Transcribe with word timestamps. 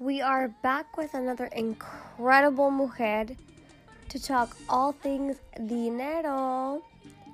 We 0.00 0.22
are 0.22 0.48
back 0.62 0.96
with 0.96 1.12
another 1.12 1.44
incredible 1.44 2.70
mujer 2.70 3.26
to 4.08 4.22
talk 4.22 4.56
all 4.66 4.92
things 4.92 5.36
dinero 5.66 6.82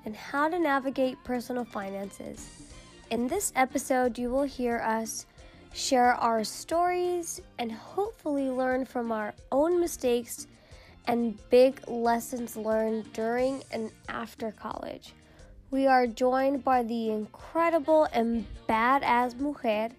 and 0.04 0.16
how 0.16 0.48
to 0.48 0.58
navigate 0.58 1.22
personal 1.22 1.64
finances. 1.64 2.74
In 3.12 3.28
this 3.28 3.52
episode, 3.54 4.18
you 4.18 4.30
will 4.30 4.42
hear 4.42 4.78
us 4.78 5.26
share 5.74 6.14
our 6.14 6.42
stories 6.42 7.40
and 7.60 7.70
hopefully 7.70 8.50
learn 8.50 8.84
from 8.84 9.12
our 9.12 9.32
own 9.52 9.78
mistakes 9.78 10.48
and 11.06 11.38
big 11.50 11.80
lessons 11.86 12.56
learned 12.56 13.12
during 13.12 13.62
and 13.70 13.92
after 14.08 14.50
college. 14.50 15.12
We 15.70 15.86
are 15.86 16.08
joined 16.08 16.64
by 16.64 16.82
the 16.82 17.10
incredible 17.10 18.08
and 18.12 18.44
badass 18.68 19.38
mujer 19.38 19.90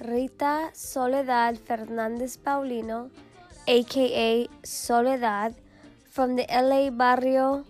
Rita 0.00 0.70
Soledad 0.72 1.58
Fernandez 1.58 2.38
Paulino, 2.38 3.10
aka 3.66 4.48
Soledad, 4.64 5.54
from 6.08 6.36
the 6.36 6.46
LA 6.50 6.88
Barrio 6.88 7.66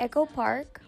Echo 0.00 0.26
Park. 0.26 0.80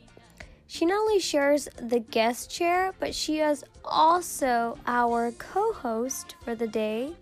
She 0.66 0.84
not 0.84 0.98
only 1.00 1.20
shares 1.20 1.68
the 1.80 2.00
guest 2.00 2.50
chair, 2.50 2.92
but 2.98 3.14
she 3.14 3.38
is 3.38 3.64
also 3.84 4.78
our 4.84 5.30
co 5.32 5.72
host 5.72 6.34
for 6.42 6.56
the 6.56 6.66
day 6.66 7.14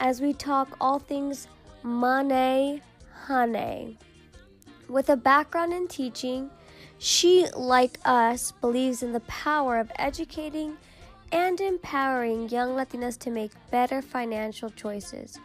as 0.00 0.20
we 0.20 0.32
talk 0.32 0.76
all 0.80 0.98
things 0.98 1.46
money, 1.84 2.82
honey. 3.26 3.96
With 4.88 5.08
a 5.08 5.16
background 5.16 5.72
in 5.72 5.86
teaching, 5.86 6.50
she, 6.98 7.46
like 7.56 8.00
us, 8.04 8.52
believes 8.60 9.04
in 9.04 9.12
the 9.12 9.20
power 9.20 9.78
of 9.78 9.92
educating 9.96 10.76
and 11.32 11.60
empowering 11.60 12.48
young 12.50 12.76
Latinas 12.76 13.18
to 13.18 13.30
make 13.30 13.52
better 13.70 14.02
financial 14.02 14.70
choices 14.70 15.40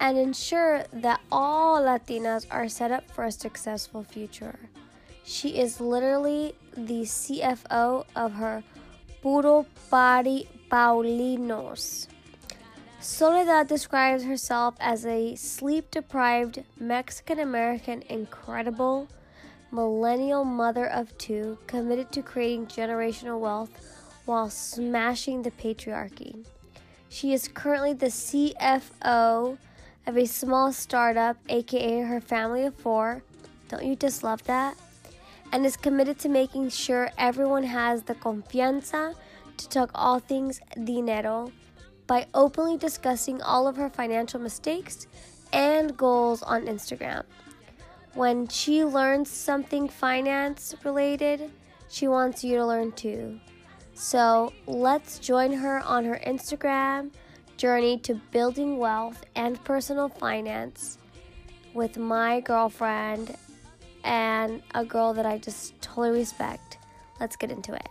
and 0.00 0.18
ensure 0.18 0.84
that 0.92 1.20
all 1.30 1.80
Latinas 1.80 2.46
are 2.50 2.68
set 2.68 2.90
up 2.90 3.10
for 3.10 3.24
a 3.24 3.32
successful 3.32 4.02
future. 4.02 4.58
She 5.24 5.58
is 5.58 5.80
literally 5.80 6.54
the 6.74 7.02
CFO 7.02 8.04
of 8.16 8.32
her 8.34 8.62
Puro 9.22 9.66
Party 9.90 10.48
Paulinos. 10.70 12.08
Soledad 13.00 13.68
describes 13.68 14.24
herself 14.24 14.74
as 14.80 15.06
a 15.06 15.36
sleep 15.36 15.90
deprived 15.90 16.64
Mexican 16.78 17.38
American 17.38 18.02
incredible 18.08 19.08
millennial 19.70 20.44
mother 20.44 20.86
of 20.86 21.16
two 21.18 21.58
committed 21.66 22.10
to 22.10 22.22
creating 22.22 22.66
generational 22.66 23.38
wealth 23.38 23.97
while 24.28 24.50
smashing 24.50 25.42
the 25.42 25.50
patriarchy. 25.50 26.44
She 27.08 27.32
is 27.32 27.48
currently 27.48 27.94
the 27.94 28.06
CFO 28.06 29.56
of 30.06 30.16
a 30.16 30.26
small 30.26 30.72
startup, 30.72 31.36
aka 31.48 32.00
her 32.00 32.20
family 32.20 32.64
of 32.64 32.74
four. 32.74 33.22
Don't 33.68 33.84
you 33.84 33.96
just 33.96 34.22
love 34.22 34.44
that? 34.44 34.76
And 35.50 35.64
is 35.64 35.78
committed 35.78 36.18
to 36.20 36.28
making 36.28 36.68
sure 36.68 37.10
everyone 37.16 37.62
has 37.62 38.02
the 38.02 38.14
confianza 38.14 39.14
to 39.56 39.68
talk 39.68 39.90
all 39.94 40.18
things 40.18 40.60
dinero 40.84 41.50
by 42.06 42.26
openly 42.34 42.76
discussing 42.76 43.40
all 43.40 43.66
of 43.66 43.76
her 43.76 43.88
financial 43.88 44.40
mistakes 44.40 45.06
and 45.54 45.96
goals 45.96 46.42
on 46.42 46.66
Instagram. 46.66 47.24
When 48.12 48.48
she 48.48 48.84
learns 48.84 49.30
something 49.30 49.88
finance 49.88 50.74
related, 50.84 51.50
she 51.88 52.08
wants 52.08 52.44
you 52.44 52.56
to 52.56 52.66
learn 52.66 52.92
too. 52.92 53.40
So 53.98 54.52
let's 54.68 55.18
join 55.18 55.52
her 55.54 55.80
on 55.80 56.04
her 56.04 56.20
Instagram 56.24 57.10
journey 57.56 57.98
to 57.98 58.14
building 58.30 58.78
wealth 58.78 59.24
and 59.34 59.62
personal 59.64 60.08
finance 60.08 60.98
with 61.74 61.98
my 61.98 62.38
girlfriend 62.38 63.36
and 64.04 64.62
a 64.76 64.84
girl 64.84 65.14
that 65.14 65.26
I 65.26 65.38
just 65.38 65.82
totally 65.82 66.16
respect. 66.16 66.78
Let's 67.18 67.34
get 67.34 67.50
into 67.50 67.74
it. 67.74 67.88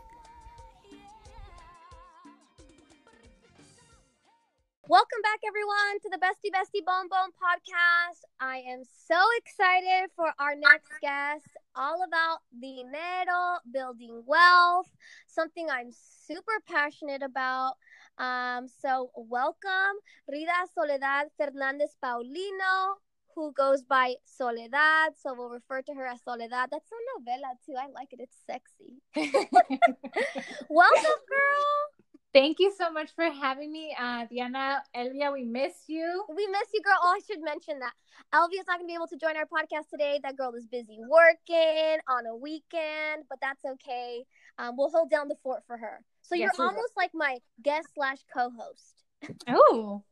Welcome 4.88 5.22
back, 5.22 5.39
everyone, 5.45 6.00
to 6.03 6.09
the 6.09 6.18
Bestie 6.18 6.56
Bestie 6.56 6.85
Bone 6.85 7.09
Bone 7.09 7.31
podcast. 7.35 8.22
I 8.39 8.59
am 8.59 8.84
so 9.06 9.19
excited 9.44 10.09
for 10.16 10.31
our 10.39 10.56
next 10.56 10.94
guest, 11.01 11.50
all 11.77 12.03
about 12.03 12.39
dinero, 12.59 13.59
building 13.71 14.23
wealth, 14.25 14.89
something 15.27 15.69
I'm 15.69 15.91
super 15.91 16.59
passionate 16.67 17.21
about. 17.21 17.73
Um, 18.17 18.67
so, 18.67 19.11
welcome, 19.15 19.95
Rita 20.27 20.65
Soledad 20.73 21.27
Fernandez 21.38 21.95
Paulino, 22.03 22.95
who 23.35 23.53
goes 23.53 23.83
by 23.83 24.15
Soledad. 24.25 25.13
So, 25.21 25.35
we'll 25.38 25.49
refer 25.49 25.83
to 25.83 25.93
her 25.93 26.07
as 26.07 26.23
Soledad. 26.23 26.69
That's 26.71 26.89
a 26.89 26.99
novela, 27.13 27.53
too. 27.65 27.75
I 27.77 27.88
like 27.94 28.11
it, 28.11 28.19
it's 28.21 28.38
sexy. 28.47 28.97
welcome, 30.69 31.21
girl. 31.29 31.97
Thank 32.38 32.59
you 32.59 32.72
so 32.78 32.92
much 32.92 33.09
for 33.16 33.24
having 33.31 33.72
me, 33.72 33.96
uh, 34.00 34.28
Diana. 34.30 34.84
Elvia, 34.96 35.34
we 35.34 35.44
miss 35.44 35.74
you. 35.88 36.24
We 36.30 36.46
miss 36.46 36.68
you, 36.72 36.84
girl. 36.84 37.00
Oh, 37.02 37.16
I 37.18 37.20
should 37.25 37.42
mention 37.42 37.80
that. 37.80 37.94
Elvia's 38.31 38.68
not 38.68 38.78
going 38.78 38.81
to 38.81 38.86
be 38.86 38.94
able 38.94 39.08
to 39.08 39.18
join 39.18 39.36
our 39.36 39.48
podcast 39.48 39.90
today. 39.90 40.20
That 40.22 40.38
girl 40.38 40.53
is 40.53 40.68
busy 40.68 41.00
working 41.09 41.98
on 42.08 42.28
a 42.28 42.36
weekend, 42.36 43.24
but 43.28 43.40
that's 43.42 43.66
okay. 43.66 44.24
Um, 44.59 44.78
we'll 44.78 44.92
hold 44.92 45.09
down 45.09 45.30
the 45.30 45.36
fort 45.42 45.64
for 45.66 45.78
her. 45.78 46.03
So 46.22 46.36
yes, 46.36 46.52
you're 46.56 46.68
almost 46.68 46.94
will. 46.96 47.03
like 47.03 47.12
my 47.16 47.38
guest 47.64 47.88
slash 47.96 48.20
co-host. 48.31 49.04
Oh. 49.48 50.04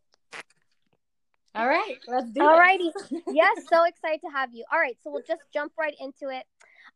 All 1.53 1.67
right, 1.67 1.97
let's 2.07 2.31
do 2.31 2.41
All 2.41 2.57
righty. 2.57 2.89
yes, 3.27 3.65
so 3.71 3.85
excited 3.85 4.21
to 4.21 4.31
have 4.33 4.49
you. 4.51 4.65
All 4.73 4.79
right, 4.79 4.97
so 5.03 5.11
we'll 5.11 5.21
just 5.27 5.43
jump 5.53 5.73
right 5.77 5.93
into 6.01 6.35
it. 6.35 6.43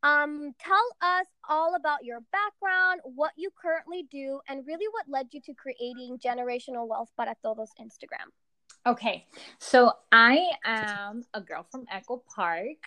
Um, 0.01 0.53
tell 0.59 0.87
us 1.01 1.25
all 1.49 1.75
about 1.75 2.05
your 2.05 2.19
background, 2.31 3.01
what 3.03 3.31
you 3.35 3.49
currently 3.61 4.07
do, 4.09 4.39
and 4.47 4.65
really 4.65 4.85
what 4.91 5.05
led 5.09 5.27
you 5.31 5.41
to 5.41 5.53
creating 5.53 6.17
Generational 6.23 6.87
Wealth 6.87 7.09
para 7.17 7.35
Todos 7.43 7.69
Instagram. 7.79 8.31
Okay, 8.85 9.25
so 9.59 9.91
I 10.11 10.39
am 10.63 11.23
a 11.33 11.41
girl 11.41 11.65
from 11.69 11.85
Echo 11.91 12.23
Park. 12.33 12.77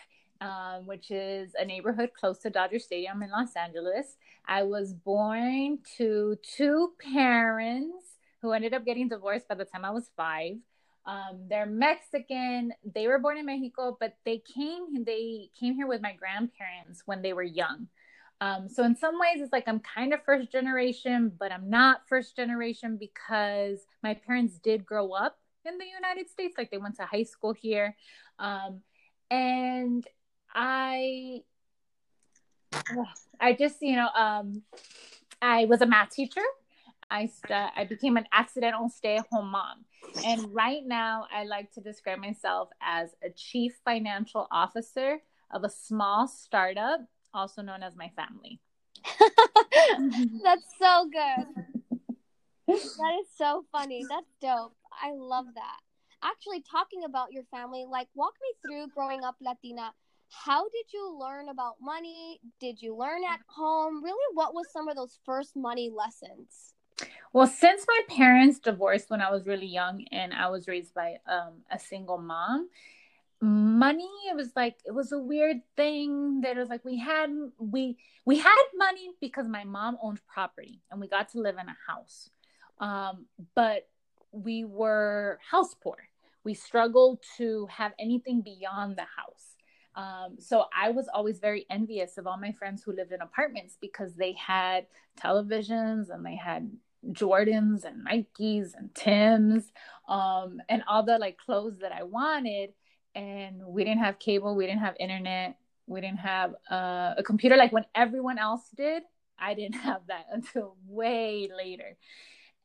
Um, 0.40 0.86
which 0.86 1.12
is 1.12 1.52
a 1.56 1.64
neighborhood 1.64 2.10
close 2.18 2.38
to 2.38 2.50
Dodger 2.50 2.80
Stadium 2.80 3.22
in 3.22 3.30
Los 3.30 3.54
Angeles. 3.54 4.16
I 4.44 4.64
was 4.64 4.92
born 4.92 5.78
to 5.98 6.36
two 6.42 6.94
parents 6.98 8.16
who 8.40 8.50
ended 8.50 8.74
up 8.74 8.84
getting 8.84 9.08
divorced 9.08 9.46
by 9.46 9.54
the 9.54 9.64
time 9.64 9.84
I 9.84 9.92
was 9.92 10.10
five. 10.16 10.56
Um, 11.04 11.46
they're 11.48 11.66
Mexican. 11.66 12.72
They 12.94 13.08
were 13.08 13.18
born 13.18 13.38
in 13.38 13.46
Mexico, 13.46 13.96
but 13.98 14.16
they 14.24 14.38
came 14.38 15.04
they 15.04 15.50
came 15.58 15.74
here 15.74 15.86
with 15.86 16.00
my 16.00 16.12
grandparents 16.12 17.02
when 17.06 17.22
they 17.22 17.32
were 17.32 17.42
young. 17.42 17.88
Um, 18.40 18.68
so 18.68 18.84
in 18.84 18.96
some 18.96 19.18
ways, 19.18 19.40
it's 19.40 19.52
like 19.52 19.68
I'm 19.68 19.80
kind 19.80 20.12
of 20.12 20.24
first 20.24 20.50
generation, 20.50 21.32
but 21.38 21.52
I'm 21.52 21.70
not 21.70 22.08
first 22.08 22.34
generation 22.34 22.96
because 22.96 23.86
my 24.02 24.14
parents 24.14 24.58
did 24.58 24.84
grow 24.84 25.12
up 25.12 25.38
in 25.64 25.78
the 25.78 25.84
United 25.84 26.28
States. 26.28 26.54
Like 26.58 26.70
they 26.70 26.78
went 26.78 26.96
to 26.96 27.04
high 27.04 27.22
school 27.22 27.52
here, 27.52 27.96
um, 28.38 28.80
and 29.30 30.06
I, 30.54 31.42
I 33.40 33.52
just 33.52 33.80
you 33.80 33.96
know, 33.96 34.08
um, 34.08 34.62
I 35.40 35.64
was 35.66 35.80
a 35.80 35.86
math 35.86 36.10
teacher. 36.10 36.42
I 37.12 37.26
st- 37.26 37.72
I 37.76 37.84
became 37.84 38.16
an 38.16 38.26
accidental 38.32 38.88
stay 38.88 39.18
at 39.18 39.26
home 39.30 39.50
mom. 39.50 39.84
And 40.24 40.54
right 40.54 40.82
now, 40.84 41.26
I 41.32 41.44
like 41.44 41.70
to 41.72 41.80
describe 41.80 42.18
myself 42.18 42.70
as 42.80 43.10
a 43.22 43.28
chief 43.28 43.78
financial 43.84 44.48
officer 44.50 45.18
of 45.52 45.62
a 45.62 45.68
small 45.68 46.26
startup, 46.26 47.00
also 47.34 47.60
known 47.60 47.82
as 47.82 47.94
my 47.96 48.10
family. 48.16 48.60
That's 50.42 50.64
so 50.78 51.06
good. 51.12 51.46
that 52.66 53.14
is 53.20 53.28
so 53.36 53.66
funny. 53.70 54.06
That's 54.08 54.32
dope. 54.40 54.74
I 54.90 55.12
love 55.14 55.46
that. 55.54 55.80
Actually, 56.22 56.62
talking 56.62 57.04
about 57.04 57.32
your 57.32 57.44
family, 57.50 57.84
like, 57.88 58.08
walk 58.14 58.32
me 58.40 58.54
through 58.64 58.88
growing 58.94 59.22
up 59.22 59.36
Latina. 59.40 59.92
How 60.30 60.62
did 60.62 60.86
you 60.94 61.18
learn 61.20 61.50
about 61.50 61.74
money? 61.80 62.40
Did 62.58 62.80
you 62.80 62.96
learn 62.96 63.22
at 63.24 63.40
home? 63.48 64.02
Really, 64.02 64.34
what 64.34 64.54
was 64.54 64.72
some 64.72 64.88
of 64.88 64.96
those 64.96 65.18
first 65.26 65.56
money 65.56 65.90
lessons? 65.94 66.74
Well, 67.32 67.46
since 67.46 67.86
my 67.88 68.00
parents 68.14 68.58
divorced 68.58 69.08
when 69.08 69.22
I 69.22 69.30
was 69.30 69.46
really 69.46 69.66
young 69.66 70.04
and 70.12 70.34
I 70.34 70.50
was 70.50 70.68
raised 70.68 70.92
by 70.94 71.16
um, 71.26 71.62
a 71.70 71.78
single 71.78 72.18
mom, 72.18 72.68
money 73.40 74.08
it 74.30 74.36
was 74.36 74.52
like 74.54 74.76
it 74.84 74.92
was 74.92 75.10
a 75.10 75.18
weird 75.18 75.62
thing 75.76 76.42
that 76.42 76.56
it 76.56 76.60
was 76.60 76.68
like 76.68 76.84
we 76.84 76.98
had 76.98 77.28
we 77.58 77.96
we 78.24 78.38
had 78.38 78.64
money 78.76 79.10
because 79.20 79.48
my 79.48 79.64
mom 79.64 79.98
owned 80.00 80.20
property 80.32 80.80
and 80.90 81.00
we 81.00 81.08
got 81.08 81.30
to 81.30 81.40
live 81.40 81.56
in 81.60 81.66
a 81.68 81.76
house. 81.90 82.30
Um, 82.78 83.26
but 83.54 83.88
we 84.30 84.64
were 84.64 85.38
house 85.50 85.74
poor. 85.74 85.96
We 86.44 86.54
struggled 86.54 87.20
to 87.38 87.66
have 87.70 87.92
anything 87.98 88.42
beyond 88.42 88.96
the 88.96 89.06
house. 89.16 89.56
Um, 89.94 90.36
so 90.38 90.66
I 90.76 90.90
was 90.90 91.08
always 91.12 91.38
very 91.38 91.66
envious 91.70 92.18
of 92.18 92.26
all 92.26 92.38
my 92.38 92.52
friends 92.52 92.82
who 92.82 92.92
lived 92.92 93.12
in 93.12 93.20
apartments 93.20 93.76
because 93.80 94.14
they 94.14 94.32
had 94.32 94.86
televisions 95.20 96.10
and 96.10 96.24
they 96.24 96.36
had 96.36 96.70
Jordans 97.10 97.84
and 97.84 98.06
Nikes 98.06 98.74
and 98.76 98.94
Tim's 98.94 99.72
um, 100.08 100.60
and 100.68 100.82
all 100.88 101.02
the 101.02 101.18
like 101.18 101.38
clothes 101.38 101.78
that 101.80 101.92
I 101.92 102.02
wanted. 102.02 102.72
And 103.14 103.62
we 103.66 103.84
didn't 103.84 104.02
have 104.02 104.18
cable, 104.18 104.54
we 104.54 104.66
didn't 104.66 104.80
have 104.80 104.94
internet, 104.98 105.56
we 105.86 106.00
didn't 106.00 106.20
have 106.20 106.54
uh, 106.70 107.14
a 107.18 107.22
computer 107.24 107.56
like 107.56 107.72
when 107.72 107.84
everyone 107.94 108.38
else 108.38 108.62
did. 108.76 109.02
I 109.38 109.54
didn't 109.54 109.74
have 109.80 110.02
that 110.08 110.26
until 110.30 110.76
way 110.86 111.50
later. 111.54 111.96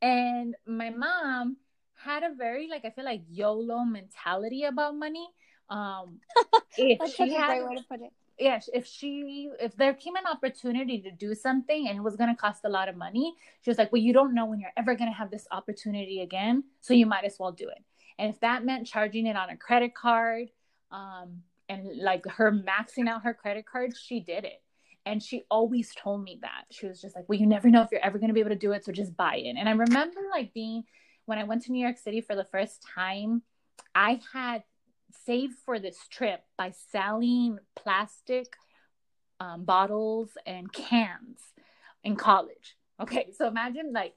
And 0.00 0.54
my 0.66 0.90
mom 0.90 1.56
had 1.96 2.22
a 2.22 2.34
very 2.34 2.68
like 2.68 2.84
I 2.84 2.90
feel 2.90 3.04
like 3.04 3.22
YOLO 3.28 3.84
mentality 3.84 4.64
about 4.64 4.94
money. 4.94 5.28
Um, 5.68 6.20
if 6.78 6.98
That's 6.98 7.14
she 7.14 7.34
had, 7.34 7.50
a 7.50 7.60
great 7.60 7.68
way 7.68 7.76
to 7.76 7.84
put 7.88 8.00
it 8.00 8.12
yeah, 8.38 8.60
if 8.72 8.86
she 8.86 9.50
if 9.60 9.76
there 9.76 9.94
came 9.94 10.16
an 10.16 10.26
opportunity 10.26 11.00
to 11.00 11.10
do 11.10 11.34
something 11.34 11.88
and 11.88 11.98
it 11.98 12.02
was 12.02 12.16
going 12.16 12.34
to 12.34 12.40
cost 12.40 12.64
a 12.64 12.68
lot 12.68 12.88
of 12.88 12.96
money, 12.96 13.34
she 13.62 13.70
was 13.70 13.78
like, 13.78 13.90
"Well, 13.92 14.02
you 14.02 14.12
don't 14.12 14.34
know 14.34 14.46
when 14.46 14.60
you're 14.60 14.72
ever 14.76 14.94
going 14.94 15.10
to 15.10 15.16
have 15.16 15.30
this 15.30 15.46
opportunity 15.50 16.20
again, 16.20 16.64
so 16.80 16.94
you 16.94 17.06
might 17.06 17.24
as 17.24 17.36
well 17.38 17.52
do 17.52 17.68
it." 17.68 17.82
And 18.18 18.32
if 18.32 18.40
that 18.40 18.64
meant 18.64 18.86
charging 18.86 19.26
it 19.26 19.36
on 19.36 19.50
a 19.50 19.56
credit 19.56 19.94
card, 19.94 20.50
um, 20.90 21.42
and 21.68 21.98
like 21.98 22.26
her 22.26 22.52
maxing 22.52 23.08
out 23.08 23.22
her 23.24 23.34
credit 23.34 23.66
card, 23.66 23.94
she 23.96 24.20
did 24.20 24.44
it. 24.44 24.62
And 25.04 25.22
she 25.22 25.44
always 25.50 25.94
told 25.94 26.22
me 26.22 26.38
that 26.42 26.64
she 26.70 26.86
was 26.86 27.00
just 27.00 27.16
like, 27.16 27.28
"Well, 27.28 27.38
you 27.38 27.46
never 27.46 27.68
know 27.70 27.82
if 27.82 27.90
you're 27.90 28.04
ever 28.04 28.18
going 28.18 28.28
to 28.28 28.34
be 28.34 28.40
able 28.40 28.50
to 28.50 28.56
do 28.56 28.72
it, 28.72 28.84
so 28.84 28.92
just 28.92 29.16
buy 29.16 29.36
it." 29.36 29.56
And 29.58 29.68
I 29.68 29.72
remember 29.72 30.20
like 30.30 30.54
being 30.54 30.84
when 31.26 31.38
I 31.38 31.44
went 31.44 31.62
to 31.64 31.72
New 31.72 31.82
York 31.82 31.98
City 31.98 32.20
for 32.20 32.36
the 32.36 32.44
first 32.44 32.86
time, 32.94 33.42
I 33.94 34.20
had 34.32 34.62
saved 35.24 35.54
for 35.64 35.78
this 35.78 35.98
trip 36.08 36.42
by 36.56 36.72
selling 36.90 37.58
plastic 37.76 38.54
um, 39.40 39.64
bottles 39.64 40.30
and 40.46 40.72
cans 40.72 41.40
in 42.04 42.16
college. 42.16 42.76
Okay, 43.00 43.32
so 43.36 43.46
imagine 43.46 43.92
like 43.92 44.14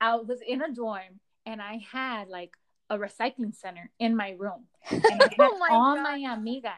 I 0.00 0.16
was 0.16 0.38
in 0.46 0.62
a 0.62 0.72
dorm 0.72 1.20
and 1.44 1.60
I 1.60 1.80
had 1.90 2.28
like 2.28 2.52
a 2.88 2.98
recycling 2.98 3.54
center 3.54 3.90
in 3.98 4.16
my 4.16 4.36
room, 4.38 4.64
and 4.90 5.04
I 5.04 5.24
had 5.38 5.50
oh 5.50 5.58
my 5.58 5.68
all 5.70 5.96
God. 5.96 6.02
my 6.02 6.18
amigas. 6.18 6.72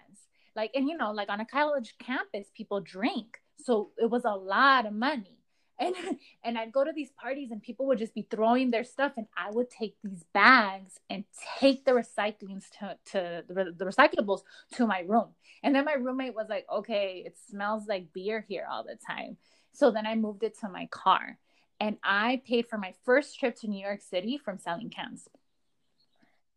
Like, 0.57 0.73
and 0.75 0.89
you 0.89 0.97
know, 0.97 1.13
like 1.13 1.29
on 1.29 1.41
a 1.41 1.47
college 1.47 1.95
campus, 2.01 2.49
people 2.55 2.81
drink, 2.81 3.39
so 3.59 3.91
it 3.97 4.11
was 4.11 4.25
a 4.25 4.35
lot 4.35 4.87
of 4.87 4.93
money 4.93 5.38
and 5.79 5.95
and 6.45 6.59
I'd 6.59 6.73
go 6.73 6.85
to 6.85 6.93
these 6.93 7.11
parties 7.11 7.51
and 7.51 7.63
people 7.63 7.87
would 7.87 7.99
just 7.99 8.15
be 8.15 8.27
throwing 8.31 8.71
their 8.71 8.85
stuff 8.85 9.13
and 9.17 9.27
I 9.37 9.51
would 9.51 9.71
take 9.71 9.97
these 10.03 10.25
bags 10.33 10.99
and 11.09 11.25
take 11.59 11.85
the 11.85 11.93
recyclings 11.93 12.65
to, 12.79 12.97
to 13.13 13.45
the, 13.49 13.75
the 13.77 13.85
recyclables 13.85 14.43
to 14.75 14.87
my 14.87 15.01
room. 15.01 15.29
And 15.63 15.75
then 15.75 15.85
my 15.85 15.95
roommate 15.95 16.35
was 16.35 16.49
like, 16.49 16.67
"Okay, 16.73 17.23
it 17.27 17.37
smells 17.51 17.87
like 17.89 18.13
beer 18.13 18.45
here 18.49 18.67
all 18.71 18.85
the 18.85 18.97
time." 18.97 19.37
So 19.73 19.91
then 19.91 20.07
I 20.07 20.15
moved 20.15 20.43
it 20.43 20.59
to 20.61 20.69
my 20.69 20.87
car 20.87 21.39
and 21.81 21.97
I 22.03 22.43
paid 22.47 22.67
for 22.67 22.79
my 22.79 22.95
first 23.05 23.39
trip 23.39 23.57
to 23.61 23.69
New 23.69 23.85
York 23.85 24.01
City 24.01 24.39
from 24.39 24.59
selling 24.59 24.91
cans. 24.91 25.29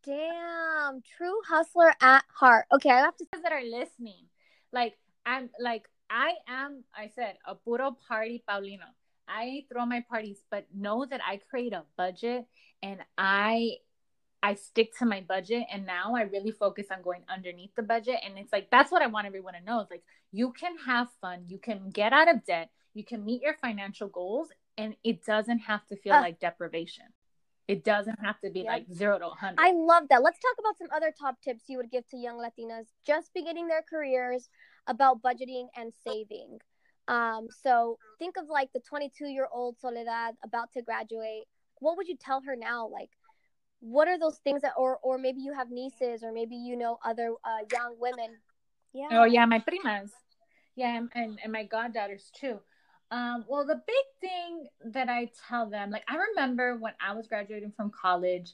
Damn, 0.04 1.02
true 1.18 1.40
hustler 1.48 1.94
at 2.02 2.24
heart. 2.34 2.66
Okay, 2.74 2.90
I 2.90 3.02
have 3.02 3.16
to 3.18 3.26
say 3.26 3.42
that 3.44 3.52
are 3.52 3.64
listening. 3.64 4.26
Like 4.72 4.98
I'm 5.26 5.50
like 5.60 5.88
I 6.10 6.34
am 6.48 6.84
I 6.96 7.10
said 7.14 7.36
a 7.46 7.56
puro 7.56 7.96
party 8.08 8.44
Paulino 8.50 8.90
I 9.28 9.66
throw 9.72 9.86
my 9.86 10.04
parties, 10.10 10.38
but 10.50 10.66
know 10.74 11.06
that 11.06 11.22
I 11.26 11.40
create 11.50 11.74
a 11.74 11.84
budget 11.98 12.46
and 12.82 13.00
I 13.18 13.78
I 14.44 14.56
stick 14.56 14.98
to 14.98 15.06
my 15.06 15.22
budget 15.22 15.64
and 15.72 15.86
now 15.86 16.16
I 16.16 16.24
really 16.24 16.52
focus 16.52 16.88
on 16.92 17.04
going 17.04 17.24
underneath 17.30 17.76
the 17.76 17.84
budget 17.84 18.18
and 18.26 18.38
it's 18.40 18.52
like 18.52 18.72
that's 18.72 18.92
what 18.92 19.02
I 19.02 19.08
want 19.08 19.28
everyone 19.28 19.54
to 19.54 19.62
know. 19.62 19.82
It's 19.82 19.92
like 19.92 20.04
you 20.32 20.52
can 20.52 20.76
have 20.86 21.08
fun, 21.22 21.46
you 21.48 21.60
can 21.60 21.92
get 21.92 22.12
out 22.12 22.30
of 22.30 22.44
debt, 22.46 22.72
you 22.94 23.06
can 23.06 23.24
meet 23.24 23.42
your 23.42 23.56
financial 23.62 24.08
goals 24.08 24.50
and 24.78 24.96
it 25.04 25.24
doesn't 25.26 25.60
have 25.60 25.86
to 25.88 25.96
feel 25.96 26.14
uh, 26.14 26.22
like 26.22 26.40
deprivation. 26.40 27.06
It 27.68 27.84
doesn't 27.84 28.20
have 28.22 28.40
to 28.42 28.50
be 28.50 28.64
like 28.64 28.86
0 28.92 29.20
to 29.20 29.28
100. 29.28 29.56
I 29.58 29.72
love 29.72 30.10
that. 30.10 30.24
Let's 30.24 30.40
talk 30.40 30.56
about 30.60 30.78
some 30.78 30.90
other 30.94 31.14
top 31.18 31.40
tips 31.42 31.66
you 31.68 31.78
would 31.78 31.92
give 31.92 32.08
to 32.10 32.18
young 32.18 32.38
Latinas 32.38 32.88
just 33.06 33.34
beginning 33.34 33.68
their 33.68 33.84
careers 33.88 34.50
about 34.88 35.22
budgeting 35.22 35.68
and 35.78 35.94
saving. 36.06 36.60
Um, 37.12 37.50
so 37.62 37.98
think 38.20 38.38
of 38.38 38.48
like 38.48 38.72
the 38.74 38.80
22 38.80 39.28
year 39.28 39.48
old 39.54 39.78
Soledad 39.80 40.36
about 40.46 40.72
to 40.72 40.82
graduate. 40.82 41.44
What 41.80 41.98
would 41.98 42.08
you 42.08 42.16
tell 42.16 42.42
her 42.42 42.56
now? 42.56 42.88
Like, 42.88 43.10
what 43.82 44.08
are 44.08 44.18
those 44.18 44.38
things 44.46 44.62
that, 44.62 44.74
or 44.78 44.98
or 45.04 45.18
maybe 45.18 45.42
you 45.42 45.54
have 45.54 45.70
nieces, 45.70 46.24
or 46.24 46.32
maybe 46.32 46.56
you 46.56 46.78
know 46.78 46.98
other 47.04 47.34
uh, 47.44 47.66
young 47.72 47.96
women. 48.00 48.38
Yeah. 48.94 49.08
Oh 49.12 49.26
yeah, 49.26 49.46
my 49.46 49.60
primas. 49.60 50.12
Yeah, 50.76 50.96
and, 51.14 51.38
and, 51.44 51.52
my 51.52 51.66
goddaughters 51.66 52.32
too. 52.34 52.60
Um, 53.12 53.44
well, 53.50 53.66
the 53.66 53.82
big 53.86 54.06
thing 54.22 54.68
that 54.94 55.10
I 55.10 55.30
tell 55.50 55.70
them, 55.70 55.92
like 55.92 56.06
I 56.08 56.16
remember 56.16 56.78
when 56.78 56.94
I 57.06 57.14
was 57.14 57.28
graduating 57.28 57.74
from 57.76 57.90
college, 57.92 58.54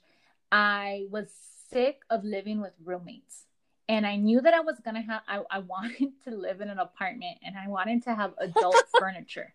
I 0.52 1.06
was 1.12 1.28
sick 1.70 2.00
of 2.10 2.24
living 2.24 2.60
with 2.60 2.74
roommates 2.84 3.47
and 3.90 4.06
I 4.06 4.18
knew 4.18 4.42
that 4.42 4.54
I 4.54 4.60
was 4.60 4.80
gonna 4.84 5.02
have 5.02 5.22
I, 5.28 5.42
I 5.50 5.60
wanted 5.60 6.12
to 6.26 6.32
live 6.32 6.62
in 6.62 6.70
an 6.70 6.80
apartment 6.80 7.38
and 7.44 7.56
I 7.58 7.68
wanted 7.68 8.04
to 8.04 8.16
have 8.16 8.34
adult 8.40 8.76
furniture. 9.00 9.54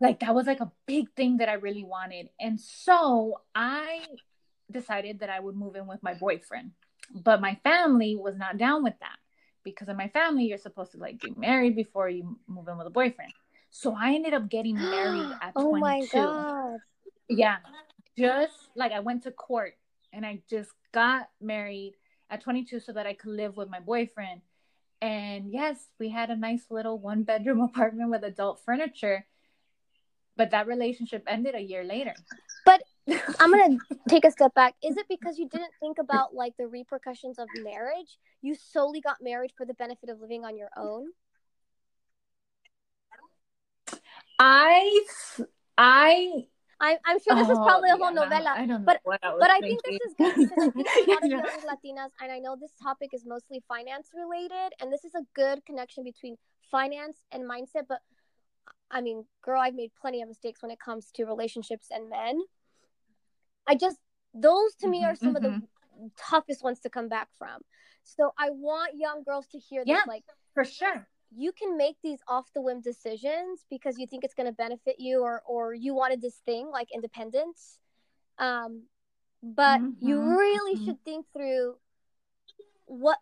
Like 0.00 0.20
that 0.20 0.34
was 0.34 0.46
like 0.46 0.60
a 0.60 0.70
big 0.86 1.10
thing 1.16 1.38
that 1.38 1.48
I 1.48 1.54
really 1.54 1.82
wanted. 1.82 2.28
And 2.38 2.60
so 2.60 3.40
I 3.54 4.02
decided 4.70 5.20
that 5.20 5.30
I 5.30 5.40
would 5.40 5.56
move 5.56 5.74
in 5.74 5.86
with 5.86 6.02
my 6.02 6.14
boyfriend. 6.14 6.72
But 7.12 7.40
my 7.40 7.58
family 7.64 8.16
was 8.16 8.36
not 8.36 8.58
down 8.58 8.84
with 8.84 8.94
that 9.00 9.16
because 9.64 9.88
in 9.88 9.96
my 9.96 10.08
family 10.08 10.44
you're 10.44 10.58
supposed 10.58 10.92
to 10.92 10.98
like 10.98 11.20
get 11.20 11.36
married 11.36 11.74
before 11.74 12.08
you 12.08 12.38
move 12.46 12.68
in 12.68 12.76
with 12.78 12.86
a 12.86 12.90
boyfriend. 12.90 13.32
So 13.70 13.96
I 13.98 14.14
ended 14.14 14.34
up 14.34 14.48
getting 14.48 14.76
married 14.76 15.30
at 15.42 15.52
oh 15.56 15.70
22. 15.70 15.80
my 15.80 16.06
god. 16.12 16.78
Yeah. 17.28 17.56
Just 18.16 18.54
like 18.76 18.92
I 18.92 19.00
went 19.00 19.24
to 19.24 19.30
court 19.30 19.74
and 20.12 20.24
I 20.24 20.42
just 20.48 20.70
got 20.92 21.28
married 21.40 21.94
at 22.30 22.42
22 22.42 22.80
so 22.80 22.92
that 22.92 23.06
I 23.06 23.14
could 23.14 23.30
live 23.30 23.56
with 23.56 23.68
my 23.68 23.80
boyfriend. 23.80 24.42
And 25.00 25.52
yes, 25.52 25.78
we 25.98 26.08
had 26.08 26.30
a 26.30 26.36
nice 26.36 26.64
little 26.70 26.98
one 26.98 27.22
bedroom 27.22 27.60
apartment 27.68 28.10
with 28.10 28.24
adult 28.24 28.60
furniture. 28.64 29.26
But 30.36 30.50
that 30.52 30.66
relationship 30.66 31.24
ended 31.26 31.54
a 31.54 31.60
year 31.60 31.82
later. 31.82 32.14
But 32.64 32.82
I'm 33.40 33.50
going 33.50 33.78
to 33.78 33.98
take 34.08 34.24
a 34.24 34.30
step 34.30 34.54
back. 34.54 34.74
Is 34.82 34.96
it 34.96 35.06
because 35.08 35.38
you 35.38 35.48
didn't 35.48 35.72
think 35.80 35.98
about 35.98 36.34
like 36.34 36.56
the 36.58 36.68
repercussions 36.68 37.38
of 37.38 37.48
marriage? 37.62 38.18
You 38.42 38.54
solely 38.54 39.00
got 39.00 39.16
married 39.20 39.52
for 39.56 39.66
the 39.66 39.74
benefit 39.74 40.10
of 40.10 40.20
living 40.20 40.44
on 40.44 40.56
your 40.56 40.70
own? 40.76 41.08
I 44.38 45.04
I 45.76 46.46
I'm, 46.80 46.96
I'm 47.04 47.18
sure 47.18 47.34
this 47.34 47.48
oh, 47.48 47.52
is 47.52 47.58
probably 47.58 47.90
a 47.90 47.96
whole 47.96 48.14
yeah, 48.14 48.22
novella. 48.22 48.54
I 48.56 48.66
don't 48.66 48.84
but 48.84 49.00
I 49.06 49.18
but 49.38 49.50
I 49.50 49.60
think 49.60 49.82
this 49.82 50.00
is 50.06 50.14
good 50.16 50.34
because 50.36 50.52
I 50.58 50.70
think 50.70 51.08
a 51.08 51.10
lot 51.10 51.24
of 51.24 51.30
young 51.30 51.42
Latinas, 51.42 52.10
and 52.20 52.30
I 52.30 52.38
know 52.38 52.56
this 52.60 52.72
topic 52.80 53.10
is 53.12 53.24
mostly 53.26 53.62
finance 53.66 54.10
related, 54.14 54.74
and 54.80 54.92
this 54.92 55.04
is 55.04 55.14
a 55.14 55.22
good 55.34 55.64
connection 55.66 56.04
between 56.04 56.36
finance 56.70 57.18
and 57.32 57.42
mindset. 57.44 57.86
But 57.88 58.00
I 58.90 59.00
mean, 59.00 59.24
girl, 59.42 59.60
I've 59.60 59.74
made 59.74 59.90
plenty 60.00 60.22
of 60.22 60.28
mistakes 60.28 60.62
when 60.62 60.70
it 60.70 60.78
comes 60.78 61.10
to 61.16 61.24
relationships 61.24 61.88
and 61.90 62.08
men. 62.08 62.40
I 63.66 63.74
just 63.74 63.98
those 64.32 64.74
to 64.76 64.88
me 64.88 65.04
are 65.04 65.16
some 65.16 65.34
mm-hmm. 65.34 65.36
of 65.36 65.42
the 65.42 65.48
mm-hmm. 65.48 66.06
toughest 66.16 66.62
ones 66.62 66.80
to 66.80 66.90
come 66.90 67.08
back 67.08 67.28
from. 67.38 67.60
So 68.04 68.32
I 68.38 68.50
want 68.50 68.92
young 68.96 69.24
girls 69.24 69.48
to 69.48 69.58
hear 69.58 69.84
this, 69.84 70.06
like 70.06 70.24
for 70.54 70.64
sure 70.64 71.08
you 71.36 71.52
can 71.52 71.76
make 71.76 71.96
these 72.02 72.20
off 72.26 72.52
the 72.54 72.60
whim 72.60 72.80
decisions 72.80 73.64
because 73.70 73.98
you 73.98 74.06
think 74.06 74.24
it's 74.24 74.34
going 74.34 74.46
to 74.46 74.52
benefit 74.52 74.96
you 74.98 75.22
or 75.22 75.42
or 75.46 75.74
you 75.74 75.94
wanted 75.94 76.20
this 76.20 76.36
thing 76.46 76.70
like 76.70 76.88
independence 76.92 77.78
um 78.38 78.82
but 79.42 79.80
mm-hmm. 79.80 80.06
you 80.06 80.20
really 80.20 80.74
mm-hmm. 80.74 80.84
should 80.86 81.04
think 81.04 81.26
through 81.32 81.76
what 82.86 83.18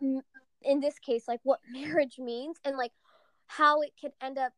in 0.61 0.79
this 0.79 0.97
case 0.99 1.27
like 1.27 1.39
what 1.43 1.59
marriage 1.71 2.17
means 2.19 2.57
and 2.63 2.77
like 2.77 2.91
how 3.47 3.81
it 3.81 3.91
could 3.99 4.11
end 4.21 4.37
up 4.37 4.53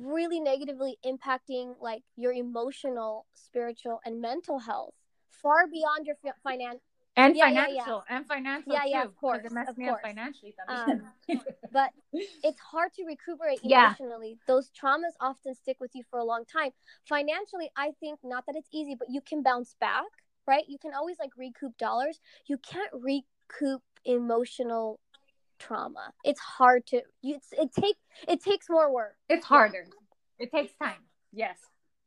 really 0.00 0.40
negatively 0.40 0.96
impacting 1.04 1.74
like 1.80 2.02
your 2.16 2.32
emotional 2.32 3.26
spiritual 3.34 4.00
and 4.04 4.20
mental 4.20 4.58
health 4.58 4.94
far 5.42 5.66
beyond 5.66 6.06
your 6.06 6.16
finance 6.42 6.80
and 7.16 7.36
yeah, 7.36 7.46
financial 7.46 7.74
yeah, 7.76 7.84
yeah. 7.86 8.16
and 8.16 8.26
financial 8.26 8.72
yeah 8.72 8.82
too, 8.82 8.88
yeah 8.90 9.04
of 9.04 9.16
course 9.16 9.44
it 9.44 9.52
messed 9.52 9.70
of 9.70 9.78
me 9.78 9.86
course. 9.86 9.96
up 9.96 10.02
financially 10.02 10.54
um, 10.68 11.02
but 11.72 11.90
it's 12.42 12.60
hard 12.60 12.92
to 12.94 13.04
recuperate 13.04 13.58
emotionally. 13.62 14.38
Those 14.46 14.70
traumas 14.70 15.14
often 15.20 15.54
stick 15.54 15.76
with 15.80 15.90
you 15.94 16.02
for 16.10 16.18
a 16.18 16.24
long 16.24 16.44
time. 16.44 16.70
Financially 17.08 17.70
i 17.76 17.90
think 18.00 18.20
not 18.22 18.44
that 18.46 18.56
it's 18.56 18.68
easy 18.72 18.94
but 18.98 19.08
you 19.10 19.20
can 19.20 19.42
bounce 19.42 19.74
back 19.80 20.04
right? 20.46 20.64
You 20.68 20.78
can 20.78 20.92
always 20.94 21.16
like 21.18 21.30
recoup 21.36 21.76
dollars. 21.78 22.20
You 22.46 22.58
can't 22.58 22.90
recoup 22.92 23.82
emotional 24.04 25.00
trauma. 25.58 26.12
It's 26.24 26.40
hard 26.40 26.86
to 26.88 27.02
you 27.22 27.38
it 27.52 27.70
take 27.78 27.96
it 28.28 28.42
takes 28.42 28.68
more 28.68 28.92
work. 28.92 29.16
It's 29.28 29.46
harder. 29.46 29.86
It 30.38 30.50
takes 30.52 30.72
time. 30.74 31.02
Yes 31.32 31.58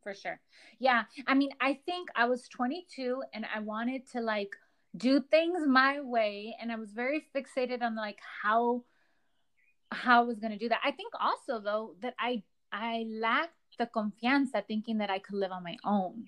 for 0.03 0.13
sure. 0.13 0.39
Yeah. 0.79 1.03
I 1.27 1.33
mean 1.33 1.49
i 1.59 1.79
think 1.85 2.09
i 2.15 2.25
was 2.25 2.47
22 2.47 3.21
and 3.33 3.45
i 3.53 3.59
wanted 3.59 4.09
to 4.11 4.21
like 4.21 4.55
do 4.95 5.21
things 5.21 5.67
my 5.67 6.01
way 6.01 6.55
and 6.59 6.71
i 6.71 6.75
was 6.75 6.91
very 6.91 7.25
fixated 7.35 7.81
on 7.81 7.95
like 7.95 8.17
how 8.43 8.83
how 9.91 10.21
i 10.21 10.25
was 10.25 10.39
going 10.39 10.51
to 10.51 10.57
do 10.57 10.69
that 10.69 10.81
i 10.83 10.91
think 10.91 11.13
also 11.19 11.59
though 11.59 11.95
that 12.01 12.15
i 12.19 12.41
i 12.71 13.05
lacked 13.07 13.53
the 13.79 13.87
confianza 13.87 14.63
thinking 14.67 14.99
that 14.99 15.09
I 15.09 15.17
could 15.17 15.35
live 15.35 15.51
on 15.51 15.63
my 15.63 15.77
own. 15.83 16.27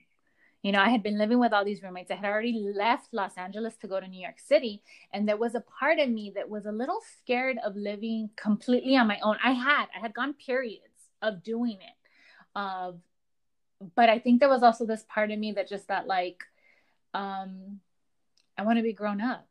You 0.63 0.71
know, 0.71 0.79
I 0.79 0.89
had 0.89 1.03
been 1.03 1.17
living 1.17 1.39
with 1.39 1.53
all 1.53 1.65
these 1.65 1.81
roommates. 1.81 2.11
I 2.11 2.15
had 2.15 2.25
already 2.25 2.53
left 2.53 3.13
Los 3.13 3.35
Angeles 3.35 3.75
to 3.77 3.87
go 3.87 3.99
to 3.99 4.07
New 4.07 4.21
York 4.21 4.39
City. 4.39 4.81
And 5.11 5.27
there 5.27 5.37
was 5.37 5.55
a 5.55 5.63
part 5.79 5.99
of 5.99 6.09
me 6.09 6.31
that 6.35 6.49
was 6.49 6.65
a 6.65 6.71
little 6.71 6.99
scared 7.19 7.57
of 7.65 7.75
living 7.75 8.29
completely 8.35 8.95
on 8.95 9.07
my 9.07 9.19
own. 9.23 9.37
I 9.43 9.51
had, 9.51 9.87
I 9.95 9.99
had 9.99 10.13
gone 10.13 10.33
periods 10.33 11.09
of 11.21 11.43
doing 11.43 11.77
it. 11.81 12.55
Of, 12.55 12.99
but 13.95 14.09
I 14.09 14.19
think 14.19 14.39
there 14.39 14.49
was 14.49 14.61
also 14.61 14.85
this 14.85 15.03
part 15.09 15.31
of 15.31 15.39
me 15.39 15.53
that 15.53 15.67
just 15.67 15.87
thought 15.87 16.05
like, 16.05 16.43
um, 17.15 17.79
I 18.61 18.63
want 18.63 18.77
to 18.77 18.83
be 18.83 18.93
grown 18.93 19.21
up. 19.21 19.47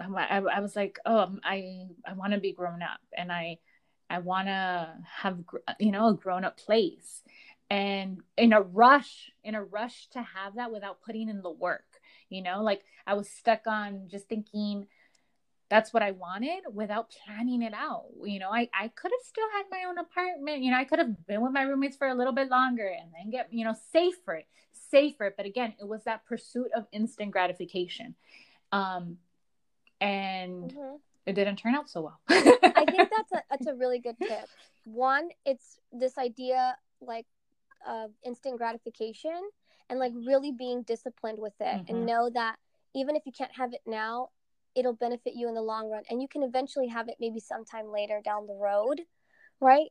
I, 0.00 0.38
I, 0.38 0.60
was 0.60 0.76
like, 0.76 1.00
oh, 1.04 1.36
I, 1.42 1.86
I 2.06 2.12
want 2.12 2.34
to 2.34 2.38
be 2.38 2.52
grown 2.52 2.82
up 2.82 3.00
and 3.16 3.32
I, 3.32 3.58
I 4.08 4.18
want 4.20 4.46
to 4.46 4.94
have, 5.12 5.38
you 5.80 5.90
know, 5.90 6.08
a 6.08 6.14
grown 6.14 6.44
up 6.44 6.56
place. 6.56 7.22
And 7.68 8.20
in 8.36 8.52
a 8.52 8.60
rush 8.60 9.32
in 9.42 9.56
a 9.56 9.64
rush 9.64 10.06
to 10.10 10.22
have 10.22 10.54
that 10.54 10.70
without 10.70 11.02
putting 11.02 11.28
in 11.28 11.42
the 11.42 11.50
work 11.50 11.84
you 12.28 12.42
know 12.42 12.62
like 12.62 12.82
i 13.06 13.14
was 13.14 13.28
stuck 13.28 13.66
on 13.66 14.06
just 14.06 14.28
thinking 14.28 14.86
that's 15.70 15.92
what 15.92 16.02
i 16.02 16.10
wanted 16.12 16.62
without 16.72 17.10
planning 17.10 17.62
it 17.62 17.72
out. 17.74 18.04
You 18.22 18.38
know 18.38 18.50
i, 18.50 18.68
I 18.72 18.88
could 18.88 19.10
have 19.10 19.26
still 19.26 19.48
had 19.54 19.64
my 19.70 19.84
own 19.88 19.98
apartment 19.98 20.62
you 20.62 20.70
know 20.70 20.76
i 20.76 20.84
could 20.84 20.98
have 20.98 21.26
been 21.26 21.40
with 21.40 21.52
my 21.52 21.62
roommates 21.62 21.96
for 21.96 22.06
a 22.06 22.14
little 22.14 22.34
bit 22.34 22.50
longer 22.50 22.86
and 22.86 23.10
then 23.12 23.30
get 23.30 23.48
you 23.50 23.64
know 23.64 23.74
safer 23.92 24.42
safer. 24.94 25.34
But 25.36 25.46
again 25.46 25.74
it 25.80 25.88
was 25.88 26.04
that 26.04 26.24
pursuit 26.26 26.68
of 26.76 26.86
instant 26.92 27.32
gratification 27.32 28.14
um 28.74 29.16
and 30.00 30.72
mm-hmm. 30.72 30.96
it 31.26 31.34
didn't 31.34 31.56
turn 31.56 31.74
out 31.74 31.88
so 31.88 32.02
well 32.02 32.20
i 32.28 32.84
think 32.84 33.08
that's 33.16 33.32
a 33.32 33.42
that's 33.50 33.66
a 33.66 33.74
really 33.74 33.98
good 33.98 34.16
tip 34.18 34.46
one 34.84 35.28
it's 35.46 35.78
this 35.92 36.18
idea 36.18 36.76
like 37.00 37.26
of 37.86 38.10
instant 38.24 38.58
gratification 38.58 39.40
and 39.88 39.98
like 39.98 40.12
really 40.26 40.50
being 40.50 40.82
disciplined 40.82 41.38
with 41.38 41.54
it 41.60 41.64
mm-hmm. 41.64 41.94
and 41.96 42.06
know 42.06 42.30
that 42.32 42.56
even 42.94 43.16
if 43.16 43.22
you 43.26 43.32
can't 43.32 43.54
have 43.56 43.72
it 43.72 43.80
now 43.86 44.28
it'll 44.74 44.92
benefit 44.92 45.34
you 45.36 45.48
in 45.48 45.54
the 45.54 45.62
long 45.62 45.90
run 45.90 46.02
and 46.10 46.20
you 46.20 46.28
can 46.28 46.42
eventually 46.42 46.88
have 46.88 47.08
it 47.08 47.16
maybe 47.20 47.38
sometime 47.38 47.92
later 47.92 48.20
down 48.24 48.46
the 48.46 48.54
road 48.54 49.00
right 49.60 49.90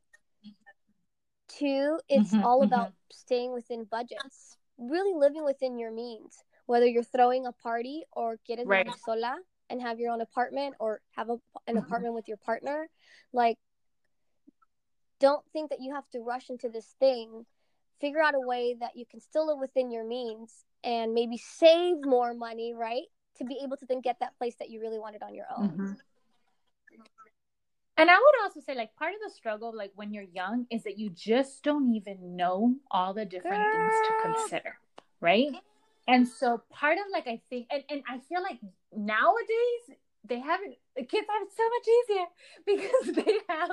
two 1.48 2.00
it's 2.10 2.32
mm-hmm, 2.34 2.44
all 2.44 2.60
mm-hmm. 2.60 2.74
about 2.74 2.92
staying 3.12 3.54
within 3.54 3.86
budgets 3.86 4.58
really 4.78 5.14
living 5.18 5.46
within 5.46 5.78
your 5.78 5.92
means 5.92 6.44
whether 6.66 6.86
you're 6.86 7.04
throwing 7.04 7.46
a 7.46 7.52
party 7.52 8.04
or 8.12 8.38
quieres 8.48 8.66
right. 8.66 8.88
sola 9.06 9.36
and 9.70 9.82
have 9.82 10.00
your 10.00 10.12
own 10.12 10.22
apartment 10.22 10.76
or 10.80 11.02
have 11.16 11.30
a, 11.30 11.34
an 11.34 11.40
mm-hmm. 11.76 11.78
apartment 11.80 12.14
with 12.14 12.28
your 12.28 12.38
partner 12.38 12.90
like 13.32 13.58
don't 15.20 15.46
think 15.54 15.70
that 15.70 15.80
you 15.82 15.94
have 15.94 16.08
to 16.10 16.20
rush 16.20 16.50
into 16.50 16.70
this 16.70 16.96
thing 17.00 17.46
figure 18.04 18.22
out 18.22 18.36
a 18.36 18.46
way 18.46 18.76
that 18.78 18.92
you 18.96 19.06
can 19.10 19.22
still 19.22 19.48
live 19.48 19.60
within 19.60 19.90
your 19.90 20.06
means 20.06 20.66
and 20.84 21.14
maybe 21.14 21.38
save 21.38 22.04
more 22.04 22.34
money, 22.34 22.74
right? 22.74 23.04
To 23.38 23.46
be 23.46 23.62
able 23.64 23.78
to 23.78 23.86
then 23.86 24.02
get 24.02 24.20
that 24.20 24.38
place 24.38 24.56
that 24.60 24.70
you 24.70 24.82
really 24.82 25.00
wanted 25.00 25.24
on 25.24 25.34
your 25.34 25.46
own. 25.58 25.70
Mm-hmm. 25.70 25.92
And 27.96 28.10
I 28.10 28.16
would 28.16 28.44
also 28.44 28.60
say, 28.60 28.76
like, 28.76 28.94
part 28.96 29.14
of 29.14 29.20
the 29.24 29.34
struggle, 29.34 29.72
like 29.74 29.92
when 29.96 30.12
you're 30.14 30.24
young, 30.24 30.66
is 30.70 30.84
that 30.84 30.98
you 30.98 31.12
just 31.12 31.64
don't 31.64 31.96
even 31.96 32.36
know 32.36 32.76
all 32.92 33.14
the 33.14 33.24
different 33.24 33.64
Girl. 33.64 33.90
things 33.90 33.94
to 34.08 34.14
consider, 34.24 34.78
right? 35.22 35.54
And 36.08 36.28
so 36.28 36.62
part 36.70 36.98
of 36.98 37.06
like 37.12 37.28
I 37.28 37.42
think 37.50 37.68
and, 37.72 37.84
and 37.90 38.04
I 38.10 38.20
feel 38.20 38.42
like 38.42 38.60
nowadays 38.96 39.98
they 40.26 40.40
haven't 40.40 40.76
the 40.96 41.04
kids 41.04 41.28
have 41.30 41.42
it 41.42 41.54
so 41.56 41.64
much 41.70 41.88
easier 41.98 42.26
because 42.66 43.26
they 43.26 43.38
have 43.50 43.72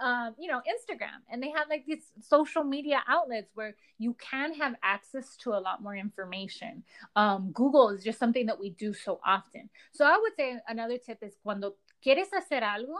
um, 0.00 0.34
you 0.38 0.48
know 0.48 0.58
instagram 0.58 1.20
and 1.30 1.42
they 1.42 1.50
have 1.50 1.68
like 1.68 1.84
these 1.86 2.12
social 2.20 2.62
media 2.62 3.02
outlets 3.08 3.50
where 3.54 3.74
you 3.98 4.14
can 4.14 4.54
have 4.54 4.74
access 4.82 5.36
to 5.36 5.50
a 5.50 5.58
lot 5.60 5.82
more 5.82 5.96
information. 5.96 6.82
Um, 7.16 7.50
google 7.52 7.90
is 7.90 8.04
just 8.04 8.18
something 8.18 8.46
that 8.46 8.60
we 8.60 8.70
do 8.70 8.92
so 8.92 9.20
often. 9.24 9.68
So 9.92 10.04
i 10.04 10.16
would 10.16 10.32
say 10.36 10.58
another 10.68 10.98
tip 10.98 11.18
is 11.22 11.34
cuando 11.42 11.74
quieres 12.04 12.30
hacer 12.32 12.62
algo 12.62 12.96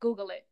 google 0.00 0.30
it 0.30 0.46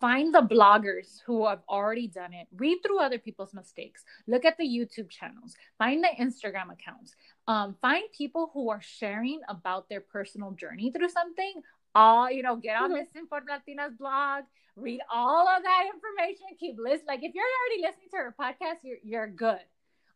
find 0.00 0.34
the 0.34 0.40
bloggers 0.40 1.20
who 1.26 1.46
have 1.46 1.60
already 1.68 2.08
done 2.08 2.32
it. 2.32 2.46
Read 2.56 2.78
through 2.82 3.00
other 3.00 3.18
people's 3.18 3.54
mistakes. 3.54 4.04
Look 4.26 4.44
at 4.44 4.56
the 4.56 4.64
youtube 4.64 5.10
channels. 5.10 5.54
Find 5.78 6.02
the 6.02 6.08
instagram 6.22 6.72
accounts. 6.72 7.14
Um, 7.46 7.76
find 7.80 8.04
people 8.16 8.50
who 8.54 8.70
are 8.70 8.80
sharing 8.80 9.40
about 9.48 9.88
their 9.88 10.00
personal 10.00 10.52
journey 10.52 10.90
through 10.90 11.10
something. 11.10 11.62
All 11.94 12.30
you 12.30 12.42
know 12.42 12.56
get 12.56 12.76
on 12.76 12.90
mm-hmm. 12.90 13.00
miss 13.00 13.08
Inform 13.14 13.44
latina's 13.48 13.94
blog. 13.98 14.44
Read 14.76 15.00
all 15.12 15.48
of 15.48 15.62
that 15.62 15.84
information. 15.92 16.56
Keep 16.58 16.76
listening 16.78 17.06
like 17.08 17.22
if 17.22 17.34
you're 17.34 17.44
already 17.44 17.82
listening 17.82 18.08
to 18.10 18.16
her 18.16 18.34
podcast 18.38 18.80
you're, 18.82 18.98
you're 19.04 19.28
good. 19.28 19.60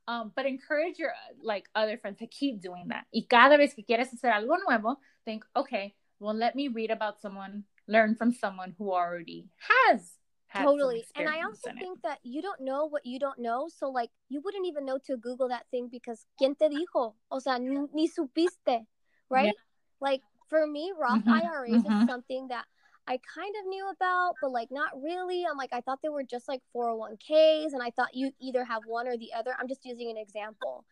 Um, 0.09 0.33
but 0.35 0.47
encourage 0.47 0.99
your 0.99 1.13
like 1.43 1.67
other 1.75 1.97
friends 1.99 2.19
to 2.19 2.27
keep 2.27 2.61
doing 2.61 2.89
that. 2.89 3.05
Y 3.13 3.27
cada 3.29 3.57
vez 3.59 3.75
que 3.75 3.85
quieres 3.85 4.11
hacer 4.11 4.33
algo 4.33 4.57
nuevo 4.67 4.99
think 5.25 5.45
okay 5.55 5.95
well 6.19 6.35
let 6.35 6.57
me 6.57 6.69
read 6.69 6.91
about 6.91 7.21
someone 7.21 7.65
learn 7.91 8.15
from 8.15 8.33
someone 8.33 8.75
who 8.79 8.93
already 8.93 9.49
has 9.59 10.13
totally 10.55 11.05
and 11.17 11.29
i 11.29 11.43
also 11.43 11.71
think 11.79 11.99
it. 11.99 12.03
that 12.03 12.19
you 12.23 12.43
don't 12.43 12.61
know 12.61 12.87
what 12.87 13.05
you 13.05 13.19
don't 13.19 13.39
know 13.39 13.69
so 13.69 13.89
like 13.89 14.11
you 14.29 14.41
wouldn't 14.45 14.67
even 14.67 14.85
know 14.85 14.99
to 15.05 15.17
google 15.17 15.49
that 15.49 15.65
thing 15.71 15.89
because 15.91 16.27
quien 16.39 16.55
te 16.55 16.69
dijo 16.69 17.15
o 17.31 17.39
sea 17.39 17.59
ni, 17.59 17.87
ni 17.95 18.09
supiste 18.09 18.87
right 19.29 19.55
yeah. 19.55 20.01
like 20.01 20.23
for 20.49 20.67
me 20.67 20.93
roth 20.99 21.21
mm-hmm. 21.21 21.47
iras 21.47 21.83
mm-hmm. 21.83 22.03
is 22.03 22.09
something 22.09 22.49
that 22.49 22.65
i 23.07 23.19
kind 23.35 23.55
of 23.61 23.67
knew 23.69 23.89
about 23.91 24.35
but 24.43 24.51
like 24.51 24.69
not 24.71 24.91
really 25.01 25.45
i'm 25.49 25.57
like 25.57 25.73
i 25.73 25.81
thought 25.81 26.01
they 26.03 26.09
were 26.09 26.25
just 26.25 26.49
like 26.49 26.61
401ks 26.75 27.73
and 27.73 27.83
i 27.83 27.91
thought 27.91 28.15
you 28.15 28.33
either 28.41 28.65
have 28.65 28.83
one 28.87 29.07
or 29.07 29.17
the 29.17 29.33
other 29.37 29.55
i'm 29.59 29.69
just 29.69 29.85
using 29.85 30.11
an 30.11 30.17
example 30.17 30.85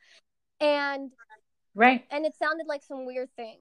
and 0.61 1.11
right 1.75 2.05
and 2.11 2.25
it 2.25 2.35
sounded 2.37 2.67
like 2.69 2.83
some 2.83 3.07
weird 3.07 3.29
thing 3.35 3.59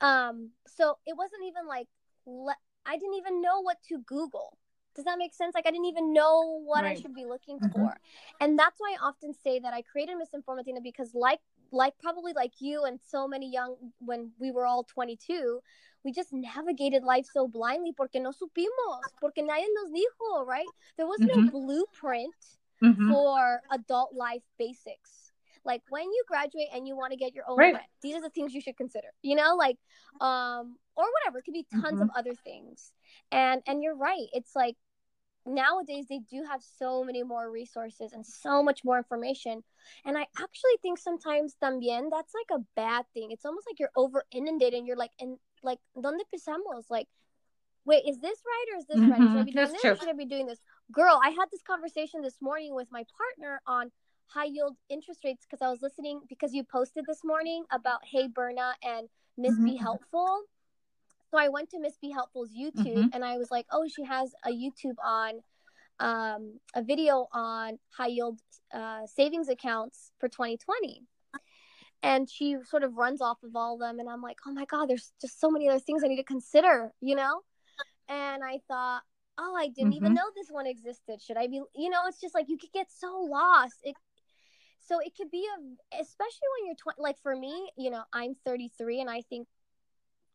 um 0.00 0.50
so 0.66 0.98
it 1.06 1.16
wasn't 1.16 1.42
even 1.46 1.66
like 1.66 1.86
le- 2.26 2.56
I 2.84 2.96
didn't 2.96 3.14
even 3.14 3.40
know 3.40 3.60
what 3.60 3.78
to 3.88 3.98
Google. 4.06 4.56
Does 4.94 5.04
that 5.04 5.18
make 5.18 5.34
sense? 5.34 5.54
Like 5.54 5.66
I 5.66 5.70
didn't 5.70 5.86
even 5.86 6.12
know 6.12 6.60
what 6.64 6.82
right. 6.82 6.96
I 6.96 7.00
should 7.00 7.14
be 7.14 7.26
looking 7.26 7.58
mm-hmm. 7.58 7.70
for. 7.70 7.96
And 8.40 8.58
that's 8.58 8.76
why 8.78 8.96
I 8.98 9.06
often 9.06 9.34
say 9.34 9.58
that 9.58 9.74
I 9.74 9.82
created 9.82 10.16
Miss 10.16 10.30
Informatina 10.30 10.82
because 10.82 11.14
like 11.14 11.40
like 11.72 11.94
probably 12.00 12.32
like 12.32 12.52
you 12.60 12.84
and 12.84 12.98
so 13.04 13.26
many 13.28 13.50
young 13.50 13.76
when 13.98 14.30
we 14.38 14.50
were 14.50 14.64
all 14.64 14.84
22, 14.84 15.60
we 16.04 16.12
just 16.12 16.32
navigated 16.32 17.02
life 17.02 17.26
so 17.30 17.46
blindly 17.48 17.92
porque 17.92 18.14
no 18.22 18.30
supimos, 18.30 19.02
porque 19.20 19.38
nadie 19.38 19.66
nos 19.74 19.90
dijo, 19.90 20.46
right? 20.46 20.66
There 20.96 21.06
was 21.06 21.20
mm-hmm. 21.20 21.44
no 21.44 21.50
blueprint 21.50 22.34
mm-hmm. 22.82 23.12
for 23.12 23.60
adult 23.70 24.14
life 24.14 24.42
basics 24.58 25.25
like 25.66 25.82
when 25.90 26.04
you 26.04 26.24
graduate 26.26 26.68
and 26.72 26.88
you 26.88 26.96
want 26.96 27.12
to 27.12 27.16
get 27.18 27.34
your 27.34 27.44
own 27.48 27.58
right. 27.58 27.74
rent 27.74 27.86
these 28.02 28.14
are 28.14 28.22
the 28.22 28.30
things 28.30 28.54
you 28.54 28.60
should 28.60 28.76
consider 28.76 29.08
you 29.22 29.34
know 29.34 29.56
like 29.56 29.76
um 30.20 30.76
or 30.96 31.04
whatever 31.12 31.38
it 31.38 31.44
could 31.44 31.54
be 31.54 31.66
tons 31.70 31.94
mm-hmm. 31.94 32.02
of 32.02 32.10
other 32.16 32.34
things. 32.34 32.92
And 33.30 33.62
and 33.66 33.82
you're 33.82 33.96
right 33.96 34.26
it's 34.32 34.56
like 34.56 34.76
nowadays 35.48 36.06
they 36.08 36.18
do 36.28 36.42
have 36.50 36.60
so 36.78 37.04
many 37.04 37.22
more 37.22 37.48
resources 37.48 38.12
and 38.12 38.26
so 38.26 38.62
much 38.62 38.82
more 38.84 38.96
information. 38.96 39.62
And 40.04 40.16
i 40.18 40.26
actually 40.40 40.76
think 40.82 40.98
sometimes 40.98 41.54
también 41.62 42.08
that's 42.10 42.32
like 42.34 42.58
a 42.58 42.64
bad 42.74 43.04
thing. 43.14 43.30
It's 43.30 43.44
almost 43.44 43.66
like 43.68 43.78
you're 43.78 43.96
over 43.96 44.24
inundated 44.32 44.78
and 44.78 44.86
you're 44.86 44.96
like 44.96 45.12
and 45.20 45.38
like 45.62 45.78
donde 46.00 46.22
pisamos 46.34 46.84
like 46.90 47.08
wait 47.84 48.02
is 48.08 48.18
this 48.18 48.38
right 48.44 48.74
or 48.74 48.78
is 48.78 48.86
this 48.86 48.98
mm-hmm. 48.98 49.10
right? 49.10 49.20
Should 49.20 49.38
i 49.38 49.44
be 49.44 49.52
doing 49.52 49.72
this? 49.72 49.80
should 50.00 50.08
i 50.08 50.12
be 50.12 50.24
doing 50.24 50.46
this? 50.46 50.60
Girl 50.90 51.20
i 51.22 51.30
had 51.30 51.46
this 51.52 51.62
conversation 51.62 52.22
this 52.22 52.38
morning 52.40 52.74
with 52.74 52.88
my 52.90 53.04
partner 53.16 53.60
on 53.66 53.90
high 54.26 54.44
yield 54.44 54.76
interest 54.88 55.20
rates 55.24 55.46
because 55.48 55.62
I 55.62 55.70
was 55.70 55.82
listening 55.82 56.20
because 56.28 56.52
you 56.52 56.64
posted 56.64 57.04
this 57.06 57.22
morning 57.24 57.64
about 57.70 58.00
Hey 58.04 58.28
Berna 58.28 58.74
and 58.82 59.08
Miss 59.36 59.54
mm-hmm. 59.54 59.64
Be 59.64 59.76
Helpful. 59.76 60.42
So 61.30 61.38
I 61.38 61.48
went 61.48 61.70
to 61.70 61.80
Miss 61.80 61.96
Be 62.00 62.10
Helpful's 62.10 62.50
YouTube 62.50 62.96
mm-hmm. 62.96 63.08
and 63.12 63.24
I 63.24 63.36
was 63.36 63.50
like, 63.50 63.66
oh, 63.70 63.86
she 63.88 64.04
has 64.04 64.32
a 64.44 64.50
YouTube 64.50 64.96
on 65.04 65.40
um, 65.98 66.58
a 66.74 66.82
video 66.82 67.26
on 67.32 67.78
high 67.96 68.08
yield 68.08 68.40
uh, 68.72 69.06
savings 69.06 69.48
accounts 69.48 70.12
for 70.18 70.28
2020. 70.28 71.02
And 72.02 72.30
she 72.30 72.56
sort 72.68 72.84
of 72.84 72.94
runs 72.94 73.20
off 73.20 73.38
of 73.42 73.56
all 73.56 73.74
of 73.74 73.80
them. 73.80 73.98
And 73.98 74.08
I'm 74.08 74.22
like, 74.22 74.36
oh 74.46 74.52
my 74.52 74.64
God, 74.66 74.88
there's 74.88 75.12
just 75.20 75.40
so 75.40 75.50
many 75.50 75.68
other 75.68 75.80
things 75.80 76.04
I 76.04 76.08
need 76.08 76.16
to 76.16 76.24
consider, 76.24 76.92
you 77.00 77.16
know? 77.16 77.40
And 78.08 78.44
I 78.44 78.60
thought, 78.68 79.02
oh, 79.38 79.56
I 79.56 79.68
didn't 79.68 79.92
mm-hmm. 79.92 79.96
even 79.96 80.14
know 80.14 80.22
this 80.34 80.48
one 80.50 80.66
existed. 80.66 81.20
Should 81.20 81.36
I 81.36 81.46
be, 81.46 81.62
you 81.74 81.90
know, 81.90 82.02
it's 82.06 82.20
just 82.20 82.34
like 82.34 82.46
you 82.48 82.58
could 82.58 82.72
get 82.72 82.86
so 82.90 83.26
lost. 83.28 83.76
It 83.82 83.96
so 84.86 85.00
it 85.00 85.12
could 85.16 85.30
be 85.30 85.44
a 85.44 86.00
especially 86.00 86.48
when 86.58 86.66
you're 86.66 86.76
20 86.76 87.02
like 87.02 87.18
for 87.22 87.36
me 87.36 87.70
you 87.76 87.90
know 87.90 88.02
i'm 88.12 88.34
33 88.44 89.00
and 89.00 89.10
i 89.10 89.22
think 89.22 89.46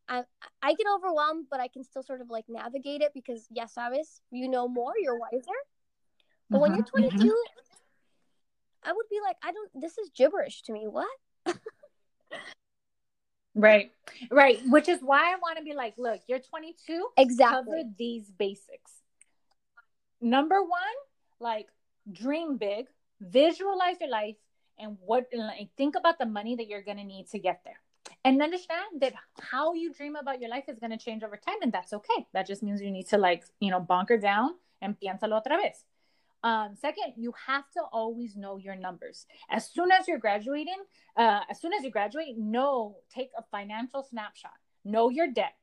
i 0.08 0.22
i 0.62 0.74
get 0.74 0.86
overwhelmed 0.94 1.46
but 1.50 1.60
i 1.60 1.68
can 1.68 1.84
still 1.84 2.02
sort 2.02 2.20
of 2.20 2.30
like 2.30 2.44
navigate 2.48 3.00
it 3.00 3.12
because 3.14 3.46
yes 3.50 3.74
sabes 3.76 4.20
you 4.30 4.48
know 4.48 4.68
more 4.68 4.92
you're 5.00 5.18
wiser. 5.18 5.58
But 6.50 6.60
when 6.60 6.74
you're 6.74 6.84
mm-hmm, 6.84 7.08
22 7.08 7.24
mm-hmm. 7.24 8.90
i 8.90 8.92
would 8.92 9.08
be 9.10 9.20
like 9.22 9.36
i 9.42 9.52
don't 9.52 9.70
this 9.80 9.96
is 9.98 10.10
gibberish 10.14 10.62
to 10.62 10.72
me. 10.72 10.86
What? 10.86 11.08
Right 13.54 13.92
right 14.30 14.60
which 14.66 14.88
is 14.88 15.00
why 15.02 15.30
i 15.30 15.36
want 15.36 15.58
to 15.58 15.64
be 15.64 15.74
like 15.74 15.92
look 15.98 16.22
you're 16.26 16.38
22 16.38 17.08
exactly. 17.18 17.64
cover 17.64 17.82
these 17.98 18.30
basics. 18.30 18.92
Number 20.22 20.62
one 20.62 20.80
like 21.38 21.68
dream 22.10 22.56
big, 22.56 22.86
visualize 23.22 23.96
your 24.00 24.10
life, 24.10 24.36
and 24.78 24.96
what 25.04 25.26
like, 25.32 25.70
think 25.76 25.94
about 25.96 26.18
the 26.18 26.26
money 26.26 26.56
that 26.56 26.66
you're 26.66 26.82
gonna 26.82 27.04
need 27.04 27.28
to 27.28 27.38
get 27.38 27.60
there. 27.64 27.80
And 28.24 28.42
understand 28.42 29.00
that 29.00 29.14
how 29.40 29.74
you 29.74 29.92
dream 29.92 30.16
about 30.16 30.40
your 30.40 30.50
life 30.50 30.64
is 30.68 30.78
gonna 30.78 30.98
change 30.98 31.22
over 31.22 31.36
time, 31.36 31.56
and 31.62 31.72
that's 31.72 31.92
okay. 31.92 32.26
That 32.32 32.46
just 32.46 32.62
means 32.62 32.80
you 32.80 32.90
need 32.90 33.08
to 33.08 33.18
like, 33.18 33.44
you 33.60 33.70
know, 33.70 33.80
bunker 33.80 34.18
down 34.18 34.50
and 34.80 34.96
piénsalo 34.98 35.40
otra 35.40 35.60
vez. 35.60 35.84
Um, 36.44 36.74
second, 36.74 37.14
you 37.16 37.32
have 37.46 37.70
to 37.72 37.82
always 37.92 38.36
know 38.36 38.56
your 38.56 38.74
numbers. 38.74 39.26
As 39.48 39.70
soon 39.70 39.92
as 39.92 40.08
you're 40.08 40.18
graduating, 40.18 40.82
uh, 41.16 41.40
as 41.48 41.60
soon 41.60 41.72
as 41.72 41.84
you 41.84 41.90
graduate, 41.90 42.36
know, 42.36 42.96
take 43.14 43.30
a 43.38 43.44
financial 43.50 44.02
snapshot. 44.02 44.52
Know 44.84 45.08
your 45.08 45.28
debt. 45.28 45.54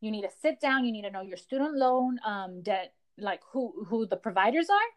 You 0.00 0.12
need 0.12 0.22
to 0.22 0.30
sit 0.40 0.60
down. 0.60 0.84
You 0.84 0.92
need 0.92 1.02
to 1.02 1.10
know 1.10 1.22
your 1.22 1.36
student 1.36 1.74
loan 1.74 2.20
um, 2.24 2.62
debt, 2.62 2.94
like 3.18 3.40
who 3.52 3.84
who 3.88 4.06
the 4.06 4.16
providers 4.16 4.70
are, 4.70 4.88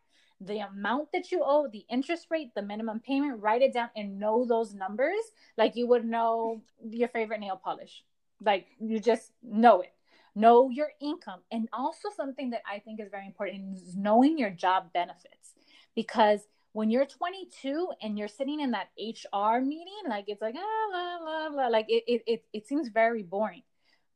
the 0.44 0.60
amount 0.60 1.12
that 1.14 1.32
you 1.32 1.44
owe, 1.46 1.68
the 1.72 1.86
interest 1.90 2.28
rate, 2.30 2.54
the 2.56 2.62
minimum 2.62 3.00
payment. 3.00 3.42
Write 3.42 3.62
it 3.62 3.74
down 3.74 3.90
and 3.96 4.20
know 4.20 4.46
those 4.46 4.74
numbers 4.74 5.32
like 5.58 5.76
you 5.76 5.88
would 5.88 6.06
know 6.06 6.62
your 6.84 7.08
favorite 7.08 7.40
nail 7.40 7.62
polish. 7.64 8.04
Like 8.44 8.68
you 8.80 9.00
just 9.00 9.32
know 9.44 9.82
it 9.82 9.94
know 10.36 10.70
your 10.70 10.90
income 11.02 11.42
and 11.52 11.68
also 11.74 12.10
something 12.16 12.52
that 12.52 12.62
i 12.70 12.80
think 12.80 13.00
is 13.00 13.10
very 13.10 13.26
important 13.26 13.76
is 13.76 13.96
knowing 13.96 14.38
your 14.38 14.50
job 14.50 14.92
benefits 14.94 15.54
because 15.96 16.42
when 16.74 16.90
you're 16.90 17.06
22 17.06 17.90
and 18.02 18.18
you're 18.18 18.30
sitting 18.30 18.62
in 18.62 18.72
that 18.72 18.88
hr 18.98 19.60
meeting 19.60 20.04
like 20.08 20.26
it's 20.28 20.42
like 20.42 20.56
ah, 20.58 20.88
blah, 20.90 21.20
blah, 21.20 21.50
blah, 21.50 21.68
like 21.68 21.86
it, 21.90 22.04
it, 22.08 22.24
it, 22.26 22.44
it 22.54 22.68
seems 22.68 22.88
very 22.88 23.24
boring 23.24 23.64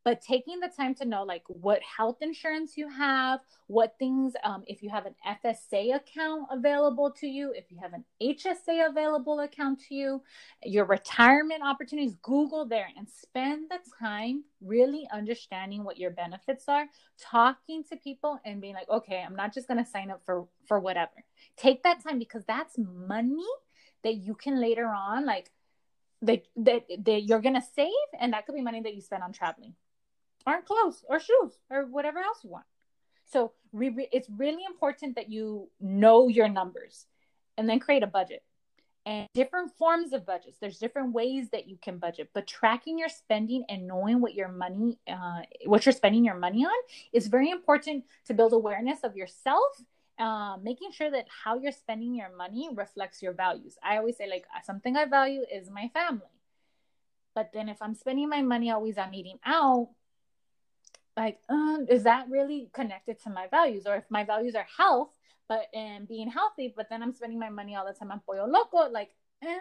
but 0.06 0.22
taking 0.22 0.60
the 0.62 0.70
time 0.70 0.96
to 0.96 1.04
know 1.04 1.24
like 1.24 1.44
what 1.48 1.82
health 1.82 2.18
insurance 2.22 2.78
you 2.78 2.88
have 2.88 3.42
what 3.68 3.96
things 4.00 4.34
um, 4.44 4.64
if 4.68 4.82
you 4.82 4.90
have 4.90 5.06
an 5.06 5.16
fsa 5.44 5.96
account 5.96 6.48
available 6.52 7.12
to 7.12 7.28
you 7.28 7.52
if 7.56 7.66
you 7.70 7.78
have 7.82 7.94
an 7.94 8.06
hsa 8.22 8.88
available 8.90 9.42
account 9.42 9.80
to 9.80 9.94
you 9.94 10.22
your 10.64 10.86
retirement 10.86 11.62
opportunities 11.64 12.16
google 12.22 12.66
there 12.66 12.88
and 12.98 13.10
spend 13.10 13.70
the 13.70 13.80
time 14.00 14.44
really 14.62 15.08
understanding 15.12 15.84
what 15.84 15.98
your 15.98 16.12
benefits 16.12 16.66
are 16.70 16.86
talking 17.20 17.84
to 17.84 17.98
people 17.98 18.40
and 18.46 18.62
being 18.62 18.74
like 18.74 18.90
okay 18.90 19.24
i'm 19.28 19.36
not 19.36 19.54
just 19.54 19.68
going 19.68 19.84
to 19.84 19.90
sign 19.90 20.10
up 20.10 20.22
for 20.26 20.48
for 20.66 20.80
whatever. 20.80 21.24
Take 21.58 21.84
that 21.84 22.04
time 22.04 22.20
because 22.20 22.44
that's 22.46 22.78
money 22.78 23.46
that 24.04 24.16
you 24.16 24.36
can 24.36 24.60
later 24.60 24.88
on 24.88 25.26
like 25.26 25.52
that, 26.22 26.46
that, 26.58 26.84
that 27.06 27.24
you're 27.24 27.42
to 27.42 27.62
save 27.76 27.92
and 28.20 28.34
that 28.34 28.46
could 28.46 28.56
be 28.56 28.62
money 28.62 28.82
that 28.82 28.96
you 28.96 29.02
spend 29.02 29.24
on 29.24 29.32
traveling 29.32 29.74
or 30.46 30.62
clothes 30.62 31.04
or 31.10 31.20
shoes 31.20 31.58
or 31.70 31.86
whatever 31.86 32.20
else 32.20 32.40
you 32.44 32.50
want. 32.50 32.66
So 33.26 33.54
re- 33.74 34.10
it's 34.12 34.30
really 34.30 34.64
important 34.66 35.16
that 35.16 35.30
you 35.32 35.70
know 35.80 36.28
your 36.28 36.48
numbers 36.48 37.06
and 37.58 37.68
then 37.68 37.80
create 37.80 38.04
a 38.04 38.08
budget. 38.08 38.44
And 39.08 39.28
different 39.36 39.72
forms 39.78 40.14
of 40.14 40.26
budgets. 40.26 40.58
There's 40.60 40.80
different 40.80 41.14
ways 41.14 41.50
that 41.52 41.68
you 41.68 41.78
can 41.80 42.00
budget, 42.00 42.32
but 42.34 42.48
tracking 42.48 42.98
your 42.98 43.10
spending 43.10 43.64
and 43.70 43.86
knowing 43.86 44.20
what 44.20 44.34
your 44.34 44.48
money, 44.48 44.98
uh, 45.08 45.42
what 45.66 45.86
you're 45.86 45.94
spending 45.94 46.26
your 46.26 46.38
money 46.38 46.66
on, 46.66 46.74
is 47.14 47.28
very 47.28 47.52
important 47.52 48.06
to 48.26 48.34
build 48.34 48.54
awareness 48.54 49.04
of 49.04 49.16
yourself. 49.16 49.84
Uh, 50.18 50.58
making 50.64 50.92
sure 50.92 51.12
that 51.12 51.26
how 51.44 51.60
you're 51.60 51.72
spending 51.72 52.16
your 52.16 52.36
money 52.36 52.70
reflects 52.74 53.22
your 53.22 53.34
values. 53.34 53.78
I 53.84 53.98
always 53.98 54.18
say 54.18 54.28
like 54.28 54.46
something 54.64 54.96
I 54.96 55.06
value 55.06 55.44
is 55.54 55.70
my 55.70 55.90
family, 55.94 56.32
but 57.36 57.52
then 57.54 57.70
if 57.70 57.82
I'm 57.82 57.94
spending 57.94 58.30
my 58.30 58.42
money 58.42 58.72
always 58.72 58.98
on 58.98 59.14
eating 59.14 59.40
out, 59.46 59.90
like 61.18 61.40
um, 61.50 61.86
is 61.90 62.04
that 62.04 62.28
really 62.30 62.70
connected 62.74 63.22
to 63.24 63.30
my 63.30 63.48
values 63.48 63.86
or 63.86 63.96
if 63.96 64.04
my 64.10 64.24
values 64.24 64.56
are 64.56 64.68
health 64.78 65.10
but 65.48 65.68
and 65.74 66.08
being 66.08 66.30
healthy 66.30 66.74
but 66.76 66.88
then 66.90 67.02
i'm 67.04 67.14
spending 67.14 67.40
my 67.40 67.50
money 67.50 67.76
all 67.76 67.86
the 67.86 67.94
time 67.94 68.12
on 68.12 68.22
pollo 68.26 68.48
loco 68.48 68.90
like 68.92 69.12
eh, 69.44 69.60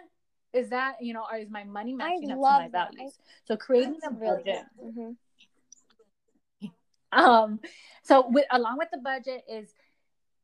is 0.53 0.71
that 0.71 0.97
you 1.01 1.13
know 1.13 1.25
or 1.31 1.39
is 1.39 1.51
my 1.51 1.65
money 1.65 1.93
matching 1.93 2.31
I 2.31 2.35
up 2.35 2.39
to 2.39 2.43
my 2.43 2.69
that. 2.73 2.95
values 2.95 3.19
I, 3.19 3.25
so 3.45 3.57
creating 3.57 3.99
a 4.07 4.11
budget 4.11 4.65
mm-hmm. 4.83 6.69
um 7.19 7.61
so 8.03 8.27
with 8.29 8.47
along 8.51 8.79
with 8.79 8.89
the 8.91 8.99
budget 8.99 9.45
is 9.51 9.75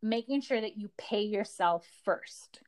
making 0.03 0.40
sure 0.40 0.61
that 0.61 0.77
you 0.79 0.90
pay 0.96 1.23
yourself 1.23 1.87
first 2.05 2.61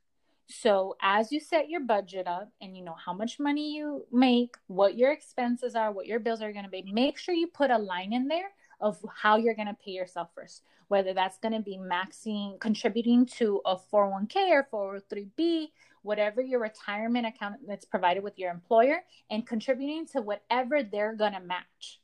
so 0.52 0.96
as 1.00 1.32
you 1.32 1.40
set 1.40 1.68
your 1.68 1.80
budget 1.80 2.26
up 2.26 2.50
and 2.60 2.76
you 2.76 2.84
know 2.84 2.94
how 2.94 3.12
much 3.12 3.40
money 3.40 3.74
you 3.74 4.06
make, 4.12 4.56
what 4.66 4.96
your 4.96 5.12
expenses 5.12 5.74
are, 5.74 5.90
what 5.90 6.06
your 6.06 6.20
bills 6.20 6.42
are 6.42 6.52
going 6.52 6.64
to 6.64 6.70
be, 6.70 6.82
make 6.92 7.18
sure 7.18 7.34
you 7.34 7.46
put 7.46 7.70
a 7.70 7.78
line 7.78 8.12
in 8.12 8.28
there 8.28 8.50
of 8.80 8.98
how 9.14 9.36
you're 9.36 9.54
going 9.54 9.68
to 9.68 9.76
pay 9.84 9.92
yourself 9.92 10.28
first. 10.34 10.62
Whether 10.88 11.14
that's 11.14 11.38
going 11.38 11.54
to 11.54 11.60
be 11.60 11.78
maxing, 11.78 12.60
contributing 12.60 13.24
to 13.38 13.62
a 13.64 13.76
401k 13.76 14.64
or 14.72 15.00
403b, 15.10 15.68
whatever 16.02 16.42
your 16.42 16.60
retirement 16.60 17.26
account 17.26 17.56
that's 17.66 17.84
provided 17.84 18.22
with 18.22 18.38
your 18.38 18.50
employer, 18.50 19.02
and 19.30 19.46
contributing 19.46 20.06
to 20.08 20.20
whatever 20.20 20.82
they're 20.82 21.14
going 21.14 21.32
to 21.32 21.40
match. 21.40 22.00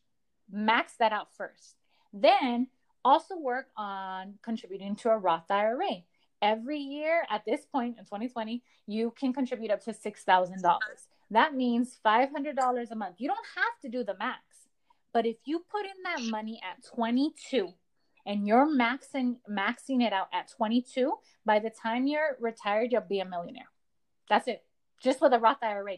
Max 0.50 0.94
that 0.98 1.12
out 1.12 1.28
first. 1.36 1.74
Then 2.12 2.68
also 3.04 3.36
work 3.36 3.66
on 3.76 4.34
contributing 4.42 4.96
to 4.96 5.10
a 5.10 5.18
Roth 5.18 5.50
IRA 5.50 6.02
every 6.42 6.78
year 6.78 7.24
at 7.30 7.44
this 7.44 7.66
point 7.66 7.96
in 7.98 8.04
2020, 8.04 8.62
you 8.86 9.12
can 9.18 9.32
contribute 9.32 9.70
up 9.70 9.82
to 9.84 9.92
$6,000. 9.92 10.78
That 11.30 11.54
means 11.54 11.98
$500 12.04 12.90
a 12.90 12.94
month. 12.94 13.16
You 13.18 13.28
don't 13.28 13.46
have 13.56 13.80
to 13.82 13.88
do 13.88 14.04
the 14.04 14.16
max, 14.18 14.40
but 15.12 15.26
if 15.26 15.36
you 15.44 15.64
put 15.70 15.84
in 15.84 16.02
that 16.04 16.30
money 16.30 16.60
at 16.62 16.84
22 16.94 17.68
and 18.26 18.46
you're 18.46 18.66
maxing 18.66 19.36
maxing 19.50 20.02
it 20.02 20.12
out 20.12 20.28
at 20.32 20.50
22, 20.50 21.12
by 21.44 21.58
the 21.58 21.70
time 21.70 22.06
you're 22.06 22.36
retired, 22.40 22.92
you'll 22.92 23.02
be 23.02 23.20
a 23.20 23.24
millionaire. 23.24 23.70
That's 24.28 24.48
it. 24.48 24.64
Just 25.02 25.20
with 25.20 25.32
a 25.32 25.38
Roth 25.38 25.62
IRA, 25.62 25.96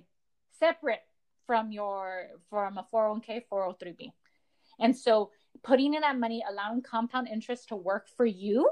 separate 0.58 1.02
from 1.46 1.72
your 1.72 2.28
from 2.48 2.78
a 2.78 2.86
401k, 2.92 3.42
403b. 3.52 4.12
And 4.78 4.96
so 4.96 5.30
putting 5.62 5.94
in 5.94 6.02
that 6.02 6.18
money, 6.18 6.42
allowing 6.48 6.82
compound 6.82 7.28
interest 7.28 7.68
to 7.68 7.76
work 7.76 8.08
for 8.16 8.26
you 8.26 8.70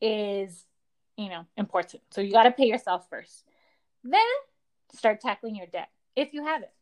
is 0.00 0.64
you 1.16 1.28
know, 1.28 1.46
important. 1.56 2.02
So 2.10 2.20
you 2.20 2.32
got 2.32 2.44
to 2.44 2.50
pay 2.50 2.66
yourself 2.66 3.06
first. 3.08 3.44
Then 4.04 4.20
start 4.94 5.20
tackling 5.20 5.56
your 5.56 5.66
debt 5.66 5.88
if 6.14 6.32
you 6.32 6.44
have 6.44 6.62
it. 6.62 6.72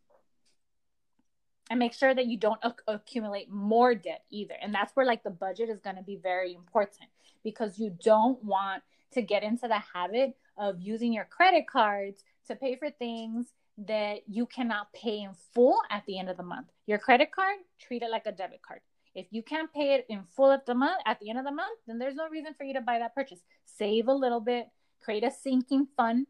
And 1.71 1.79
make 1.79 1.95
sure 1.95 2.15
that 2.15 2.27
you 2.27 2.37
don't 2.37 2.61
ac- 2.65 2.75
accumulate 2.87 3.51
more 3.51 3.95
debt 3.95 4.25
either. 4.31 4.55
And 4.61 4.75
that's 4.75 4.95
where 4.95 5.07
like 5.07 5.23
the 5.23 5.31
budget 5.31 5.71
is 5.71 5.81
going 5.81 5.97
to 5.97 6.03
be 6.03 6.17
very 6.17 6.55
important 6.55 7.09
because 7.43 7.79
you 7.79 7.97
don't 8.05 8.43
want 8.45 8.83
to 9.13 9.23
get 9.23 9.43
into 9.43 9.67
the 9.67 9.81
habit 9.95 10.37
of 10.59 10.81
using 10.81 11.13
your 11.13 11.25
credit 11.25 11.67
cards 11.67 12.23
to 12.49 12.55
pay 12.55 12.77
for 12.77 12.91
things 12.91 13.47
that 13.79 14.29
you 14.29 14.47
cannot 14.47 14.93
pay 14.93 15.21
in 15.21 15.33
full 15.55 15.79
at 15.91 16.05
the 16.07 16.19
end 16.19 16.29
of 16.29 16.37
the 16.37 16.43
month. 16.43 16.67
Your 16.87 16.99
credit 16.99 17.33
card, 17.33 17.57
treat 17.81 18.03
it 18.03 18.11
like 18.11 18.27
a 18.27 18.33
debit 18.33 18.61
card. 18.63 18.81
If 19.15 19.27
you 19.31 19.43
can't 19.43 19.73
pay 19.73 19.95
it 19.95 20.07
in 20.09 20.25
full 20.37 20.51
at 20.51 20.67
the 20.67 20.75
month 20.75 21.01
at 21.07 21.21
the 21.21 21.31
end 21.31 21.39
of 21.39 21.45
the 21.45 21.53
month, 21.53 21.79
then 21.87 21.99
there's 21.99 22.15
no 22.15 22.29
reason 22.29 22.55
for 22.55 22.65
you 22.65 22.75
to 22.75 22.81
buy 22.81 22.99
that 22.99 23.15
purchase. 23.15 23.41
Save 23.65 24.09
a 24.09 24.13
little 24.13 24.41
bit, 24.41 24.67
create 25.01 25.25
a 25.25 25.31
sinking 25.31 25.87
fund, 25.97 26.27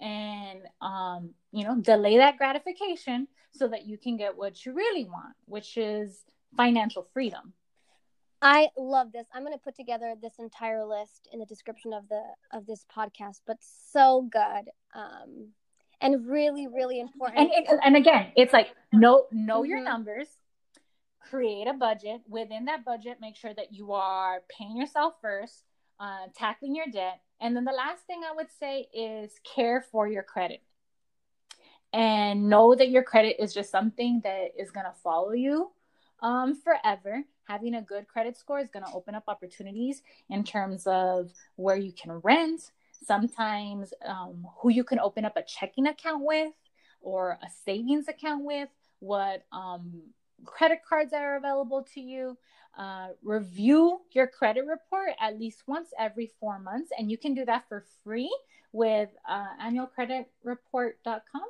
and 0.00 0.60
um, 0.80 1.30
you 1.52 1.64
know, 1.64 1.76
delay 1.76 2.18
that 2.18 2.36
gratification 2.36 3.28
so 3.52 3.68
that 3.68 3.86
you 3.86 3.96
can 3.96 4.16
get 4.16 4.36
what 4.36 4.64
you 4.64 4.74
really 4.74 5.04
want, 5.04 5.34
which 5.46 5.76
is 5.76 6.20
financial 6.56 7.06
freedom. 7.12 7.54
I 8.42 8.68
love 8.76 9.12
this. 9.12 9.26
I'm 9.34 9.42
going 9.42 9.54
to 9.54 9.58
put 9.58 9.76
together 9.76 10.14
this 10.20 10.34
entire 10.38 10.84
list 10.84 11.28
in 11.32 11.38
the 11.38 11.46
description 11.46 11.92
of 11.94 12.06
the 12.08 12.22
of 12.52 12.66
this 12.66 12.84
podcast, 12.94 13.40
but 13.46 13.56
so 13.60 14.28
good. 14.30 14.70
Um 14.94 15.52
and 16.02 16.28
really 16.28 16.66
really 16.66 17.00
important. 17.00 17.50
And 17.50 17.66
and, 17.66 17.80
and 17.82 17.96
again, 17.96 18.32
it's 18.36 18.52
like 18.52 18.68
know 18.92 19.26
know 19.32 19.62
mm-hmm. 19.62 19.70
your 19.70 19.82
numbers 19.82 20.28
create 21.30 21.66
a 21.66 21.72
budget. 21.72 22.22
Within 22.28 22.66
that 22.66 22.84
budget, 22.84 23.18
make 23.20 23.36
sure 23.36 23.54
that 23.54 23.72
you 23.72 23.92
are 23.92 24.42
paying 24.48 24.76
yourself 24.76 25.14
first, 25.20 25.64
uh, 26.00 26.26
tackling 26.34 26.74
your 26.74 26.86
debt. 26.92 27.20
And 27.40 27.54
then 27.54 27.64
the 27.64 27.72
last 27.72 28.06
thing 28.06 28.22
I 28.24 28.34
would 28.34 28.50
say 28.58 28.88
is 28.94 29.32
care 29.42 29.84
for 29.92 30.08
your 30.08 30.22
credit. 30.22 30.62
And 31.92 32.48
know 32.48 32.74
that 32.74 32.90
your 32.90 33.02
credit 33.02 33.36
is 33.42 33.54
just 33.54 33.70
something 33.70 34.20
that 34.24 34.48
is 34.58 34.70
going 34.70 34.86
to 34.86 35.00
follow 35.02 35.32
you 35.32 35.70
um, 36.20 36.54
forever. 36.54 37.22
Having 37.48 37.74
a 37.74 37.82
good 37.82 38.08
credit 38.08 38.36
score 38.36 38.58
is 38.58 38.70
going 38.70 38.84
to 38.84 38.92
open 38.92 39.14
up 39.14 39.24
opportunities 39.28 40.02
in 40.28 40.44
terms 40.44 40.86
of 40.86 41.30
where 41.54 41.76
you 41.76 41.92
can 41.92 42.20
rent, 42.24 42.72
sometimes 43.04 43.94
um, 44.04 44.46
who 44.58 44.70
you 44.70 44.82
can 44.82 44.98
open 44.98 45.24
up 45.24 45.36
a 45.36 45.42
checking 45.42 45.86
account 45.86 46.24
with 46.24 46.52
or 47.00 47.38
a 47.42 47.46
savings 47.64 48.08
account 48.08 48.44
with, 48.44 48.68
what 48.98 49.44
um, 49.52 50.02
credit 50.44 50.80
cards 50.88 51.10
that 51.10 51.22
are 51.22 51.36
available 51.36 51.86
to 51.94 52.00
you. 52.00 52.36
Uh, 52.76 53.08
review 53.22 54.00
your 54.12 54.26
credit 54.26 54.66
report 54.66 55.10
at 55.18 55.38
least 55.38 55.62
once 55.66 55.88
every 55.98 56.30
four 56.38 56.58
months, 56.58 56.90
and 56.98 57.10
you 57.10 57.16
can 57.16 57.32
do 57.34 57.44
that 57.44 57.64
for 57.68 57.84
free 58.04 58.34
with 58.72 59.08
uh, 59.28 59.46
annualcreditreport.com. 59.62 61.42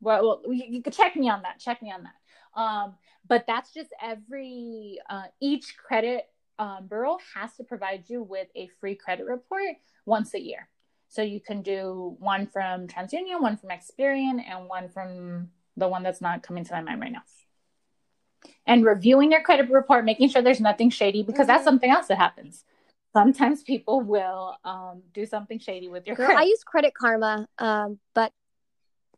Well, 0.00 0.42
well 0.44 0.54
you, 0.54 0.82
can 0.82 0.92
check 0.92 1.16
me 1.16 1.28
on 1.28 1.42
that. 1.42 1.58
Check 1.58 1.82
me 1.82 1.90
on 1.90 2.04
that. 2.04 2.60
Um, 2.60 2.94
but 3.28 3.44
that's 3.46 3.74
just 3.74 3.90
every 4.00 4.98
uh, 5.10 5.24
each 5.40 5.76
credit 5.76 6.26
um, 6.58 6.86
bureau 6.88 7.18
has 7.34 7.54
to 7.56 7.64
provide 7.64 8.04
you 8.06 8.22
with 8.22 8.48
a 8.54 8.68
free 8.80 8.94
credit 8.94 9.26
report 9.26 9.76
once 10.04 10.32
a 10.34 10.40
year. 10.40 10.68
So 11.08 11.22
you 11.22 11.40
can 11.40 11.62
do 11.62 12.16
one 12.18 12.46
from 12.46 12.88
TransUnion, 12.88 13.40
one 13.40 13.56
from 13.56 13.70
Experian, 13.70 14.40
and 14.48 14.68
one 14.68 14.88
from 14.88 15.48
the 15.76 15.88
one 15.88 16.02
that's 16.02 16.20
not 16.20 16.42
coming 16.42 16.64
to 16.64 16.72
my 16.72 16.82
mind 16.82 17.00
right 17.00 17.12
now. 17.12 17.22
And 18.66 18.84
reviewing 18.84 19.32
your 19.32 19.42
credit 19.42 19.70
report, 19.70 20.04
making 20.04 20.28
sure 20.30 20.42
there's 20.42 20.60
nothing 20.60 20.90
shady, 20.90 21.22
because 21.22 21.40
mm-hmm. 21.40 21.48
that's 21.48 21.64
something 21.64 21.90
else 21.90 22.08
that 22.08 22.18
happens. 22.18 22.64
Sometimes 23.12 23.62
people 23.62 24.00
will 24.00 24.56
um, 24.64 25.02
do 25.14 25.24
something 25.24 25.58
shady 25.58 25.88
with 25.88 26.06
your 26.06 26.16
Girl, 26.16 26.26
credit. 26.26 26.40
I 26.42 26.44
use 26.44 26.62
Credit 26.64 26.92
Karma, 26.92 27.48
um, 27.58 27.98
but 28.14 28.32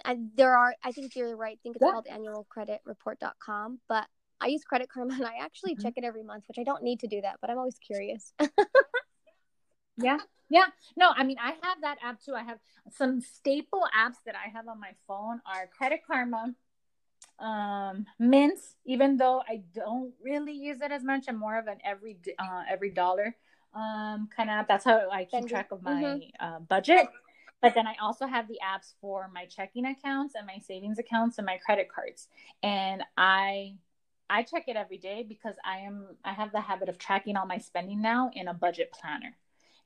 I, 0.05 0.19
there 0.37 0.57
are, 0.57 0.75
I 0.85 0.93
think 0.93 1.17
you're 1.17 1.37
right. 1.37 1.59
I 1.59 1.63
think 1.63 1.77
it's 1.77 1.85
yeah. 1.85 1.93
called 1.93 2.07
annualcreditreport.com, 2.07 3.81
but 3.89 4.07
I 4.41 4.47
use 4.49 4.63
Credit 4.65 4.89
Karma 4.89 5.15
and 5.19 5.27
I 5.27 5.39
actually 5.43 5.75
mm-hmm. 5.75 5.83
check 5.83 5.95
it 5.97 6.05
every 6.05 6.23
month, 6.23 6.45
which 6.49 6.59
I 6.59 6.65
don't 6.65 6.83
need 6.83 7.01
to 7.01 7.09
do 7.09 7.21
that, 7.23 7.39
but 7.41 7.51
I'm 7.51 7.59
always 7.59 7.79
curious. 7.79 8.33
yeah. 9.97 10.19
Yeah. 10.51 10.67
No, 10.97 11.11
I 11.15 11.25
mean, 11.25 11.37
I 11.41 11.51
have 11.63 11.81
that 11.83 11.99
app 12.03 12.23
too. 12.23 12.35
I 12.35 12.43
have 12.43 12.59
some 12.97 13.21
staple 13.21 13.85
apps 13.97 14.17
that 14.25 14.35
I 14.35 14.49
have 14.49 14.67
on 14.69 14.81
my 14.81 14.93
phone 15.07 15.41
are 15.45 15.69
Credit 15.77 16.01
Karma, 16.07 16.55
um, 17.39 18.07
Mint, 18.19 18.59
even 18.85 19.17
though 19.17 19.43
I 19.49 19.63
don't 19.75 20.13
really 20.23 20.53
use 20.53 20.81
it 20.81 20.91
as 20.91 21.05
much. 21.05 21.27
I'm 21.29 21.39
more 21.39 21.59
of 21.59 21.67
an 21.67 21.79
every, 21.85 22.19
uh, 22.39 22.63
EveryDollar 22.73 23.33
um, 23.75 24.29
kind 24.35 24.51
of 24.51 24.67
That's 24.67 24.85
how 24.85 25.09
I 25.11 25.25
keep 25.25 25.47
track 25.47 25.71
of 25.73 25.83
my 25.83 26.03
mm-hmm. 26.03 26.45
uh, 26.45 26.59
budget. 26.61 27.07
But 27.61 27.75
then 27.75 27.87
I 27.87 27.95
also 28.01 28.27
have 28.27 28.47
the 28.47 28.59
apps 28.65 28.95
for 29.01 29.29
my 29.35 29.45
checking 29.47 29.85
accounts 29.87 30.35
and 30.37 30.47
my 30.47 30.59
savings 30.59 30.99
accounts 30.99 31.39
and 31.39 31.47
my 31.47 31.59
credit 31.59 31.89
cards. 31.93 32.29
And 32.63 33.03
I 33.17 33.75
I 34.31 34.43
check 34.43 34.65
it 34.69 34.77
every 34.77 34.99
day 34.99 35.25
because 35.29 35.57
I 35.65 35.79
am 35.79 36.07
I 36.25 36.33
have 36.35 36.53
the 36.53 36.61
habit 36.61 36.89
of 36.89 36.99
tracking 36.99 37.37
all 37.37 37.47
my 37.47 37.59
spending 37.59 38.01
now 38.01 38.31
in 38.33 38.49
a 38.49 38.55
budget 38.55 38.93
planner. 38.93 39.37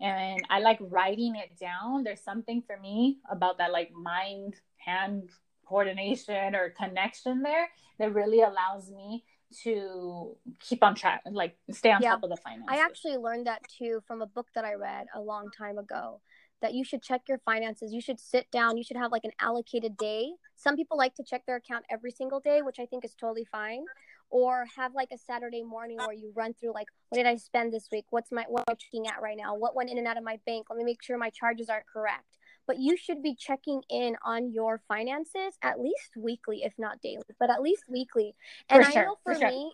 And 0.01 0.43
I 0.51 0.59
like 0.59 0.79
writing 0.81 1.37
it 1.37 1.59
down. 1.59 2.03
There's 2.03 2.21
something 2.21 2.63
for 2.63 2.77
me 2.77 3.19
about 3.31 3.59
that 3.59 3.73
like 3.73 3.93
mind 3.93 4.57
hand 4.77 5.31
coordination 5.67 6.55
or 6.55 6.71
connection 6.71 7.43
there 7.43 7.69
that 7.99 8.15
really 8.15 8.41
allows 8.41 8.91
me 8.91 9.25
to 9.65 10.35
keep 10.61 10.83
on 10.83 10.95
track 10.95 11.23
like 11.31 11.57
stay 11.71 11.93
on 11.93 12.01
yeah. 12.01 12.11
top 12.11 12.23
of 12.23 12.31
the 12.31 12.37
finances. 12.37 12.69
I 12.71 12.83
actually 12.83 13.17
learned 13.17 13.47
that 13.47 13.61
too 13.69 14.01
from 14.07 14.23
a 14.23 14.27
book 14.27 14.49
that 14.55 14.65
I 14.65 14.75
read 14.75 15.07
a 15.15 15.21
long 15.21 15.51
time 15.57 15.79
ago 15.79 16.21
that 16.63 16.75
you 16.75 16.85
should 16.85 17.03
check 17.03 17.23
your 17.29 17.39
finances. 17.39 17.93
You 17.93 18.01
should 18.01 18.19
sit 18.19 18.51
down. 18.51 18.79
You 18.79 18.85
should 18.85 18.97
have 18.97 19.13
like 19.13 19.25
an 19.25 19.33
allocated 19.41 19.97
day. 19.97 20.31
Some 20.55 20.77
people 20.77 20.97
like 20.97 21.15
to 21.17 21.25
check 21.25 21.45
their 21.45 21.57
account 21.57 21.85
every 21.91 22.13
single 22.13 22.41
day, 22.41 22.63
which 22.63 22.79
I 22.79 22.87
think 22.87 23.05
is 23.05 23.15
totally 23.15 23.45
fine. 23.45 23.85
Or 24.31 24.65
have 24.77 24.95
like 24.95 25.09
a 25.13 25.19
Saturday 25.19 25.63
morning 25.63 25.99
where 25.99 26.15
you 26.15 26.33
run 26.35 26.55
through 26.55 26.73
like, 26.73 26.87
what 27.11 27.19
did 27.19 27.27
I 27.27 27.37
spend 27.37 27.71
this 27.73 27.89
week? 27.93 28.07
What's 28.09 28.33
my 28.33 28.47
what 28.49 28.61
am 28.61 28.73
I 28.73 28.75
checking 28.75 29.07
at 29.07 29.21
right 29.21 29.37
now? 29.37 29.55
What 29.55 29.77
went 29.77 29.91
in 29.91 29.99
and 29.99 30.07
out 30.07 30.17
of 30.17 30.25
my 30.25 30.39
bank? 30.47 30.69
Let 30.71 30.79
me 30.79 30.85
make 30.85 31.03
sure 31.03 31.19
my 31.19 31.29
charges 31.29 31.69
aren't 31.69 31.87
correct. 31.87 32.39
But 32.67 32.79
you 32.79 32.97
should 32.97 33.23
be 33.23 33.35
checking 33.35 33.83
in 33.91 34.17
on 34.25 34.53
your 34.53 34.81
finances 34.89 35.59
at 35.63 35.81
least 35.81 36.17
weekly, 36.17 36.63
if 36.63 36.73
not 36.79 37.01
daily, 37.03 37.23
but 37.41 37.51
at 37.51 37.61
least 37.61 37.85
weekly. 37.89 38.35
And 38.69 38.83
for 38.83 38.89
I 38.89 38.93
sure, 38.93 39.05
know 39.05 39.17
for, 39.25 39.35
for 39.35 39.41
sure. 39.41 39.49
me, 39.49 39.73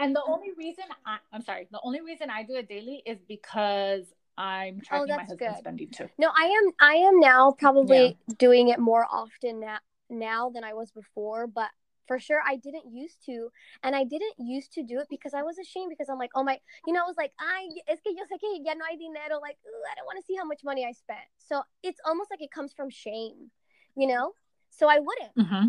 and 0.00 0.16
the 0.16 0.22
only 0.26 0.48
reason 0.56 0.84
I, 1.04 1.18
I'm 1.32 1.42
sorry, 1.42 1.68
the 1.70 1.80
only 1.84 2.00
reason 2.00 2.30
I 2.30 2.42
do 2.42 2.54
it 2.54 2.68
daily 2.68 3.02
is 3.04 3.18
because 3.28 4.04
I'm 4.38 4.78
oh, 4.78 4.84
tracking 4.86 5.12
oh, 5.12 5.16
my 5.16 5.22
husband's 5.24 5.54
good. 5.54 5.58
spending 5.58 5.90
too. 5.90 6.08
No, 6.18 6.30
I 6.36 6.44
am 6.44 6.72
I 6.80 6.94
am 6.94 7.20
now 7.20 7.52
probably 7.58 8.18
yeah. 8.26 8.34
doing 8.38 8.68
it 8.68 8.78
more 8.78 9.06
often 9.10 9.60
now 9.60 9.78
now 10.08 10.48
than 10.48 10.64
I 10.64 10.72
was 10.72 10.90
before, 10.90 11.46
but 11.46 11.68
for 12.10 12.18
sure 12.18 12.40
I 12.44 12.56
didn't 12.56 12.92
used 12.92 13.24
to 13.26 13.52
and 13.84 13.94
I 13.94 14.02
didn't 14.02 14.34
used 14.36 14.72
to 14.72 14.82
do 14.82 14.98
it 14.98 15.06
because 15.08 15.32
I 15.32 15.44
was 15.44 15.58
ashamed 15.60 15.90
because 15.90 16.08
I'm 16.08 16.18
like, 16.18 16.32
oh 16.34 16.42
my, 16.42 16.58
you 16.84 16.92
know, 16.92 17.04
I 17.04 17.06
was 17.06 17.16
like, 17.16 17.30
I 17.38 17.68
es 17.86 18.00
que 18.02 18.12
yo 18.12 18.24
sé 18.24 18.40
que 18.40 18.50
ya 18.64 18.74
no 18.74 18.84
hay 18.90 18.96
dinero, 18.96 19.38
like 19.38 19.58
I 19.62 19.94
don't 19.94 20.06
want 20.06 20.18
to 20.18 20.24
see 20.26 20.34
how 20.34 20.44
much 20.44 20.62
money 20.64 20.84
I 20.84 20.90
spent. 20.90 21.20
So 21.38 21.62
it's 21.84 22.00
almost 22.04 22.28
like 22.32 22.42
it 22.42 22.50
comes 22.50 22.72
from 22.72 22.90
shame, 22.90 23.52
you 23.96 24.08
know. 24.08 24.32
So 24.70 24.88
I 24.88 24.98
wouldn't. 24.98 25.36
Mm-hmm. 25.38 25.68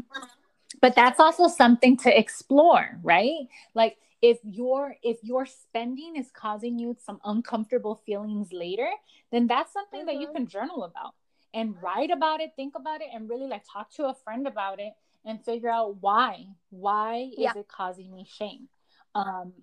But 0.82 0.96
that's 0.96 1.20
also 1.20 1.48
something 1.48 1.96
to 1.98 2.20
explore, 2.20 2.98
right? 3.04 3.48
Like 3.76 3.98
if 4.24 4.40
your 4.44 4.96
if 5.04 5.20
your 5.22 5.46
spending 5.46 6.16
is 6.16 6.32
causing 6.34 6.80
you 6.80 6.98
some 7.00 7.20
uncomfortable 7.24 8.02
feelings 8.04 8.52
later 8.52 8.90
then 9.32 9.46
that's 9.46 9.74
something 9.74 10.02
mm-hmm. 10.02 10.08
that 10.08 10.16
you 10.16 10.28
mm-hmm. 10.28 10.46
can 10.46 10.48
journal 10.48 10.84
about 10.84 11.14
and 11.56 11.76
write 11.82 12.12
about 12.12 12.40
it 12.40 12.52
think 12.56 12.76
about 12.76 13.02
it 13.02 13.08
and 13.12 13.28
really 13.28 13.48
like 13.48 13.64
talk 13.72 13.92
to 13.92 14.06
a 14.06 14.14
friend 14.14 14.46
about 14.46 14.80
it 14.80 14.94
and 15.26 15.44
figure 15.44 15.70
out 15.70 16.02
why 16.02 16.48
why 16.70 17.30
yeah. 17.38 17.52
is 17.52 17.58
it 17.58 17.68
causing 17.68 18.14
me 18.14 18.28
shame? 18.30 18.68
Um 19.16 19.54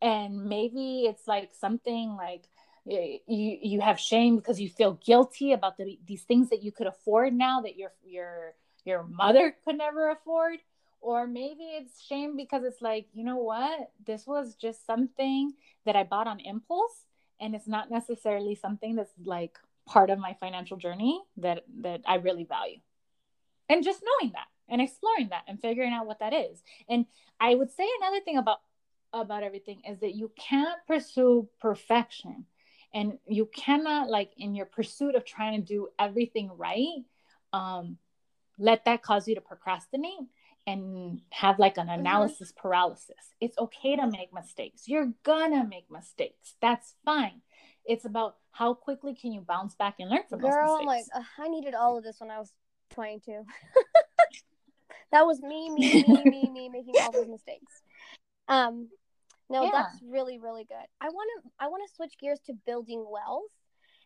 and 0.00 0.44
maybe 0.44 1.04
it's 1.06 1.26
like 1.26 1.50
something 1.58 2.16
like 2.16 2.44
you 2.84 3.58
you 3.60 3.80
have 3.80 4.00
shame 4.00 4.36
because 4.36 4.60
you 4.60 4.68
feel 4.68 4.92
guilty 5.04 5.52
about 5.52 5.76
the, 5.76 5.98
these 6.06 6.22
things 6.22 6.50
that 6.50 6.62
you 6.62 6.72
could 6.72 6.86
afford 6.86 7.34
now 7.34 7.60
that 7.60 7.76
your 7.76 7.92
your 8.04 8.54
your 8.84 9.04
mother 9.04 9.54
could 9.64 9.78
never 9.78 10.10
afford. 10.10 10.58
Or 11.00 11.28
maybe 11.28 11.62
it's 11.62 12.02
shame 12.02 12.36
because 12.36 12.64
it's 12.64 12.82
like 12.82 13.06
you 13.12 13.24
know 13.24 13.36
what? 13.36 13.90
This 14.04 14.26
was 14.26 14.54
just 14.54 14.86
something 14.86 15.52
that 15.84 15.96
i 15.96 16.02
bought 16.02 16.26
on 16.26 16.40
impulse 16.40 17.06
and 17.40 17.54
it's 17.54 17.68
not 17.68 17.90
necessarily 17.90 18.54
something 18.54 18.96
that's 18.96 19.12
like 19.24 19.58
part 19.86 20.10
of 20.10 20.18
my 20.18 20.36
financial 20.38 20.76
journey 20.76 21.22
that 21.36 21.64
that 21.82 22.02
i 22.06 22.16
really 22.16 22.44
value. 22.44 22.78
And 23.68 23.84
just 23.84 24.02
knowing 24.02 24.32
that 24.32 24.46
and 24.68 24.80
exploring 24.80 25.28
that 25.30 25.42
and 25.48 25.60
figuring 25.60 25.92
out 25.92 26.06
what 26.06 26.20
that 26.20 26.32
is 26.32 26.62
and 26.88 27.06
i 27.40 27.54
would 27.54 27.70
say 27.70 27.86
another 28.00 28.20
thing 28.20 28.38
about 28.38 28.58
about 29.12 29.42
everything 29.42 29.80
is 29.88 29.98
that 30.00 30.14
you 30.14 30.30
can't 30.38 30.78
pursue 30.86 31.48
perfection 31.60 32.44
and 32.92 33.18
you 33.26 33.48
cannot 33.54 34.08
like 34.08 34.32
in 34.36 34.54
your 34.54 34.66
pursuit 34.66 35.14
of 35.14 35.24
trying 35.24 35.60
to 35.60 35.66
do 35.66 35.88
everything 35.98 36.50
right 36.56 37.04
um 37.52 37.96
let 38.58 38.84
that 38.84 39.02
cause 39.02 39.28
you 39.28 39.34
to 39.34 39.40
procrastinate 39.40 40.28
and 40.68 41.22
have 41.30 41.58
like 41.58 41.78
an 41.78 41.86
mm-hmm. 41.86 42.00
analysis 42.00 42.52
mm-hmm. 42.52 42.60
paralysis. 42.60 43.34
It's 43.40 43.56
okay 43.56 43.96
to 43.96 44.06
make 44.06 44.34
mistakes. 44.34 44.86
You're 44.86 45.12
gonna 45.22 45.66
make 45.66 45.90
mistakes. 45.90 46.54
That's 46.60 46.94
fine. 47.06 47.40
It's 47.86 48.04
about 48.04 48.36
how 48.50 48.74
quickly 48.74 49.14
can 49.14 49.32
you 49.32 49.40
bounce 49.40 49.74
back 49.74 49.94
and 49.98 50.10
learn 50.10 50.24
from 50.28 50.40
Girl, 50.40 50.78
those 50.78 50.84
mistakes. 50.84 51.08
like 51.14 51.22
uh, 51.22 51.42
I 51.42 51.48
needed 51.48 51.74
all 51.74 51.96
of 51.96 52.04
this 52.04 52.20
when 52.20 52.30
I 52.30 52.38
was 52.38 52.52
22. 52.90 53.32
that 55.12 55.26
was 55.26 55.40
me, 55.40 55.70
me, 55.70 56.04
me, 56.06 56.24
me, 56.24 56.50
me 56.50 56.68
making 56.68 56.94
all 57.00 57.12
those 57.12 57.28
mistakes. 57.28 57.82
Um, 58.48 58.88
no, 59.50 59.64
yeah. 59.64 59.70
that's 59.72 59.98
really, 60.02 60.38
really 60.38 60.64
good. 60.64 60.86
I 61.00 61.08
want 61.08 61.28
to, 61.36 61.50
I 61.58 61.68
want 61.68 61.82
to 61.88 61.94
switch 61.94 62.14
gears 62.20 62.40
to 62.46 62.54
building 62.66 63.04
wealth 63.10 63.52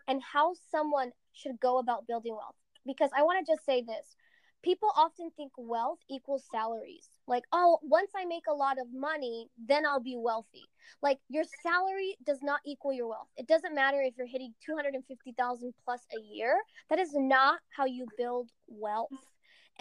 and 0.08 0.20
how 0.22 0.54
someone 0.70 1.12
should 1.32 1.58
go 1.60 1.78
about 1.78 2.06
building 2.06 2.34
wealth 2.34 2.56
because 2.86 3.10
I 3.16 3.22
want 3.22 3.44
to 3.44 3.52
just 3.52 3.64
say 3.64 3.82
this 3.82 4.16
people 4.62 4.90
often 4.96 5.30
think 5.36 5.52
wealth 5.56 5.98
equals 6.08 6.44
salaries. 6.50 7.08
Like, 7.26 7.44
oh, 7.52 7.78
once 7.82 8.10
I 8.16 8.24
make 8.24 8.44
a 8.48 8.54
lot 8.54 8.78
of 8.80 8.86
money, 8.92 9.48
then 9.66 9.84
I'll 9.86 10.00
be 10.00 10.16
wealthy. 10.16 10.64
Like, 11.02 11.18
your 11.28 11.44
salary 11.62 12.16
does 12.24 12.38
not 12.42 12.60
equal 12.64 12.92
your 12.92 13.08
wealth. 13.08 13.28
It 13.36 13.46
doesn't 13.46 13.74
matter 13.74 14.00
if 14.02 14.14
you're 14.16 14.26
hitting 14.26 14.54
250,000 14.64 15.74
plus 15.84 16.00
a 16.16 16.20
year. 16.34 16.56
That 16.90 16.98
is 16.98 17.10
not 17.14 17.60
how 17.76 17.86
you 17.86 18.06
build 18.16 18.50
wealth. 18.68 19.10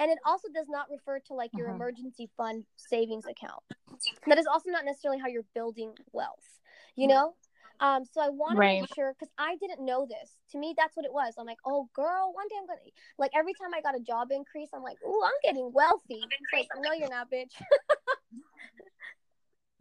And 0.02 0.10
it 0.10 0.18
also 0.26 0.48
does 0.52 0.66
not 0.68 0.88
refer 0.90 1.20
to 1.28 1.36
like 1.36 1.52
your 1.54 1.68
uh-huh. 1.68 1.76
emergency 1.76 2.28
fund 2.36 2.66
savings 2.76 3.26
account. 3.26 3.62
That 4.26 4.40
is 4.40 4.48
also 4.48 4.72
not 4.72 4.84
necessarily 4.84 5.20
how 5.20 5.28
you're 5.28 5.46
building 5.54 5.94
wealth. 6.12 6.48
You 6.96 7.08
know, 7.08 7.36
um, 7.82 8.04
so 8.06 8.20
I 8.20 8.30
want 8.30 8.58
right. 8.58 8.76
to 8.76 8.82
make 8.82 8.96
sure 8.96 9.14
because 9.14 9.32
I 9.38 9.58
didn't 9.58 9.86
know 9.86 10.08
this. 10.10 10.38
To 10.52 10.58
me, 10.58 10.74
that's 10.76 10.98
what 10.98 11.06
it 11.06 11.14
was. 11.14 11.36
I'm 11.38 11.46
like, 11.46 11.60
oh, 11.68 11.88
girl, 11.94 12.32
one 12.34 12.48
day 12.48 12.56
I'm 12.60 12.66
gonna 12.66 12.80
like 13.20 13.30
every 13.38 13.54
time 13.54 13.70
I 13.76 13.82
got 13.82 13.96
a 13.96 14.00
job 14.00 14.30
increase, 14.32 14.70
I'm 14.74 14.82
like, 14.82 14.98
oh, 15.06 15.24
I'm 15.24 15.34
getting 15.44 15.72
wealthy. 15.72 16.20
It's 16.22 16.52
like, 16.52 16.68
no, 16.82 16.94
you're 16.94 17.10
not, 17.10 17.28
bitch. 17.32 17.54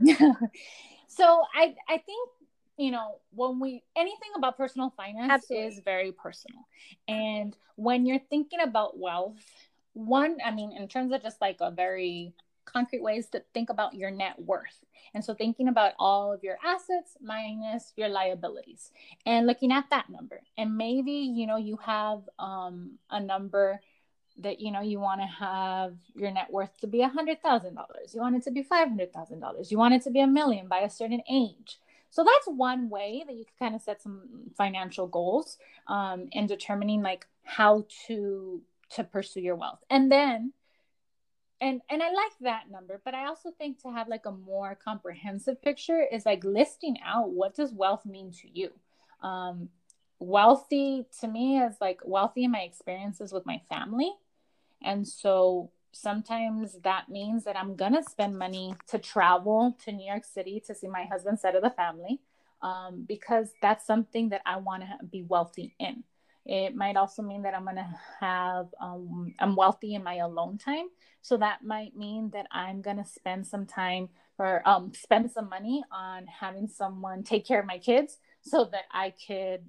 so 1.09 1.43
I 1.55 1.75
I 1.89 1.99
think 1.99 2.31
you 2.79 2.91
know 2.91 3.17
when 3.33 3.61
we 3.61 3.83
anything 3.97 4.31
about 4.37 4.57
personal 4.57 4.93
finance 4.97 5.31
Absolutely. 5.31 5.69
is 5.69 5.81
very 5.85 6.13
personal, 6.13 6.67
and 7.09 7.57
when 7.77 8.07
you're 8.07 8.21
thinking 8.31 8.61
about 8.61 8.99
wealth, 8.99 9.37
one, 9.93 10.39
I 10.45 10.51
mean, 10.51 10.73
in 10.73 10.89
terms 10.89 11.13
of 11.13 11.23
just 11.23 11.41
like 11.41 11.57
a 11.61 11.71
very 11.71 12.35
concrete 12.65 13.03
ways 13.03 13.27
to 13.29 13.43
think 13.53 13.71
about 13.71 13.95
your 13.95 14.11
net 14.11 14.39
worth. 14.39 14.85
And 15.15 15.25
so 15.25 15.35
thinking 15.35 15.69
about 15.69 15.95
all 15.99 16.33
of 16.33 16.45
your 16.45 16.59
assets 16.65 17.17
minus 17.21 17.93
your 17.97 18.09
liabilities 18.09 18.93
and 19.27 19.47
looking 19.47 19.73
at 19.73 19.91
that 19.91 20.09
number. 20.09 20.43
And 20.57 20.77
maybe, 20.77 21.13
you 21.13 21.47
know, 21.47 21.57
you 21.57 21.79
have 21.85 22.23
um, 22.39 22.99
a 23.11 23.21
number 23.21 23.81
that, 24.39 24.61
you 24.61 24.71
know, 24.71 24.81
you 24.81 25.01
want 25.01 25.21
to 25.21 25.27
have 25.27 25.95
your 26.15 26.31
net 26.31 26.51
worth 26.51 26.77
to 26.81 26.87
be 26.87 27.03
a 27.03 27.11
$100,000. 27.11 28.15
You 28.15 28.21
want 28.21 28.37
it 28.37 28.45
to 28.45 28.51
be 28.51 28.63
$500,000. 28.63 29.71
You 29.71 29.79
want 29.79 29.95
it 29.95 30.03
to 30.03 30.11
be 30.11 30.21
a 30.21 30.27
million 30.27 30.69
by 30.69 30.81
a 30.81 30.91
certain 30.91 31.23
age. 31.29 31.79
So 32.11 32.25
that's 32.25 32.47
one 32.47 32.89
way 32.89 33.25
that 33.27 33.37
you 33.37 33.45
can 33.45 33.67
kind 33.67 33.75
of 33.75 33.83
set 33.83 34.03
some 34.03 34.51
financial 34.57 35.07
goals 35.07 35.59
um, 35.87 36.29
in 36.33 36.47
determining 36.47 37.03
like 37.03 37.27
how 37.45 37.87
to 38.07 38.63
to 38.95 39.05
pursue 39.05 39.41
your 39.41 39.57
wealth. 39.57 39.81
And 39.89 40.11
then 40.11 40.53
and 41.63 41.83
and 41.91 42.03
i 42.03 42.07
like 42.07 42.33
that 42.41 42.71
number 42.71 43.03
but 43.05 43.13
i 43.13 43.27
also 43.27 43.51
think 43.51 43.79
to 43.79 43.91
have 43.91 44.09
like 44.09 44.25
a 44.25 44.33
more 44.33 44.75
comprehensive 44.83 45.61
picture 45.61 46.03
is 46.11 46.25
like 46.25 46.43
listing 46.43 46.97
out 47.05 47.29
what 47.29 47.55
does 47.55 47.71
wealth 47.71 48.07
mean 48.07 48.33
to 48.33 48.49
you 48.51 48.71
um 49.21 49.69
wealthy 50.21 51.07
to 51.19 51.27
me 51.27 51.59
is 51.59 51.77
like 51.81 52.01
wealthy 52.05 52.45
in 52.45 52.53
my 52.53 52.61
experiences 52.61 53.33
with 53.33 53.47
my 53.47 53.61
family. 53.69 54.13
And 54.83 55.09
so 55.09 55.71
sometimes 55.93 56.79
that 56.85 57.09
means 57.09 57.45
that 57.45 57.57
I'm 57.57 57.75
to 57.75 58.03
spend 58.09 58.39
money 58.39 58.75
to 58.89 58.99
travel 58.99 59.77
to 59.85 59.93
New 59.93 60.07
York 60.07 60.25
City 60.25 60.63
to 60.67 60.75
see 60.75 60.87
my 60.87 61.05
husband's 61.05 61.41
side 61.41 61.57
of 61.57 61.63
the 61.63 61.71
family 61.71 62.21
um, 62.63 63.05
because 63.09 63.51
that's 63.61 63.87
something 63.87 64.29
that 64.29 64.43
I 64.47 64.59
want 64.59 64.83
to 64.83 65.07
be 65.07 65.23
wealthy 65.23 65.75
in. 65.81 66.05
It 66.51 66.75
might 66.75 66.97
also 66.97 67.23
mean 67.23 67.43
that 67.43 67.55
I'm 67.55 67.63
going 67.63 67.77
to 67.77 67.95
have, 68.19 68.67
um, 68.81 69.33
I'm 69.39 69.55
wealthy 69.55 69.95
in 69.95 70.03
my 70.03 70.17
alone 70.17 70.59
time. 70.59 70.87
So 71.23 71.37
that 71.37 71.63
might 71.63 71.97
mean 71.97 72.31
that 72.31 72.49
I'm 72.51 72.83
going 72.83 72.97
to 72.97 73.05
spend 73.05 73.47
some 73.47 73.67
time 73.67 74.09
or 74.37 74.61
um, 74.69 74.93
spend 74.93 75.31
some 75.31 75.49
money 75.49 75.85
on 75.93 76.27
having 76.27 76.67
someone 76.67 77.23
take 77.23 77.47
care 77.47 77.61
of 77.61 77.67
my 77.67 77.79
kids 77.79 78.19
so 78.41 78.69
that 78.73 78.87
I 78.91 79.15
could 79.29 79.61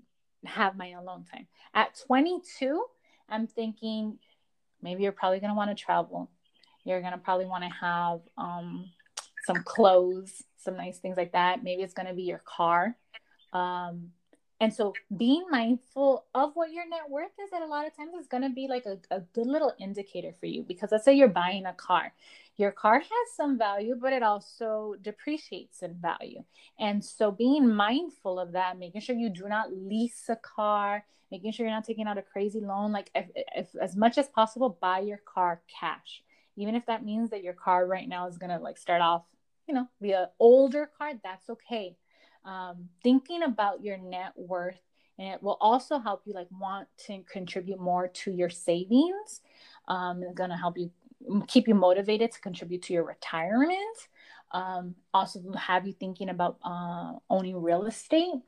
have 0.43 0.75
my 0.75 0.89
alone 0.93 1.23
time. 1.31 1.45
At 1.75 2.01
22, 2.07 2.83
I'm 3.29 3.45
thinking 3.45 4.17
maybe 4.81 5.03
you're 5.03 5.11
probably 5.11 5.39
going 5.39 5.51
to 5.51 5.57
want 5.57 5.69
to 5.69 5.83
travel. 5.83 6.31
You're 6.83 7.01
going 7.01 7.13
to 7.13 7.19
probably 7.19 7.45
want 7.45 7.63
to 7.63 7.69
have 7.79 8.21
um, 8.39 8.89
some 9.45 9.61
clothes, 9.63 10.41
some 10.57 10.77
nice 10.77 10.97
things 10.97 11.15
like 11.15 11.33
that. 11.33 11.63
Maybe 11.63 11.83
it's 11.83 11.93
going 11.93 12.07
to 12.07 12.15
be 12.15 12.23
your 12.23 12.41
car. 12.43 12.95
Um, 13.53 14.13
and 14.61 14.71
so 14.71 14.93
being 15.17 15.43
mindful 15.49 16.25
of 16.35 16.51
what 16.53 16.71
your 16.71 16.87
net 16.87 17.09
worth 17.09 17.31
is 17.43 17.51
at 17.51 17.63
a 17.63 17.65
lot 17.65 17.87
of 17.87 17.97
times 17.97 18.13
is 18.13 18.27
going 18.27 18.43
to 18.43 18.49
be 18.49 18.67
like 18.67 18.85
a, 18.85 18.99
a 19.09 19.21
good 19.33 19.47
little 19.47 19.73
indicator 19.79 20.35
for 20.39 20.45
you 20.45 20.61
because 20.61 20.91
let's 20.91 21.03
say 21.03 21.15
you're 21.15 21.27
buying 21.27 21.65
a 21.65 21.73
car. 21.73 22.13
Your 22.57 22.69
car 22.69 22.99
has 22.99 23.35
some 23.35 23.57
value, 23.57 23.95
but 23.99 24.13
it 24.13 24.21
also 24.21 24.93
depreciates 25.01 25.81
in 25.81 25.95
value. 25.95 26.43
And 26.77 27.03
so 27.03 27.31
being 27.31 27.73
mindful 27.73 28.39
of 28.39 28.51
that, 28.51 28.77
making 28.77 29.01
sure 29.01 29.15
you 29.15 29.29
do 29.29 29.49
not 29.49 29.73
lease 29.73 30.29
a 30.29 30.35
car, 30.35 31.05
making 31.31 31.53
sure 31.53 31.65
you're 31.65 31.73
not 31.73 31.85
taking 31.85 32.05
out 32.05 32.19
a 32.19 32.21
crazy 32.21 32.59
loan, 32.59 32.91
like 32.91 33.09
if, 33.15 33.25
if 33.55 33.75
as 33.81 33.95
much 33.95 34.19
as 34.19 34.27
possible, 34.27 34.77
buy 34.79 34.99
your 34.99 35.21
car 35.25 35.63
cash. 35.79 36.21
Even 36.55 36.75
if 36.75 36.85
that 36.85 37.03
means 37.03 37.31
that 37.31 37.41
your 37.41 37.53
car 37.53 37.87
right 37.87 38.07
now 38.07 38.27
is 38.27 38.37
going 38.37 38.51
to 38.51 38.59
like 38.63 38.77
start 38.77 39.01
off, 39.01 39.23
you 39.67 39.73
know, 39.73 39.87
be 39.99 40.11
an 40.11 40.27
older 40.39 40.87
car, 40.99 41.13
that's 41.23 41.49
okay 41.49 41.95
um, 42.45 42.89
thinking 43.03 43.43
about 43.43 43.83
your 43.83 43.97
net 43.97 44.33
worth 44.35 44.79
and 45.19 45.29
it 45.29 45.43
will 45.43 45.57
also 45.61 45.99
help 45.99 46.21
you 46.25 46.33
like 46.33 46.47
want 46.51 46.87
to 46.97 47.23
contribute 47.31 47.79
more 47.79 48.07
to 48.07 48.31
your 48.31 48.49
savings 48.49 49.41
um, 49.87 50.23
it's 50.23 50.33
going 50.33 50.49
to 50.49 50.55
help 50.55 50.77
you 50.77 50.91
keep 51.47 51.67
you 51.67 51.75
motivated 51.75 52.31
to 52.31 52.39
contribute 52.41 52.81
to 52.81 52.93
your 52.93 53.03
retirement 53.03 54.07
um, 54.51 54.95
also 55.13 55.41
have 55.53 55.87
you 55.87 55.93
thinking 55.93 56.29
about 56.29 56.57
uh, 56.63 57.13
owning 57.29 57.61
real 57.61 57.85
estate 57.85 58.41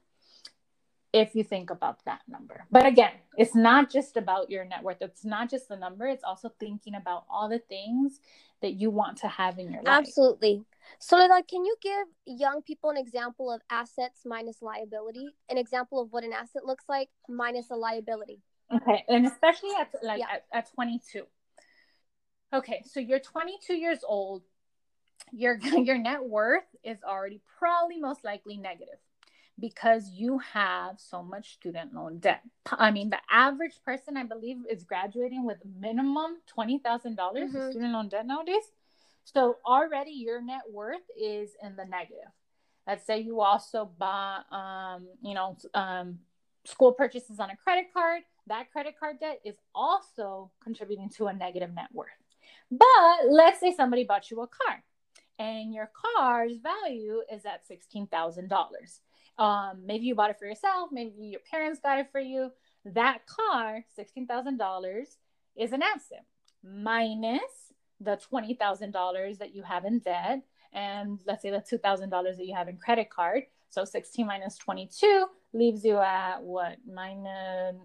if 1.13 1.35
you 1.35 1.43
think 1.43 1.69
about 1.69 2.03
that 2.05 2.21
number. 2.27 2.65
But 2.71 2.87
again, 2.87 3.11
it's 3.37 3.55
not 3.55 3.91
just 3.91 4.17
about 4.17 4.49
your 4.49 4.65
net 4.65 4.83
worth. 4.83 4.97
It's 4.99 5.23
not 5.23 5.49
just 5.49 5.69
the 5.69 5.77
number. 5.77 6.07
It's 6.07 6.23
also 6.23 6.51
thinking 6.59 6.95
about 6.95 7.25
all 7.29 7.47
the 7.47 7.59
things 7.59 8.19
that 8.63 8.79
you 8.79 8.89
want 8.89 9.17
to 9.17 9.27
have 9.27 9.59
in 9.59 9.71
your 9.71 9.83
life. 9.83 9.99
Absolutely. 9.99 10.63
So, 10.97 11.17
like, 11.17 11.47
can 11.47 11.63
you 11.65 11.75
give 11.81 12.07
young 12.25 12.61
people 12.61 12.89
an 12.89 12.97
example 12.97 13.51
of 13.51 13.61
assets 13.69 14.21
minus 14.25 14.61
liability? 14.61 15.27
An 15.49 15.57
example 15.57 16.01
of 16.01 16.11
what 16.11 16.23
an 16.23 16.33
asset 16.33 16.65
looks 16.65 16.85
like 16.89 17.09
minus 17.29 17.69
a 17.69 17.75
liability. 17.75 18.41
Okay, 18.73 19.03
and 19.07 19.27
especially 19.27 19.71
at 19.79 19.89
like 20.01 20.19
yeah. 20.19 20.25
at, 20.33 20.45
at 20.53 20.73
22. 20.73 21.25
Okay, 22.53 22.83
so 22.85 22.99
you're 22.99 23.19
22 23.19 23.75
years 23.75 23.99
old. 24.07 24.43
Your 25.31 25.57
your 25.77 25.97
net 25.97 26.23
worth 26.23 26.63
is 26.83 26.97
already 27.03 27.41
probably 27.59 27.99
most 27.99 28.23
likely 28.23 28.57
negative 28.57 28.97
because 29.59 30.09
you 30.09 30.39
have 30.39 30.95
so 30.99 31.21
much 31.21 31.53
student 31.53 31.93
loan 31.93 32.19
debt. 32.19 32.41
I 32.71 32.91
mean, 32.91 33.09
the 33.09 33.19
average 33.29 33.79
person, 33.85 34.17
I 34.17 34.23
believe, 34.23 34.57
is 34.69 34.83
graduating 34.83 35.45
with 35.45 35.57
minimum 35.79 36.37
$20,000 36.57 36.81
mm-hmm. 36.81 37.55
of 37.55 37.71
student 37.71 37.93
loan 37.93 38.09
debt 38.09 38.25
nowadays. 38.25 38.63
So 39.25 39.57
already 39.65 40.11
your 40.11 40.41
net 40.41 40.63
worth 40.71 41.03
is 41.19 41.51
in 41.61 41.75
the 41.75 41.85
negative. 41.85 42.31
Let's 42.87 43.05
say 43.05 43.19
you 43.19 43.41
also 43.41 43.89
buy, 43.97 44.39
um, 44.51 45.07
you 45.21 45.33
know, 45.33 45.57
um, 45.73 46.19
school 46.65 46.91
purchases 46.91 47.39
on 47.39 47.49
a 47.49 47.55
credit 47.55 47.93
card. 47.93 48.23
That 48.47 48.71
credit 48.71 48.95
card 48.99 49.19
debt 49.21 49.39
is 49.45 49.55
also 49.73 50.51
contributing 50.61 51.09
to 51.17 51.27
a 51.27 51.33
negative 51.33 51.73
net 51.73 51.87
worth. 51.93 52.09
But 52.69 53.29
let's 53.29 53.59
say 53.59 53.73
somebody 53.73 54.03
bought 54.03 54.29
you 54.29 54.41
a 54.41 54.47
car 54.47 54.83
and 55.39 55.73
your 55.73 55.89
car's 55.93 56.57
value 56.57 57.21
is 57.31 57.45
at 57.45 57.61
$16,000. 57.67 58.49
Um, 59.37 59.83
maybe 59.85 60.05
you 60.05 60.15
bought 60.15 60.29
it 60.29 60.37
for 60.37 60.45
yourself, 60.45 60.89
maybe 60.91 61.13
your 61.25 61.41
parents 61.49 61.79
got 61.81 61.99
it 61.99 62.07
for 62.11 62.19
you. 62.19 62.51
That 62.85 63.25
car, 63.25 63.83
$16,000, 63.97 65.05
is 65.55 65.71
an 65.71 65.81
asset 65.81 66.25
minus 66.63 67.73
the 67.99 68.19
$20,000 68.31 69.37
that 69.37 69.55
you 69.55 69.63
have 69.63 69.85
in 69.85 69.99
debt 69.99 70.41
and 70.73 71.19
let's 71.25 71.41
say 71.41 71.51
the 71.51 71.57
$2,000 71.57 72.09
that 72.09 72.45
you 72.45 72.55
have 72.55 72.67
in 72.67 72.77
credit 72.77 73.09
card. 73.09 73.43
So 73.69 73.85
16 73.85 74.25
minus 74.25 74.57
22 74.57 75.27
leaves 75.53 75.83
you 75.83 75.97
at 75.97 76.41
what? 76.41 76.77
Minus 76.91 77.75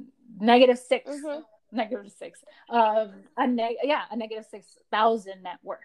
negative 0.40 0.78
6. 0.78 1.10
Mm-hmm. 1.10 1.40
Negative 1.70 2.10
6. 2.10 2.44
Um 2.70 3.12
a 3.36 3.46
neg- 3.46 3.76
yeah, 3.82 4.02
a 4.10 4.16
negative 4.16 4.46
6,000 4.50 5.42
net 5.42 5.58
worth. 5.62 5.78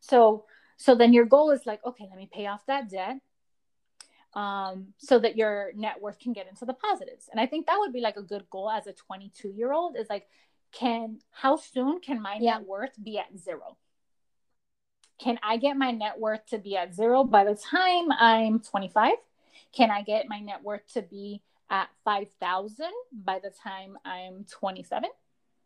So 0.00 0.44
so 0.76 0.94
then 0.94 1.12
your 1.12 1.24
goal 1.24 1.50
is 1.50 1.66
like, 1.66 1.84
okay, 1.84 2.06
let 2.08 2.18
me 2.18 2.28
pay 2.32 2.46
off 2.46 2.66
that 2.66 2.90
debt 2.90 3.18
um, 4.34 4.88
so 4.98 5.18
that 5.18 5.36
your 5.36 5.70
net 5.76 6.00
worth 6.00 6.18
can 6.18 6.32
get 6.32 6.48
into 6.48 6.64
the 6.64 6.74
positives. 6.74 7.28
And 7.30 7.40
I 7.40 7.46
think 7.46 7.66
that 7.66 7.78
would 7.78 7.92
be 7.92 8.00
like 8.00 8.16
a 8.16 8.22
good 8.22 8.44
goal 8.50 8.70
as 8.70 8.86
a 8.86 8.92
22 8.92 9.48
year 9.48 9.72
old 9.72 9.96
is 9.96 10.08
like, 10.10 10.26
can 10.72 11.20
how 11.30 11.56
soon 11.56 12.00
can 12.00 12.20
my 12.20 12.38
yeah. 12.40 12.54
net 12.54 12.66
worth 12.66 12.92
be 13.02 13.18
at 13.18 13.38
zero? 13.38 13.76
Can 15.20 15.38
I 15.42 15.56
get 15.58 15.76
my 15.76 15.92
net 15.92 16.18
worth 16.18 16.44
to 16.46 16.58
be 16.58 16.76
at 16.76 16.94
zero 16.94 17.22
by 17.22 17.44
the 17.44 17.54
time 17.54 18.10
I'm 18.10 18.58
25? 18.58 19.12
Can 19.72 19.90
I 19.90 20.02
get 20.02 20.28
my 20.28 20.40
net 20.40 20.62
worth 20.64 20.86
to 20.94 21.02
be 21.02 21.42
at 21.70 21.88
5,000 22.04 22.86
by 23.12 23.38
the 23.38 23.50
time 23.50 23.96
I'm 24.04 24.44
27? 24.50 25.08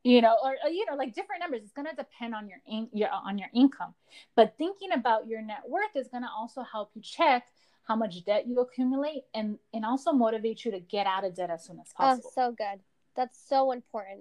You 0.04 0.20
know, 0.22 0.36
or, 0.44 0.54
you 0.70 0.84
know, 0.86 0.94
like 0.94 1.14
different 1.14 1.40
numbers. 1.40 1.62
It's 1.64 1.72
going 1.72 1.88
to 1.88 1.96
depend 1.96 2.34
on 2.34 2.48
your, 2.48 2.58
in, 2.66 2.88
your 2.92 3.08
on 3.10 3.38
your 3.38 3.48
income. 3.54 3.94
But 4.36 4.54
thinking 4.56 4.92
about 4.92 5.26
your 5.26 5.42
net 5.42 5.62
worth 5.66 5.96
is 5.96 6.08
going 6.08 6.22
to 6.22 6.30
also 6.30 6.62
help 6.62 6.90
you 6.94 7.02
check 7.02 7.46
how 7.88 7.96
much 7.96 8.22
debt 8.24 8.46
you 8.46 8.60
accumulate 8.60 9.24
and 9.34 9.58
and 9.72 9.84
also 9.84 10.12
motivate 10.12 10.64
you 10.64 10.70
to 10.70 10.78
get 10.78 11.06
out 11.06 11.24
of 11.24 11.34
debt 11.34 11.50
as 11.50 11.64
soon 11.64 11.80
as 11.80 11.86
oh, 11.98 12.04
possible. 12.04 12.30
Oh, 12.30 12.32
so 12.34 12.52
good. 12.52 12.80
That's 13.16 13.38
so 13.48 13.72
important. 13.72 14.20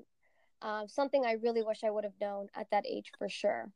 Uh, 0.61 0.87
something 0.87 1.23
I 1.25 1.33
really 1.33 1.61
wish 1.61 1.83
I 1.83 1.91
would 1.91 2.05
have 2.05 2.19
known 2.19 2.47
at 2.55 2.67
that 2.71 2.85
age 2.87 3.11
for 3.19 3.29
sure. 3.29 3.69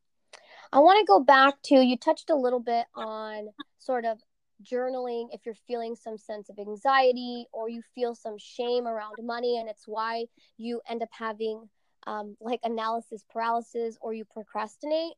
I 0.72 0.80
want 0.80 1.00
to 1.00 1.06
go 1.06 1.20
back 1.20 1.62
to 1.66 1.76
you 1.76 1.98
touched 1.98 2.30
a 2.30 2.36
little 2.36 2.62
bit 2.62 2.86
on 2.96 3.50
sort 3.78 4.06
of 4.06 4.18
journaling 4.64 5.28
if 5.32 5.42
you're 5.46 5.56
feeling 5.68 5.96
some 5.96 6.18
sense 6.18 6.50
of 6.50 6.58
anxiety 6.58 7.46
or 7.52 7.68
you 7.68 7.82
feel 7.94 8.16
some 8.16 8.38
shame 8.38 8.88
around 8.88 9.16
money 9.22 9.60
and 9.60 9.68
it's 9.68 9.84
why 9.86 10.26
you 10.58 10.82
end 10.88 11.02
up 11.02 11.10
having 11.12 11.68
um, 12.08 12.38
like 12.40 12.62
analysis 12.64 13.26
paralysis 13.30 13.98
or 14.02 14.14
you 14.14 14.24
procrastinate. 14.26 15.14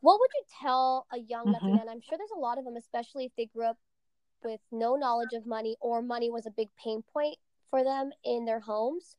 What 0.00 0.20
would 0.20 0.30
you 0.34 0.44
tell 0.62 1.06
a 1.12 1.18
young 1.18 1.46
mm-hmm. 1.46 1.52
Latina? 1.52 1.80
And 1.80 1.90
I'm 1.90 2.00
sure 2.00 2.16
there's 2.16 2.30
a 2.36 2.40
lot 2.40 2.58
of 2.58 2.64
them, 2.64 2.76
especially 2.76 3.24
if 3.24 3.32
they 3.36 3.46
grew 3.46 3.66
up 3.66 3.78
with 4.44 4.60
no 4.70 4.94
knowledge 4.96 5.32
of 5.32 5.46
money 5.46 5.76
or 5.80 6.02
money 6.02 6.30
was 6.30 6.46
a 6.46 6.50
big 6.50 6.68
pain 6.82 7.02
point 7.12 7.36
for 7.70 7.82
them 7.82 8.10
in 8.24 8.44
their 8.44 8.60
homes 8.60 9.16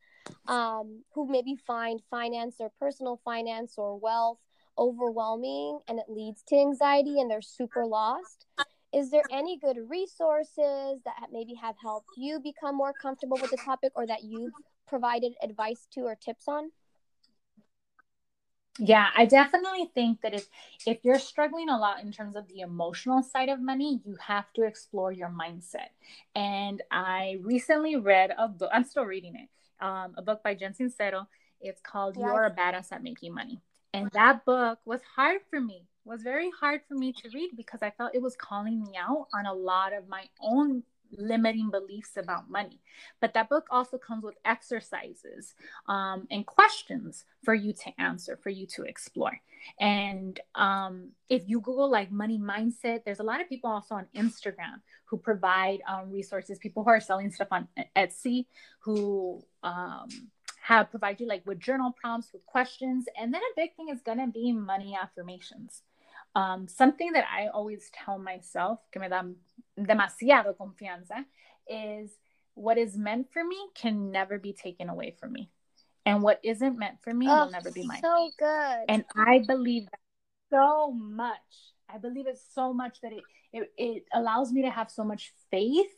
um, 0.47 1.03
who 1.13 1.27
maybe 1.27 1.55
find 1.55 2.01
finance 2.09 2.55
or 2.59 2.71
personal 2.79 3.19
finance 3.23 3.75
or 3.77 3.97
wealth 3.97 4.39
overwhelming 4.77 5.79
and 5.87 5.99
it 5.99 6.05
leads 6.09 6.43
to 6.43 6.55
anxiety 6.55 7.19
and 7.19 7.29
they're 7.29 7.41
super 7.41 7.85
lost. 7.85 8.45
Is 8.93 9.09
there 9.11 9.23
any 9.31 9.57
good 9.57 9.77
resources 9.89 11.01
that 11.05 11.27
maybe 11.31 11.53
have 11.55 11.75
helped 11.81 12.09
you 12.15 12.39
become 12.39 12.75
more 12.75 12.93
comfortable 12.93 13.37
with 13.41 13.51
the 13.51 13.57
topic 13.57 13.91
or 13.95 14.07
that 14.07 14.23
you've 14.23 14.53
provided 14.87 15.33
advice 15.41 15.87
to 15.93 16.01
or 16.01 16.15
tips 16.15 16.47
on 16.47 16.71
yeah, 18.77 19.07
I 19.15 19.25
definitely 19.25 19.89
think 19.93 20.21
that 20.21 20.33
if 20.33 20.47
if 20.85 20.99
you're 21.03 21.19
struggling 21.19 21.69
a 21.69 21.77
lot 21.77 22.03
in 22.03 22.11
terms 22.11 22.35
of 22.35 22.47
the 22.47 22.59
emotional 22.59 23.23
side 23.23 23.49
of 23.49 23.61
money, 23.61 24.01
you 24.03 24.17
have 24.19 24.51
to 24.53 24.63
explore 24.63 25.11
your 25.11 25.29
mindset. 25.29 25.89
And 26.35 26.81
I 26.91 27.37
recently 27.41 27.95
read 27.95 28.31
a 28.37 28.47
book. 28.49 28.69
I'm 28.73 28.83
still 28.83 29.05
reading 29.05 29.35
it. 29.35 29.49
Um, 29.83 30.15
a 30.17 30.21
book 30.21 30.43
by 30.43 30.55
Jen 30.55 30.73
Sincero. 30.73 31.27
It's 31.61 31.81
called 31.81 32.17
yes. 32.17 32.25
"You're 32.25 32.45
a 32.45 32.51
Badass 32.51 32.91
at 32.91 33.01
Making 33.01 33.33
Money," 33.33 33.61
and 33.93 34.09
that 34.11 34.43
book 34.45 34.79
was 34.85 35.01
hard 35.15 35.41
for 35.49 35.61
me. 35.61 35.87
Was 36.03 36.21
very 36.21 36.51
hard 36.59 36.81
for 36.87 36.95
me 36.95 37.13
to 37.13 37.29
read 37.33 37.51
because 37.55 37.81
I 37.81 37.91
felt 37.91 38.13
it 38.13 38.21
was 38.21 38.35
calling 38.35 38.83
me 38.83 38.97
out 38.97 39.27
on 39.33 39.45
a 39.45 39.53
lot 39.53 39.93
of 39.93 40.07
my 40.07 40.27
own 40.41 40.83
limiting 41.11 41.69
beliefs 41.69 42.17
about 42.17 42.49
money. 42.49 42.79
But 43.21 43.33
that 43.33 43.49
book 43.49 43.65
also 43.69 43.97
comes 43.97 44.23
with 44.23 44.35
exercises 44.45 45.53
um, 45.87 46.27
and 46.31 46.45
questions 46.45 47.25
for 47.43 47.53
you 47.53 47.73
to 47.73 48.01
answer, 48.01 48.37
for 48.41 48.49
you 48.49 48.65
to 48.67 48.83
explore. 48.83 49.39
And 49.79 50.39
um, 50.55 51.09
if 51.29 51.43
you 51.47 51.59
Google 51.59 51.89
like 51.89 52.11
money 52.11 52.39
mindset, 52.39 53.03
there's 53.03 53.19
a 53.19 53.23
lot 53.23 53.41
of 53.41 53.49
people 53.49 53.69
also 53.69 53.95
on 53.95 54.07
Instagram 54.15 54.81
who 55.05 55.17
provide 55.17 55.79
um, 55.87 56.11
resources, 56.11 56.59
people 56.59 56.83
who 56.83 56.89
are 56.89 56.99
selling 56.99 57.31
stuff 57.31 57.47
on 57.51 57.67
Etsy 57.95 58.45
who 58.79 59.43
um, 59.63 60.07
have 60.61 60.89
provide 60.89 61.19
you 61.19 61.27
like 61.27 61.43
with 61.45 61.59
journal 61.59 61.93
prompts, 61.99 62.33
with 62.33 62.45
questions. 62.45 63.05
And 63.19 63.33
then 63.33 63.41
a 63.41 63.55
big 63.55 63.75
thing 63.75 63.89
is 63.89 64.01
going 64.01 64.17
to 64.17 64.27
be 64.27 64.51
money 64.51 64.97
affirmations. 64.99 65.83
Um, 66.35 66.67
something 66.67 67.13
that 67.13 67.25
I 67.33 67.47
always 67.47 67.89
tell 67.93 68.19
myself, 68.19 68.79
que 68.91 69.01
me 69.01 69.07
da 69.07 69.23
demasiado 69.79 70.55
confianza, 70.55 71.23
is 71.67 72.11
what 72.55 72.77
is 72.77 72.97
meant 72.97 73.31
for 73.31 73.43
me 73.43 73.57
can 73.73 74.11
never 74.11 74.37
be 74.37 74.53
taken 74.53 74.89
away 74.89 75.15
from 75.19 75.33
me. 75.33 75.49
And 76.05 76.21
what 76.21 76.39
isn't 76.43 76.77
meant 76.77 76.97
for 77.01 77.13
me 77.13 77.27
oh, 77.27 77.45
will 77.45 77.51
never 77.51 77.71
be 77.71 77.85
mine. 77.85 78.01
So 78.01 78.31
good. 78.37 78.85
And 78.89 79.05
I 79.15 79.43
believe 79.47 79.85
that 79.85 79.99
so 80.51 80.91
much. 80.91 81.39
I 81.89 81.97
believe 81.97 82.27
it 82.27 82.39
so 82.53 82.73
much 82.73 83.01
that 83.01 83.11
it, 83.11 83.23
it, 83.53 83.71
it 83.77 84.05
allows 84.13 84.51
me 84.51 84.63
to 84.63 84.69
have 84.69 84.91
so 84.91 85.03
much 85.03 85.33
faith 85.49 85.91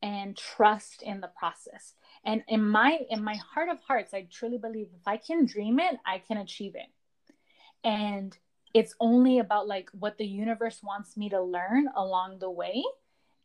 and 0.00 0.36
trust 0.36 1.02
in 1.02 1.20
the 1.20 1.30
process. 1.38 1.94
And 2.24 2.42
in 2.48 2.66
my 2.66 3.00
in 3.10 3.22
my 3.22 3.36
heart 3.36 3.68
of 3.68 3.80
hearts, 3.80 4.14
I 4.14 4.26
truly 4.30 4.58
believe 4.58 4.88
if 4.94 5.06
I 5.06 5.16
can 5.16 5.44
dream 5.44 5.78
it, 5.78 5.96
I 6.06 6.18
can 6.18 6.38
achieve 6.38 6.74
it. 6.74 6.88
And 7.84 8.36
it's 8.74 8.94
only 9.00 9.38
about 9.38 9.66
like 9.68 9.90
what 9.92 10.18
the 10.18 10.26
universe 10.26 10.80
wants 10.82 11.16
me 11.16 11.28
to 11.28 11.42
learn 11.42 11.88
along 11.96 12.38
the 12.38 12.50
way 12.50 12.82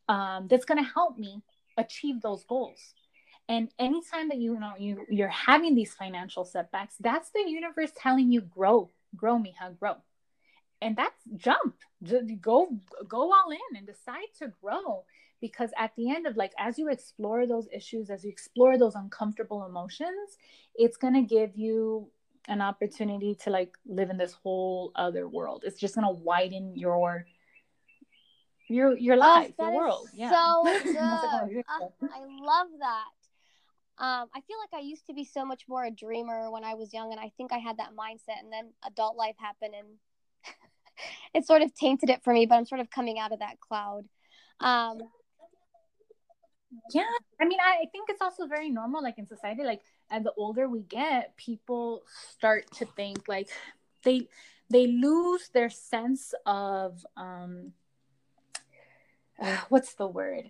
um, 0.07 0.47
that's 0.47 0.65
going 0.65 0.83
to 0.83 0.89
help 0.89 1.17
me 1.17 1.43
achieve 1.77 2.21
those 2.21 2.43
goals. 2.45 2.93
And 3.49 3.69
anytime 3.79 4.29
that 4.29 4.37
you 4.37 4.59
know 4.59 4.73
you 4.77 5.05
you're 5.09 5.29
having 5.29 5.73
these 5.73 5.93
financial 5.93 6.43
setbacks 6.43 6.95
that's 6.99 7.29
the 7.31 7.43
universe 7.47 7.91
telling 7.95 8.31
you 8.31 8.41
grow 8.41 8.89
grow 9.15 9.41
how 9.57 9.69
grow. 9.71 9.95
And 10.81 10.95
that's 10.95 11.23
jump. 11.35 11.75
Go 12.41 12.77
go 13.07 13.33
all 13.33 13.51
in 13.51 13.77
and 13.77 13.87
decide 13.87 14.27
to 14.39 14.51
grow. 14.61 15.05
Because 15.39 15.69
at 15.77 15.91
the 15.95 16.09
end 16.09 16.27
of 16.27 16.35
like 16.35 16.51
as 16.59 16.77
you 16.77 16.89
explore 16.89 17.45
those 17.45 17.67
issues 17.71 18.09
as 18.09 18.23
you 18.25 18.31
explore 18.31 18.77
those 18.77 18.95
uncomfortable 18.95 19.65
emotions 19.67 20.35
it's 20.73 20.97
going 20.97 21.13
to 21.13 21.21
give 21.21 21.55
you 21.55 22.09
an 22.47 22.61
opportunity 22.61 23.35
to 23.43 23.49
like 23.49 23.77
live 23.85 24.09
in 24.09 24.17
this 24.17 24.33
whole 24.33 24.91
other 24.95 25.27
world. 25.27 25.63
It's 25.65 25.79
just 25.79 25.95
gonna 25.95 26.11
widen 26.11 26.75
your 26.75 27.25
your 28.69 28.97
your 28.97 29.17
life, 29.17 29.53
oh, 29.59 29.65
your 29.65 29.75
world. 29.75 30.07
Yeah. 30.13 30.29
So 30.29 30.63
good. 30.83 30.97
uh, 30.97 31.87
I 32.13 32.19
love 32.41 32.67
that. 32.79 33.05
Um, 33.99 34.29
I 34.35 34.41
feel 34.41 34.57
like 34.59 34.79
I 34.79 34.85
used 34.85 35.07
to 35.07 35.13
be 35.13 35.23
so 35.23 35.43
much 35.43 35.63
more 35.67 35.83
a 35.83 35.91
dreamer 35.91 36.51
when 36.51 36.63
I 36.63 36.75
was 36.75 36.93
young, 36.93 37.11
and 37.11 37.19
I 37.19 37.31
think 37.37 37.51
I 37.51 37.57
had 37.57 37.77
that 37.77 37.95
mindset. 37.97 38.39
And 38.43 38.51
then 38.51 38.71
adult 38.85 39.17
life 39.17 39.35
happened, 39.39 39.73
and 39.77 39.87
it 41.33 41.45
sort 41.45 41.61
of 41.61 41.73
tainted 41.73 42.09
it 42.09 42.23
for 42.23 42.33
me. 42.33 42.45
But 42.45 42.55
I'm 42.55 42.65
sort 42.65 42.81
of 42.81 42.89
coming 42.89 43.19
out 43.19 43.31
of 43.31 43.39
that 43.39 43.59
cloud. 43.59 44.05
Um, 44.59 44.99
yeah, 46.93 47.03
I 47.41 47.45
mean, 47.45 47.59
I 47.59 47.85
think 47.91 48.09
it's 48.09 48.21
also 48.21 48.45
very 48.45 48.69
normal, 48.69 49.01
like 49.01 49.17
in 49.17 49.25
society, 49.25 49.63
like 49.63 49.81
and 50.09 50.25
the 50.25 50.33
older 50.37 50.67
we 50.67 50.81
get 50.81 51.35
people 51.37 52.03
start 52.31 52.69
to 52.71 52.85
think 52.85 53.27
like 53.27 53.49
they 54.03 54.27
they 54.69 54.87
lose 54.87 55.49
their 55.53 55.69
sense 55.69 56.33
of 56.45 57.05
um 57.15 57.73
uh, 59.39 59.57
what's 59.69 59.93
the 59.93 60.07
word? 60.07 60.49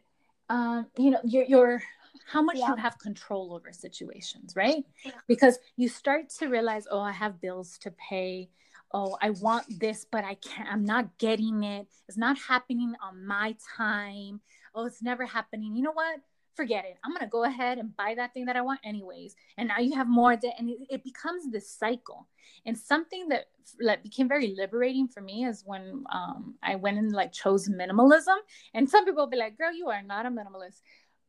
Um 0.50 0.88
you 0.98 1.12
know 1.12 1.20
your 1.24 1.43
your 1.46 1.84
how 2.26 2.41
much 2.41 2.58
yeah. 2.58 2.70
you 2.70 2.76
have 2.76 2.98
control 3.00 3.54
over 3.54 3.72
situations 3.72 4.54
right? 4.56 4.84
Yeah. 5.06 5.12
because 5.28 5.60
you 5.76 5.89
start 5.89 6.30
to 6.39 6.48
realize 6.48 6.88
oh 6.89 7.00
i 7.02 7.12
have 7.12 7.41
bills 7.41 7.78
to 7.80 7.91
pay. 7.91 8.50
Oh 8.93 9.17
i 9.22 9.32
want 9.32 9.65
this 9.80 10.06
but 10.10 10.24
i 10.24 10.36
can't 10.36 10.70
i'm 10.72 10.86
not 10.86 11.17
getting 11.17 11.63
it. 11.63 11.88
It's 12.08 12.17
not 12.17 12.38
happening 12.38 12.93
on 13.02 13.26
my 13.26 13.56
time. 13.78 14.39
Oh 14.74 14.86
it's 14.86 15.02
never 15.02 15.26
happening. 15.26 15.76
You 15.76 15.84
know 15.84 15.91
what 15.93 16.20
forget 16.58 16.84
it. 16.84 16.98
I'm 17.06 17.13
gonna 17.13 17.30
go 17.30 17.43
ahead 17.46 17.78
and 17.78 17.96
buy 17.96 18.15
that 18.15 18.34
thing 18.34 18.46
that 18.46 18.58
I 18.58 18.62
want 18.62 18.82
anyways. 18.84 19.36
And 19.58 19.70
now 19.70 19.78
you 19.78 19.96
have 19.96 20.08
more 20.08 20.36
debt, 20.36 20.56
and 20.60 20.70
it, 20.70 20.80
it, 20.89 21.04
becomes 21.04 21.50
this 21.50 21.72
cycle. 21.72 22.28
And 22.65 22.78
something 22.78 23.30
that 23.30 23.46
like 23.80 24.04
became 24.04 24.28
very 24.28 24.54
liberating 24.58 25.08
for 25.08 25.22
me 25.22 25.46
is 25.46 25.63
when 25.65 26.04
um, 26.12 26.56
I 26.62 26.76
went 26.76 26.98
and 26.98 27.13
like 27.13 27.32
chose 27.32 27.70
minimalism. 27.70 28.38
And 28.74 28.89
some 28.89 29.06
people 29.06 29.24
will 29.24 29.30
be 29.30 29.38
like, 29.38 29.58
"Girl, 29.58 29.72
you 29.72 29.88
are 29.88 30.02
not 30.02 30.26
a 30.26 30.30
minimalist," 30.30 30.82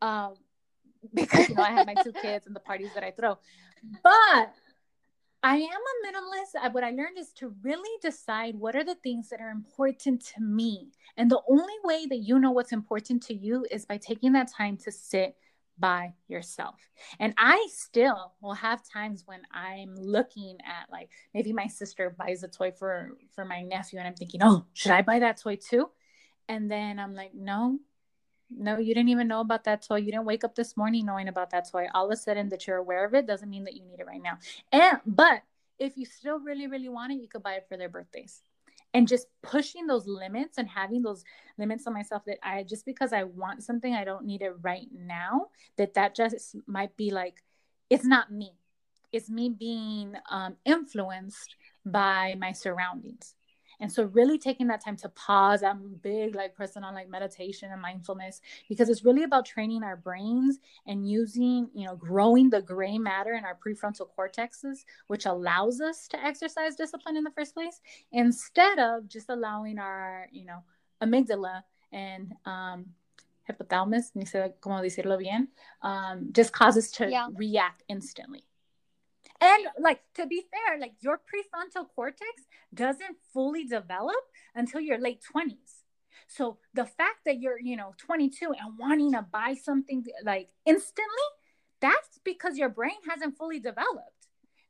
um, 0.03 0.35
because 1.14 1.49
you 1.49 1.55
know 1.55 1.62
I 1.62 1.71
have 1.71 1.87
my 1.87 1.95
two 1.95 2.12
kids 2.12 2.47
and 2.47 2.57
the 2.57 2.61
parties 2.61 2.91
that 2.95 3.05
I 3.05 3.12
throw. 3.12 3.38
But 4.03 4.55
I 5.42 5.57
am 5.57 5.62
a 5.62 6.07
minimalist. 6.07 6.72
What 6.72 6.85
I 6.85 6.90
learned 6.90 7.18
is 7.18 7.33
to 7.35 7.55
really 7.62 7.96
decide 8.03 8.57
what 8.57 8.74
are 8.74 8.85
the 8.85 8.96
things 8.96 9.29
that 9.29 9.40
are 9.40 9.51
important 9.51 10.24
to 10.35 10.42
me. 10.42 10.90
And 11.16 11.31
the 11.31 11.40
only 11.48 11.74
way 11.85 12.07
that 12.07 12.18
you 12.18 12.38
know 12.38 12.51
what's 12.51 12.72
important 12.72 13.22
to 13.24 13.35
you 13.35 13.64
is 13.70 13.87
by 13.87 13.98
taking 13.98 14.33
that 14.33 14.51
time 14.53 14.77
to 14.79 14.90
sit 14.90 15.37
by 15.79 16.12
yourself. 16.27 16.90
And 17.20 17.35
I 17.38 17.68
still 17.70 18.35
will 18.40 18.55
have 18.55 18.83
times 18.83 19.22
when 19.27 19.42
I'm 19.53 19.94
looking 19.94 20.59
at 20.66 20.90
like 20.90 21.11
maybe 21.33 21.53
my 21.53 21.68
sister 21.68 22.14
buys 22.18 22.42
a 22.42 22.48
toy 22.48 22.72
for 22.72 23.16
for 23.33 23.44
my 23.44 23.62
nephew 23.62 24.01
and 24.01 24.09
I'm 24.09 24.14
thinking, 24.14 24.40
"Oh, 24.42 24.66
should 24.72 24.92
I 24.92 25.03
buy 25.03 25.20
that 25.20 25.40
toy 25.40 25.57
too?" 25.57 25.88
And 26.48 26.68
then 26.70 26.98
I'm 26.98 27.14
like, 27.14 27.33
"No, 27.33 27.79
no, 28.50 28.78
you 28.78 28.94
didn't 28.94 29.11
even 29.11 29.28
know 29.28 29.40
about 29.40 29.64
that 29.64 29.87
toy. 29.87 29.96
You 29.96 30.12
didn't 30.12 30.24
wake 30.24 30.44
up 30.44 30.54
this 30.54 30.76
morning 30.76 31.06
knowing 31.06 31.28
about 31.28 31.50
that 31.50 31.70
toy. 31.70 31.87
All 31.94 32.06
of 32.06 32.12
a 32.12 32.16
sudden 32.16 32.48
that 32.48 32.66
you're 32.66 32.76
aware 32.76 33.04
of 33.04 33.14
it 33.14 33.26
doesn't 33.26 33.48
mean 33.48 33.64
that 33.64 33.74
you 33.74 33.84
need 33.84 34.00
it 34.00 34.06
right 34.06 34.22
now. 34.22 34.38
And 34.72 34.98
but 35.06 35.42
if 35.78 35.96
you 35.96 36.06
still 36.06 36.40
really, 36.40 36.66
really 36.66 36.88
want 36.88 37.12
it, 37.12 37.20
you 37.20 37.28
could 37.28 37.42
buy 37.42 37.54
it 37.54 37.66
for 37.68 37.76
their 37.76 37.88
birthdays. 37.88 38.42
And 38.94 39.06
just 39.06 39.26
pushing 39.42 39.87
those 39.87 40.06
limits 40.06 40.56
and 40.56 40.66
having 40.68 41.02
those 41.02 41.22
limits 41.58 41.87
on 41.87 41.92
myself 41.92 42.24
that 42.24 42.38
I 42.42 42.62
just 42.62 42.87
because 42.87 43.12
I 43.12 43.24
want 43.24 43.62
something, 43.62 43.94
I 43.94 44.04
don't 44.04 44.24
need 44.24 44.40
it 44.40 44.54
right 44.62 44.88
now. 44.92 45.48
That 45.76 45.94
that 45.94 46.14
just 46.14 46.56
might 46.66 46.96
be 46.96 47.11
like, 47.11 47.42
it's 47.90 48.06
not 48.06 48.32
me. 48.32 48.52
It's 49.12 49.28
me 49.28 49.50
being 49.50 50.14
um, 50.30 50.56
influenced 50.64 51.54
by 51.84 52.34
my 52.38 52.52
surroundings. 52.52 53.34
And 53.81 53.91
so 53.91 54.05
really 54.05 54.38
taking 54.38 54.67
that 54.69 54.85
time 54.85 54.97
to 54.97 55.09
pause, 55.11 55.62
I'm 55.62 55.99
big 56.03 56.35
like 56.35 56.55
person 56.55 56.83
on 56.85 56.95
like 56.95 57.09
meditation 57.09 57.71
and 57.71 57.81
mindfulness 57.81 58.41
because 58.69 58.88
it's 58.88 59.05
really 59.05 59.23
about 59.23 59.47
training 59.47 59.83
our 59.83 59.97
brains 59.97 60.59
and 60.87 61.09
using, 61.09 61.71
you 61.75 61.87
know, 61.87 61.97
growing 61.97 62.51
the 62.51 62.62
gray 62.62 62.99
matter 62.99 63.35
in 63.35 63.45
our 63.45 63.57
prefrontal 63.57 64.09
cortexes, 64.17 64.85
which 65.07 65.27
allows 65.27 65.81
us 65.81 66.09
to 66.09 66.25
exercise 66.25 66.75
discipline 66.77 67.17
in 67.17 67.25
the 67.25 67.31
first 67.31 67.55
place, 67.55 67.81
instead 68.12 68.79
of 68.79 69.09
just 69.09 69.29
allowing 69.29 69.79
our, 69.79 70.29
you 70.33 70.45
know, 70.45 70.62
amygdala 71.03 71.62
and 71.93 72.35
um 72.45 72.87
hypothalamus, 73.49 74.14
ni 74.14 74.25
sé 74.25 74.53
cómo 74.61 74.83
decirlo 74.83 75.19
bien, 75.19 75.49
um, 75.83 76.29
just 76.33 76.53
causes 76.53 76.91
to 76.91 77.09
yeah. 77.11 77.29
react 77.35 77.83
instantly. 77.88 78.47
And 79.40 79.66
like 79.79 80.01
to 80.14 80.27
be 80.27 80.42
fair, 80.51 80.79
like 80.81 80.94
your 81.01 81.18
prefrontal 81.18 81.87
cortex 81.94 82.42
doesn't 82.74 83.16
fully 83.33 83.64
develop 83.64 84.16
until 84.55 84.81
your 84.81 84.98
late 84.98 85.22
20s. 85.35 85.85
So 86.27 86.59
the 86.74 86.85
fact 86.85 87.20
that 87.24 87.40
you're, 87.40 87.59
you 87.61 87.77
know, 87.77 87.94
22 87.98 88.46
and 88.46 88.79
wanting 88.79 89.12
to 89.12 89.22
buy 89.22 89.55
something 89.55 90.05
like 90.24 90.48
instantly, 90.66 91.29
that's 91.81 92.18
because 92.24 92.59
your 92.59 92.68
brain 92.68 92.98
hasn't 93.09 93.38
fully 93.38 93.61
developed 93.61 94.17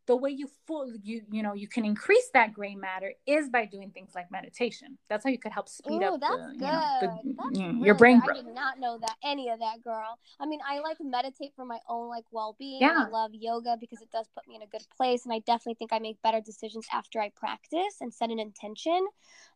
the 0.08 0.16
way 0.16 0.30
you 0.30 0.48
full 0.66 0.90
you 1.02 1.20
you 1.30 1.42
know 1.42 1.52
you 1.52 1.68
can 1.68 1.84
increase 1.84 2.30
that 2.32 2.54
gray 2.54 2.74
matter 2.74 3.12
is 3.26 3.50
by 3.50 3.66
doing 3.66 3.90
things 3.90 4.12
like 4.14 4.30
meditation. 4.32 4.98
That's 5.08 5.22
how 5.22 5.30
you 5.30 5.38
could 5.38 5.52
help 5.52 5.68
speed 5.68 6.02
Ooh, 6.02 6.14
up 6.14 6.20
that's 6.20 6.32
the, 6.32 6.56
good. 6.58 6.60
You 6.60 6.72
know, 6.72 6.98
the, 7.00 7.34
that's 7.36 7.58
really 7.60 7.86
your 7.86 7.94
brain 7.94 8.20
growth. 8.20 8.38
I 8.38 8.42
did 8.42 8.54
not 8.54 8.80
know 8.80 8.98
that 8.98 9.14
any 9.22 9.50
of 9.50 9.60
that, 9.60 9.84
girl. 9.84 10.18
I 10.40 10.46
mean, 10.46 10.60
I 10.66 10.80
like 10.80 10.96
meditate 11.00 11.52
for 11.54 11.66
my 11.66 11.78
own 11.88 12.08
like 12.08 12.24
well 12.32 12.56
being. 12.58 12.80
Yeah. 12.80 13.04
I 13.06 13.10
love 13.10 13.32
yoga 13.34 13.76
because 13.78 14.00
it 14.00 14.10
does 14.10 14.26
put 14.34 14.48
me 14.48 14.56
in 14.56 14.62
a 14.62 14.66
good 14.66 14.84
place, 14.96 15.26
and 15.26 15.32
I 15.32 15.40
definitely 15.40 15.74
think 15.74 15.92
I 15.92 15.98
make 15.98 16.20
better 16.22 16.40
decisions 16.40 16.86
after 16.90 17.20
I 17.20 17.30
practice 17.36 17.98
and 18.00 18.12
set 18.12 18.30
an 18.30 18.40
intention. 18.40 19.06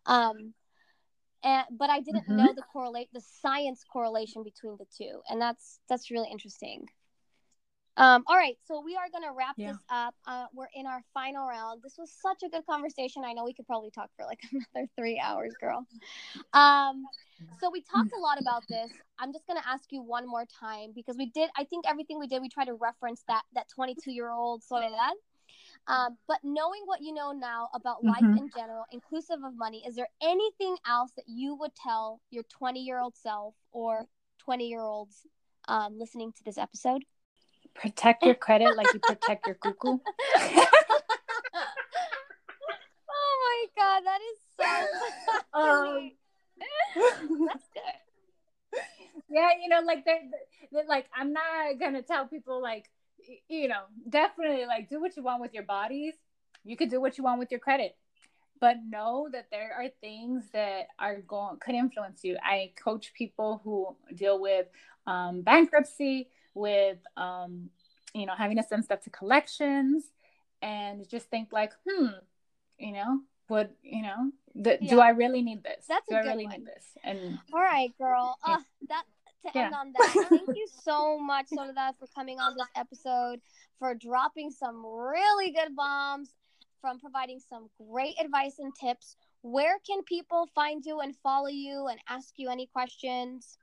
Um, 0.05 0.53
and 1.43 1.65
but 1.71 1.89
I 1.89 2.01
didn't 2.01 2.25
mm-hmm. 2.25 2.37
know 2.37 2.53
the 2.55 2.63
correlate 2.63 3.09
the 3.15 3.23
science 3.41 3.85
correlation 3.91 4.43
between 4.45 4.77
the 4.77 4.87
two, 4.97 5.23
and 5.31 5.41
that's 5.41 5.81
that's 5.89 6.11
really 6.11 6.29
interesting. 6.31 6.89
Um, 7.97 8.25
all 8.27 8.37
right, 8.37 8.57
so 8.67 8.83
we 8.83 8.97
are 8.97 9.11
going 9.11 9.25
to 9.25 9.37
wrap 9.37 9.55
yeah. 9.59 9.73
this 9.73 9.81
up. 9.91 10.15
Uh, 10.27 10.47
we're 10.55 10.69
in 10.75 10.87
our 10.87 11.03
final 11.13 11.47
round. 11.47 11.83
This 11.83 11.97
was 11.99 12.11
such 12.11 12.43
a 12.43 12.49
good 12.49 12.65
conversation. 12.67 13.23
I 13.25 13.35
know 13.35 13.45
we 13.45 13.53
could 13.53 13.67
probably 13.67 13.91
talk 13.91 14.09
for 14.17 14.25
like 14.25 14.41
another 14.75 14.89
three 14.97 15.21
hours, 15.23 15.53
girl. 15.61 15.87
Um, 16.55 17.05
so 17.61 17.71
we 17.71 17.83
talked 17.83 18.13
a 18.17 18.21
lot 18.21 18.41
about 18.41 18.63
this. 18.69 18.91
I'm 19.19 19.33
just 19.33 19.47
going 19.47 19.61
to 19.61 19.69
ask 19.69 19.85
you 19.91 20.03
one 20.03 20.27
more 20.27 20.45
time 20.59 20.93
because 20.95 21.17
we 21.19 21.27
did. 21.27 21.51
I 21.57 21.65
think 21.65 21.85
everything 21.87 22.19
we 22.19 22.29
did, 22.29 22.41
we 22.41 22.49
tried 22.49 22.67
to 22.67 22.75
reference 22.75 23.23
that 23.29 23.43
that 23.55 23.69
22 23.75 24.11
year 24.11 24.31
old 24.31 24.63
Soledad. 24.63 25.15
Um, 25.89 26.17
but 26.29 26.39
knowing 26.45 26.83
what 26.85 27.03
you 27.03 27.13
know 27.13 27.33
now 27.33 27.69
about 27.75 27.99
mm-hmm. 27.99 28.09
life 28.09 28.39
in 28.39 28.49
general, 28.57 28.85
inclusive 28.93 29.43
of 29.45 29.57
money, 29.57 29.83
is 29.87 29.97
there 29.97 30.09
anything 30.23 30.77
else 30.87 31.11
that 31.17 31.25
you 31.27 31.57
would 31.57 31.75
tell 31.75 32.21
your 32.31 32.45
20 32.45 32.81
year 32.81 33.01
old 33.01 33.17
self 33.17 33.55
or 33.73 34.07
20 34.45 34.69
year 34.69 34.81
olds 34.81 35.27
um, 35.69 35.99
listening 35.99 36.33
to 36.33 36.45
this 36.45 36.57
episode? 36.57 37.05
Protect 37.75 38.25
your 38.25 38.35
credit 38.35 38.77
like 38.77 38.93
you 38.93 39.01
protect 39.01 39.47
your 39.47 39.57
cuckoo. 39.57 39.99
oh 40.37 40.57
my 43.09 43.67
god, 43.77 44.03
that 44.05 44.21
is 44.31 44.39
so 44.57 44.65
um, 45.59 46.11
That's 47.49 47.69
good. 47.75 48.81
Yeah, 49.31 49.49
you 49.63 49.69
know, 49.69 49.81
like 49.81 50.05
they're, 50.05 50.23
they're 50.71 50.85
like 50.89 51.07
I'm 51.15 51.33
not 51.33 51.79
gonna 51.81 52.03
tell 52.03 52.27
people 52.27 52.61
like 52.61 52.91
you 53.49 53.69
know 53.69 53.83
definitely 54.09 54.67
like 54.67 54.89
do 54.89 55.01
what 55.01 55.17
you 55.17 55.23
want 55.23 55.41
with 55.41 55.55
your 55.55 55.65
bodies. 55.65 56.15
You 56.65 56.77
could 56.77 56.91
do 56.91 57.01
what 57.01 57.19
you 57.19 57.25
want 57.25 57.39
with 57.39 57.51
your 57.51 57.61
credit 57.61 57.97
but 58.63 58.77
know 58.89 59.29
that 59.33 59.49
there 59.51 59.75
are 59.77 59.89
things 60.01 60.45
that 60.53 60.87
are 60.99 61.21
going 61.23 61.59
could 61.59 61.75
influence 61.75 62.23
you 62.23 62.37
i 62.45 62.71
coach 62.83 63.13
people 63.13 63.61
who 63.65 63.95
deal 64.15 64.41
with 64.41 64.67
um, 65.07 65.43
bankruptcy 65.43 66.29
with 66.55 66.99
um, 67.17 67.71
you 68.15 68.27
know 68.27 68.35
having 68.37 68.57
to 68.57 68.63
send 68.63 68.85
stuff 68.85 69.01
to 69.03 69.11
collections 69.11 70.05
and 70.61 71.09
just 71.09 71.29
think 71.31 71.53
like 71.53 71.73
hmm 71.89 72.07
you 72.79 72.93
know 72.93 73.21
would 73.49 73.71
you 73.83 74.03
know 74.03 74.31
th- 74.63 74.79
yeah. 74.81 74.91
do 74.91 75.01
i 75.01 75.11
really 75.11 75.43
need 75.43 75.63
this 75.63 75.85
that's 75.89 76.09
do 76.09 76.15
a 76.15 76.19
i 76.19 76.23
really 76.23 76.45
one. 76.45 76.59
need 76.59 76.67
this 76.67 76.85
and 77.05 77.39
all 77.53 77.61
right 77.61 77.93
girl 77.99 78.37
yeah. 78.47 78.55
uh, 78.55 78.59
that 78.89 79.03
to 79.43 79.51
yeah. 79.55 79.67
end 79.67 79.75
on 79.75 79.93
that 79.93 80.27
thank 80.31 80.49
you 80.57 80.67
so 80.83 81.19
much 81.19 81.47
Soledad 81.49 81.95
for 81.99 82.07
coming 82.15 82.39
on 82.39 82.55
this 82.57 82.69
episode 82.77 83.41
for 83.79 83.95
dropping 83.95 84.51
some 84.51 84.87
really 84.87 85.51
good 85.51 85.75
bombs 85.75 86.35
from 86.83 86.99
providing 86.99 87.41
some 87.41 87.71
great 87.91 88.15
advice 88.21 88.59
and 88.59 88.75
tips. 88.75 89.17
Where 89.41 89.79
can 89.87 90.03
people 90.03 90.49
find 90.55 90.85
you 90.85 91.01
and 91.01 91.17
follow 91.23 91.49
you 91.49 91.87
and 91.87 91.99
ask 92.09 92.35
you 92.37 92.51
any 92.51 92.67
questions? 92.67 93.57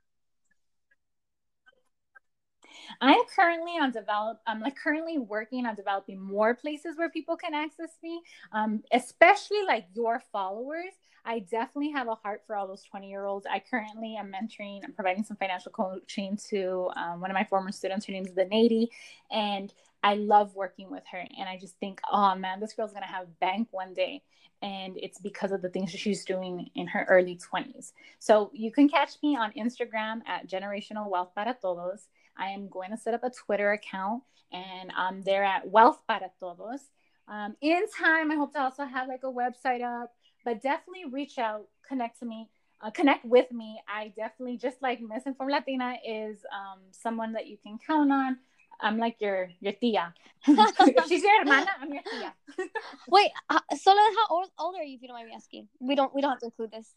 I'm 3.00 3.20
currently 3.34 3.72
on 3.80 3.90
develop. 3.90 4.40
I'm 4.46 4.60
like 4.60 4.76
currently 4.76 5.18
working 5.18 5.66
on 5.66 5.74
developing 5.74 6.20
more 6.20 6.54
places 6.54 6.96
where 6.96 7.10
people 7.10 7.36
can 7.36 7.54
access 7.54 7.90
me, 8.02 8.20
um, 8.52 8.82
especially 8.92 9.62
like 9.66 9.86
your 9.94 10.22
followers. 10.32 10.92
I 11.24 11.40
definitely 11.40 11.90
have 11.92 12.08
a 12.08 12.14
heart 12.14 12.42
for 12.46 12.56
all 12.56 12.66
those 12.66 12.82
20 12.82 13.08
year 13.08 13.26
olds. 13.26 13.46
I 13.50 13.60
currently 13.60 14.16
am 14.16 14.32
mentoring 14.32 14.80
I'm 14.84 14.92
providing 14.92 15.24
some 15.24 15.36
financial 15.36 15.72
coaching 15.72 16.38
to 16.48 16.90
um, 16.96 17.20
one 17.20 17.30
of 17.30 17.34
my 17.34 17.44
former 17.44 17.72
students. 17.72 18.06
Her 18.06 18.12
name 18.12 18.26
is 18.26 18.34
the 18.34 18.46
Nady, 18.46 18.88
and 19.30 19.72
I 20.02 20.14
love 20.14 20.54
working 20.54 20.90
with 20.90 21.04
her. 21.12 21.18
And 21.38 21.48
I 21.48 21.58
just 21.58 21.78
think, 21.78 22.00
oh 22.10 22.34
man, 22.34 22.60
this 22.60 22.72
girl's 22.72 22.92
gonna 22.92 23.06
have 23.06 23.38
bank 23.38 23.68
one 23.70 23.94
day. 23.94 24.22
And 24.62 24.98
it's 24.98 25.18
because 25.18 25.52
of 25.52 25.62
the 25.62 25.70
things 25.70 25.90
she's 25.90 26.24
doing 26.24 26.68
in 26.74 26.86
her 26.88 27.06
early 27.08 27.38
20s. 27.38 27.92
So 28.18 28.50
you 28.52 28.70
can 28.70 28.90
catch 28.90 29.12
me 29.22 29.34
on 29.34 29.52
Instagram 29.52 30.20
at 30.26 30.48
Generational 30.48 31.08
Wealth 31.08 31.30
para 31.34 31.56
Todos. 31.60 32.08
I 32.36 32.48
am 32.48 32.68
going 32.68 32.90
to 32.90 32.96
set 32.96 33.14
up 33.14 33.24
a 33.24 33.30
Twitter 33.30 33.72
account 33.72 34.22
and 34.52 34.90
I'm 34.96 35.22
there 35.22 35.44
at 35.44 35.68
Wealth 35.68 36.00
para 36.06 36.30
Todos. 36.38 36.80
Um, 37.28 37.56
in 37.60 37.84
time, 37.96 38.30
I 38.30 38.34
hope 38.34 38.52
to 38.54 38.60
also 38.60 38.84
have 38.84 39.08
like 39.08 39.22
a 39.22 39.30
website 39.30 39.82
up, 39.82 40.12
but 40.44 40.62
definitely 40.62 41.04
reach 41.10 41.38
out, 41.38 41.66
connect 41.86 42.18
to 42.20 42.26
me. 42.26 42.48
Uh, 42.82 42.90
connect 42.90 43.24
with 43.24 43.52
me. 43.52 43.80
I 43.86 44.08
definitely, 44.16 44.56
just 44.56 44.80
like 44.80 45.00
Misinformed 45.00 45.52
Latina, 45.52 45.96
is 46.06 46.38
um, 46.52 46.78
someone 46.92 47.34
that 47.34 47.46
you 47.46 47.58
can 47.62 47.78
count 47.86 48.10
on. 48.10 48.38
I'm 48.80 48.96
like 48.96 49.16
your 49.20 49.50
your 49.60 49.74
tia. 49.74 50.14
if 50.46 51.06
she's 51.08 51.22
your 51.22 51.38
hermana, 51.40 51.70
I'm 51.78 51.92
your 51.92 52.02
tia. 52.02 52.34
Wait, 53.08 53.30
uh, 53.50 53.60
Soledad, 53.76 54.16
how 54.16 54.34
old, 54.34 54.48
old 54.58 54.74
are 54.76 54.82
you? 54.82 54.96
If 54.96 55.02
you 55.02 55.08
don't 55.08 55.18
mind 55.18 55.28
me 55.28 55.34
asking, 55.34 55.68
we 55.78 55.94
don't 55.94 56.14
we 56.14 56.22
don't 56.22 56.30
have 56.30 56.40
to 56.40 56.46
include 56.46 56.72
this. 56.72 56.94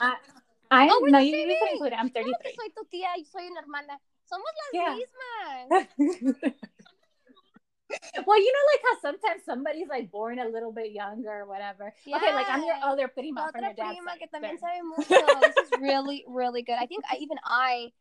Uh, 0.00 0.14
I 0.72 0.88
oh, 0.90 1.04
no, 1.04 1.18
you, 1.18 1.36
you 1.36 1.58
can 1.60 1.68
include 1.74 1.92
it. 1.92 1.98
I'm 1.98 2.08
33. 2.08 2.32
No, 2.32 2.38
soy 2.56 2.70
tu 2.74 2.84
tía, 2.88 3.12
yo 3.18 3.24
soy 3.24 3.46
una 3.46 3.60
hermana. 3.60 4.00
Somos 4.24 4.54
las 4.56 4.72
yeah. 4.72 4.96
mismas. 4.96 5.68
well, 8.26 8.38
you 8.38 8.52
know, 8.52 8.64
like 8.72 8.82
how 8.82 8.96
sometimes 9.02 9.44
somebody's 9.44 9.88
like 9.88 10.10
born 10.10 10.38
a 10.38 10.48
little 10.48 10.72
bit 10.72 10.92
younger 10.92 11.30
or 11.30 11.44
whatever. 11.46 11.92
Yeah. 12.06 12.16
Okay, 12.16 12.32
like 12.34 12.48
I'm 12.48 12.64
your 12.64 12.76
other 12.82 13.06
prima 13.08 13.50
from 13.52 13.64
your 13.64 13.74
dad's 13.74 13.98
prima 13.98 14.12
side. 14.12 14.18
que 14.18 14.28
también 14.32 14.58
sabe 14.58 14.82
mucho. 14.96 15.14
this 15.40 15.56
is 15.66 15.72
really, 15.78 16.24
really 16.26 16.62
good. 16.62 16.78
I 16.80 16.86
think 16.86 17.04
I, 17.10 17.16
even 17.16 17.36
I 17.44 17.92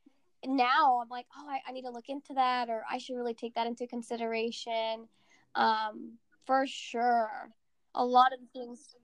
now 0.46 1.02
I'm 1.02 1.10
like, 1.10 1.28
oh, 1.38 1.50
I, 1.50 1.62
I 1.68 1.74
need 1.74 1.84
to 1.84 1.92
look 1.92 2.08
into 2.08 2.36
that, 2.36 2.70
or 2.70 2.86
I 2.90 3.00
should 3.00 3.18
really 3.18 3.34
take 3.34 3.56
that 3.56 3.68
into 3.68 3.86
consideration. 3.86 5.10
Um, 5.56 6.20
for 6.46 6.66
sure, 6.66 7.52
a 7.94 8.06
lot 8.06 8.32
of 8.32 8.40
things. 8.54 8.96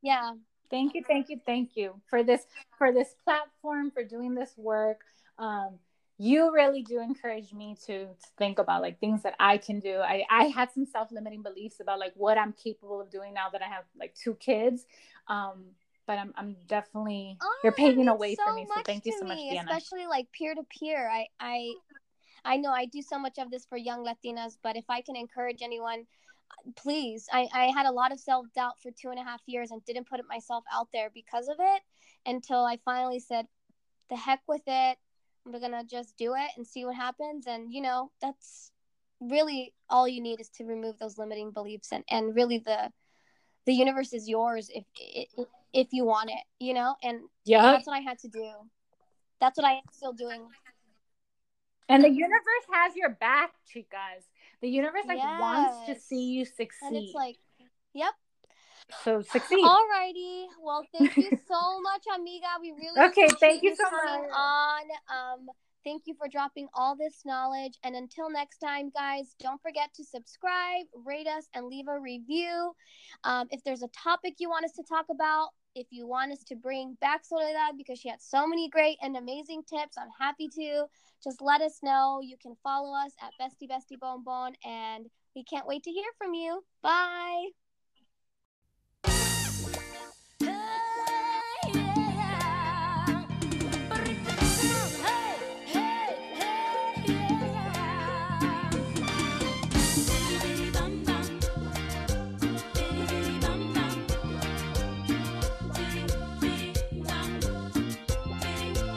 Yeah. 0.00 0.34
Thank 0.70 0.94
you, 0.94 1.02
thank 1.06 1.28
you, 1.28 1.40
thank 1.44 1.76
you 1.76 2.00
for 2.08 2.22
this 2.22 2.46
for 2.78 2.92
this 2.92 3.14
platform 3.24 3.90
for 3.90 4.04
doing 4.04 4.34
this 4.34 4.54
work. 4.56 5.00
Um, 5.38 5.78
you 6.18 6.52
really 6.52 6.82
do 6.82 7.00
encourage 7.00 7.54
me 7.54 7.74
to, 7.86 8.04
to 8.04 8.28
think 8.36 8.58
about 8.58 8.82
like 8.82 9.00
things 9.00 9.22
that 9.22 9.34
I 9.40 9.56
can 9.56 9.80
do. 9.80 10.00
I, 10.00 10.24
I 10.30 10.44
had 10.44 10.70
some 10.70 10.84
self-limiting 10.84 11.42
beliefs 11.42 11.80
about 11.80 11.98
like 11.98 12.12
what 12.14 12.36
I'm 12.36 12.52
capable 12.52 13.00
of 13.00 13.10
doing 13.10 13.32
now 13.32 13.48
that 13.48 13.62
I 13.62 13.68
have 13.68 13.84
like 13.98 14.14
two 14.14 14.34
kids. 14.34 14.84
Um, 15.28 15.64
but 16.06 16.18
I'm 16.18 16.34
I'm 16.36 16.56
definitely 16.66 17.38
oh, 17.40 17.54
you're 17.62 17.72
paving 17.72 18.08
a 18.08 18.14
way 18.14 18.34
so 18.34 18.42
for 18.44 18.54
me. 18.54 18.66
So 18.74 18.82
thank 18.84 19.06
you 19.06 19.12
so 19.18 19.26
much, 19.26 19.36
me, 19.36 19.56
Especially 19.56 20.06
like 20.06 20.26
peer 20.32 20.54
to 20.54 20.62
peer. 20.64 21.08
I 21.08 21.26
I 21.38 21.72
I 22.44 22.56
know 22.56 22.70
I 22.70 22.86
do 22.86 23.00
so 23.00 23.18
much 23.18 23.38
of 23.38 23.50
this 23.50 23.64
for 23.64 23.78
young 23.78 24.04
Latinas, 24.04 24.58
but 24.62 24.76
if 24.76 24.84
I 24.88 25.02
can 25.02 25.16
encourage 25.16 25.62
anyone, 25.62 26.06
please. 26.76 27.26
I, 27.32 27.48
I 27.52 27.64
had 27.66 27.86
a 27.86 27.92
lot 27.92 28.12
of 28.12 28.20
self 28.20 28.46
doubt 28.54 28.80
for 28.82 28.90
two 28.90 29.10
and 29.10 29.18
a 29.18 29.24
half 29.24 29.40
years 29.46 29.70
and 29.70 29.84
didn't 29.84 30.08
put 30.08 30.20
myself 30.28 30.64
out 30.72 30.88
there 30.92 31.10
because 31.12 31.48
of 31.48 31.56
it 31.58 31.82
until 32.26 32.64
I 32.64 32.78
finally 32.84 33.20
said, 33.20 33.46
the 34.08 34.16
heck 34.16 34.40
with 34.48 34.62
it. 34.66 34.98
I'm 35.46 35.58
gonna 35.60 35.84
just 35.84 36.16
do 36.16 36.34
it 36.34 36.50
and 36.56 36.66
see 36.66 36.84
what 36.84 36.96
happens. 36.96 37.46
And 37.46 37.72
you 37.72 37.80
know, 37.80 38.10
that's 38.20 38.72
really 39.20 39.72
all 39.88 40.06
you 40.06 40.20
need 40.20 40.40
is 40.40 40.48
to 40.48 40.64
remove 40.64 40.98
those 40.98 41.18
limiting 41.18 41.50
beliefs 41.50 41.92
and, 41.92 42.04
and 42.10 42.34
really 42.34 42.58
the 42.58 42.90
the 43.66 43.72
universe 43.72 44.12
is 44.12 44.28
yours 44.28 44.70
if 44.74 44.84
if, 44.96 45.46
if 45.72 45.88
you 45.92 46.04
want 46.04 46.30
it, 46.30 46.42
you 46.58 46.74
know? 46.74 46.96
And 47.02 47.20
yeah, 47.44 47.62
that's 47.62 47.86
what 47.86 47.96
I 47.96 48.00
had 48.00 48.18
to 48.20 48.28
do. 48.28 48.50
That's 49.40 49.56
what 49.56 49.66
I 49.66 49.72
am 49.72 49.82
still 49.92 50.12
doing. 50.12 50.46
And 51.88 52.04
the 52.04 52.10
universe 52.10 52.66
has 52.72 52.94
your 52.94 53.10
back, 53.10 53.52
chicas. 53.74 54.24
The 54.62 54.68
universe 54.68 55.04
like 55.06 55.18
yes. 55.18 55.40
wants 55.40 55.86
to 55.86 55.98
see 55.98 56.30
you 56.30 56.44
succeed. 56.44 56.70
And 56.82 56.96
it's 56.96 57.14
like, 57.14 57.36
yep. 57.94 58.12
So 59.04 59.22
succeed. 59.32 59.64
Alrighty. 59.64 60.46
Well, 60.62 60.84
thank 60.96 61.16
you 61.16 61.30
so 61.48 61.80
much, 61.80 62.04
amiga. 62.14 62.46
We 62.60 62.72
really 62.72 63.08
okay. 63.10 63.28
Thank 63.40 63.62
you 63.62 63.74
so 63.74 63.84
much. 63.90 64.30
On 64.32 64.82
um, 65.08 65.48
Thank 65.82 66.02
you 66.06 66.14
for 66.14 66.28
dropping 66.28 66.68
all 66.74 66.94
this 66.94 67.22
knowledge. 67.24 67.78
And 67.82 67.96
until 67.96 68.30
next 68.30 68.58
time, 68.58 68.90
guys, 68.94 69.34
don't 69.40 69.60
forget 69.62 69.88
to 69.94 70.04
subscribe, 70.04 70.84
rate 71.06 71.26
us, 71.26 71.48
and 71.54 71.66
leave 71.66 71.88
a 71.88 71.98
review. 71.98 72.72
Um, 73.24 73.48
if 73.50 73.64
there's 73.64 73.82
a 73.82 73.88
topic 73.88 74.34
you 74.38 74.50
want 74.50 74.66
us 74.66 74.72
to 74.72 74.82
talk 74.82 75.06
about, 75.10 75.48
if 75.74 75.86
you 75.90 76.06
want 76.06 76.32
us 76.32 76.42
to 76.44 76.56
bring 76.56 76.96
back 77.00 77.24
Soledad 77.24 77.76
because 77.76 77.98
she 77.98 78.08
had 78.08 78.20
so 78.20 78.46
many 78.46 78.68
great 78.68 78.98
and 79.02 79.16
amazing 79.16 79.62
tips, 79.62 79.96
I'm 79.98 80.10
happy 80.18 80.48
to. 80.48 80.84
Just 81.22 81.40
let 81.40 81.60
us 81.60 81.80
know. 81.82 82.20
You 82.22 82.36
can 82.40 82.56
follow 82.62 82.94
us 82.94 83.12
at 83.22 83.32
Bestie 83.40 83.68
Bestie 83.68 83.98
Bon 84.00 84.22
Bon, 84.24 84.52
and 84.64 85.06
we 85.36 85.44
can't 85.44 85.66
wait 85.66 85.82
to 85.84 85.90
hear 85.90 86.10
from 86.18 86.34
you. 86.34 86.62
Bye. 86.82 87.48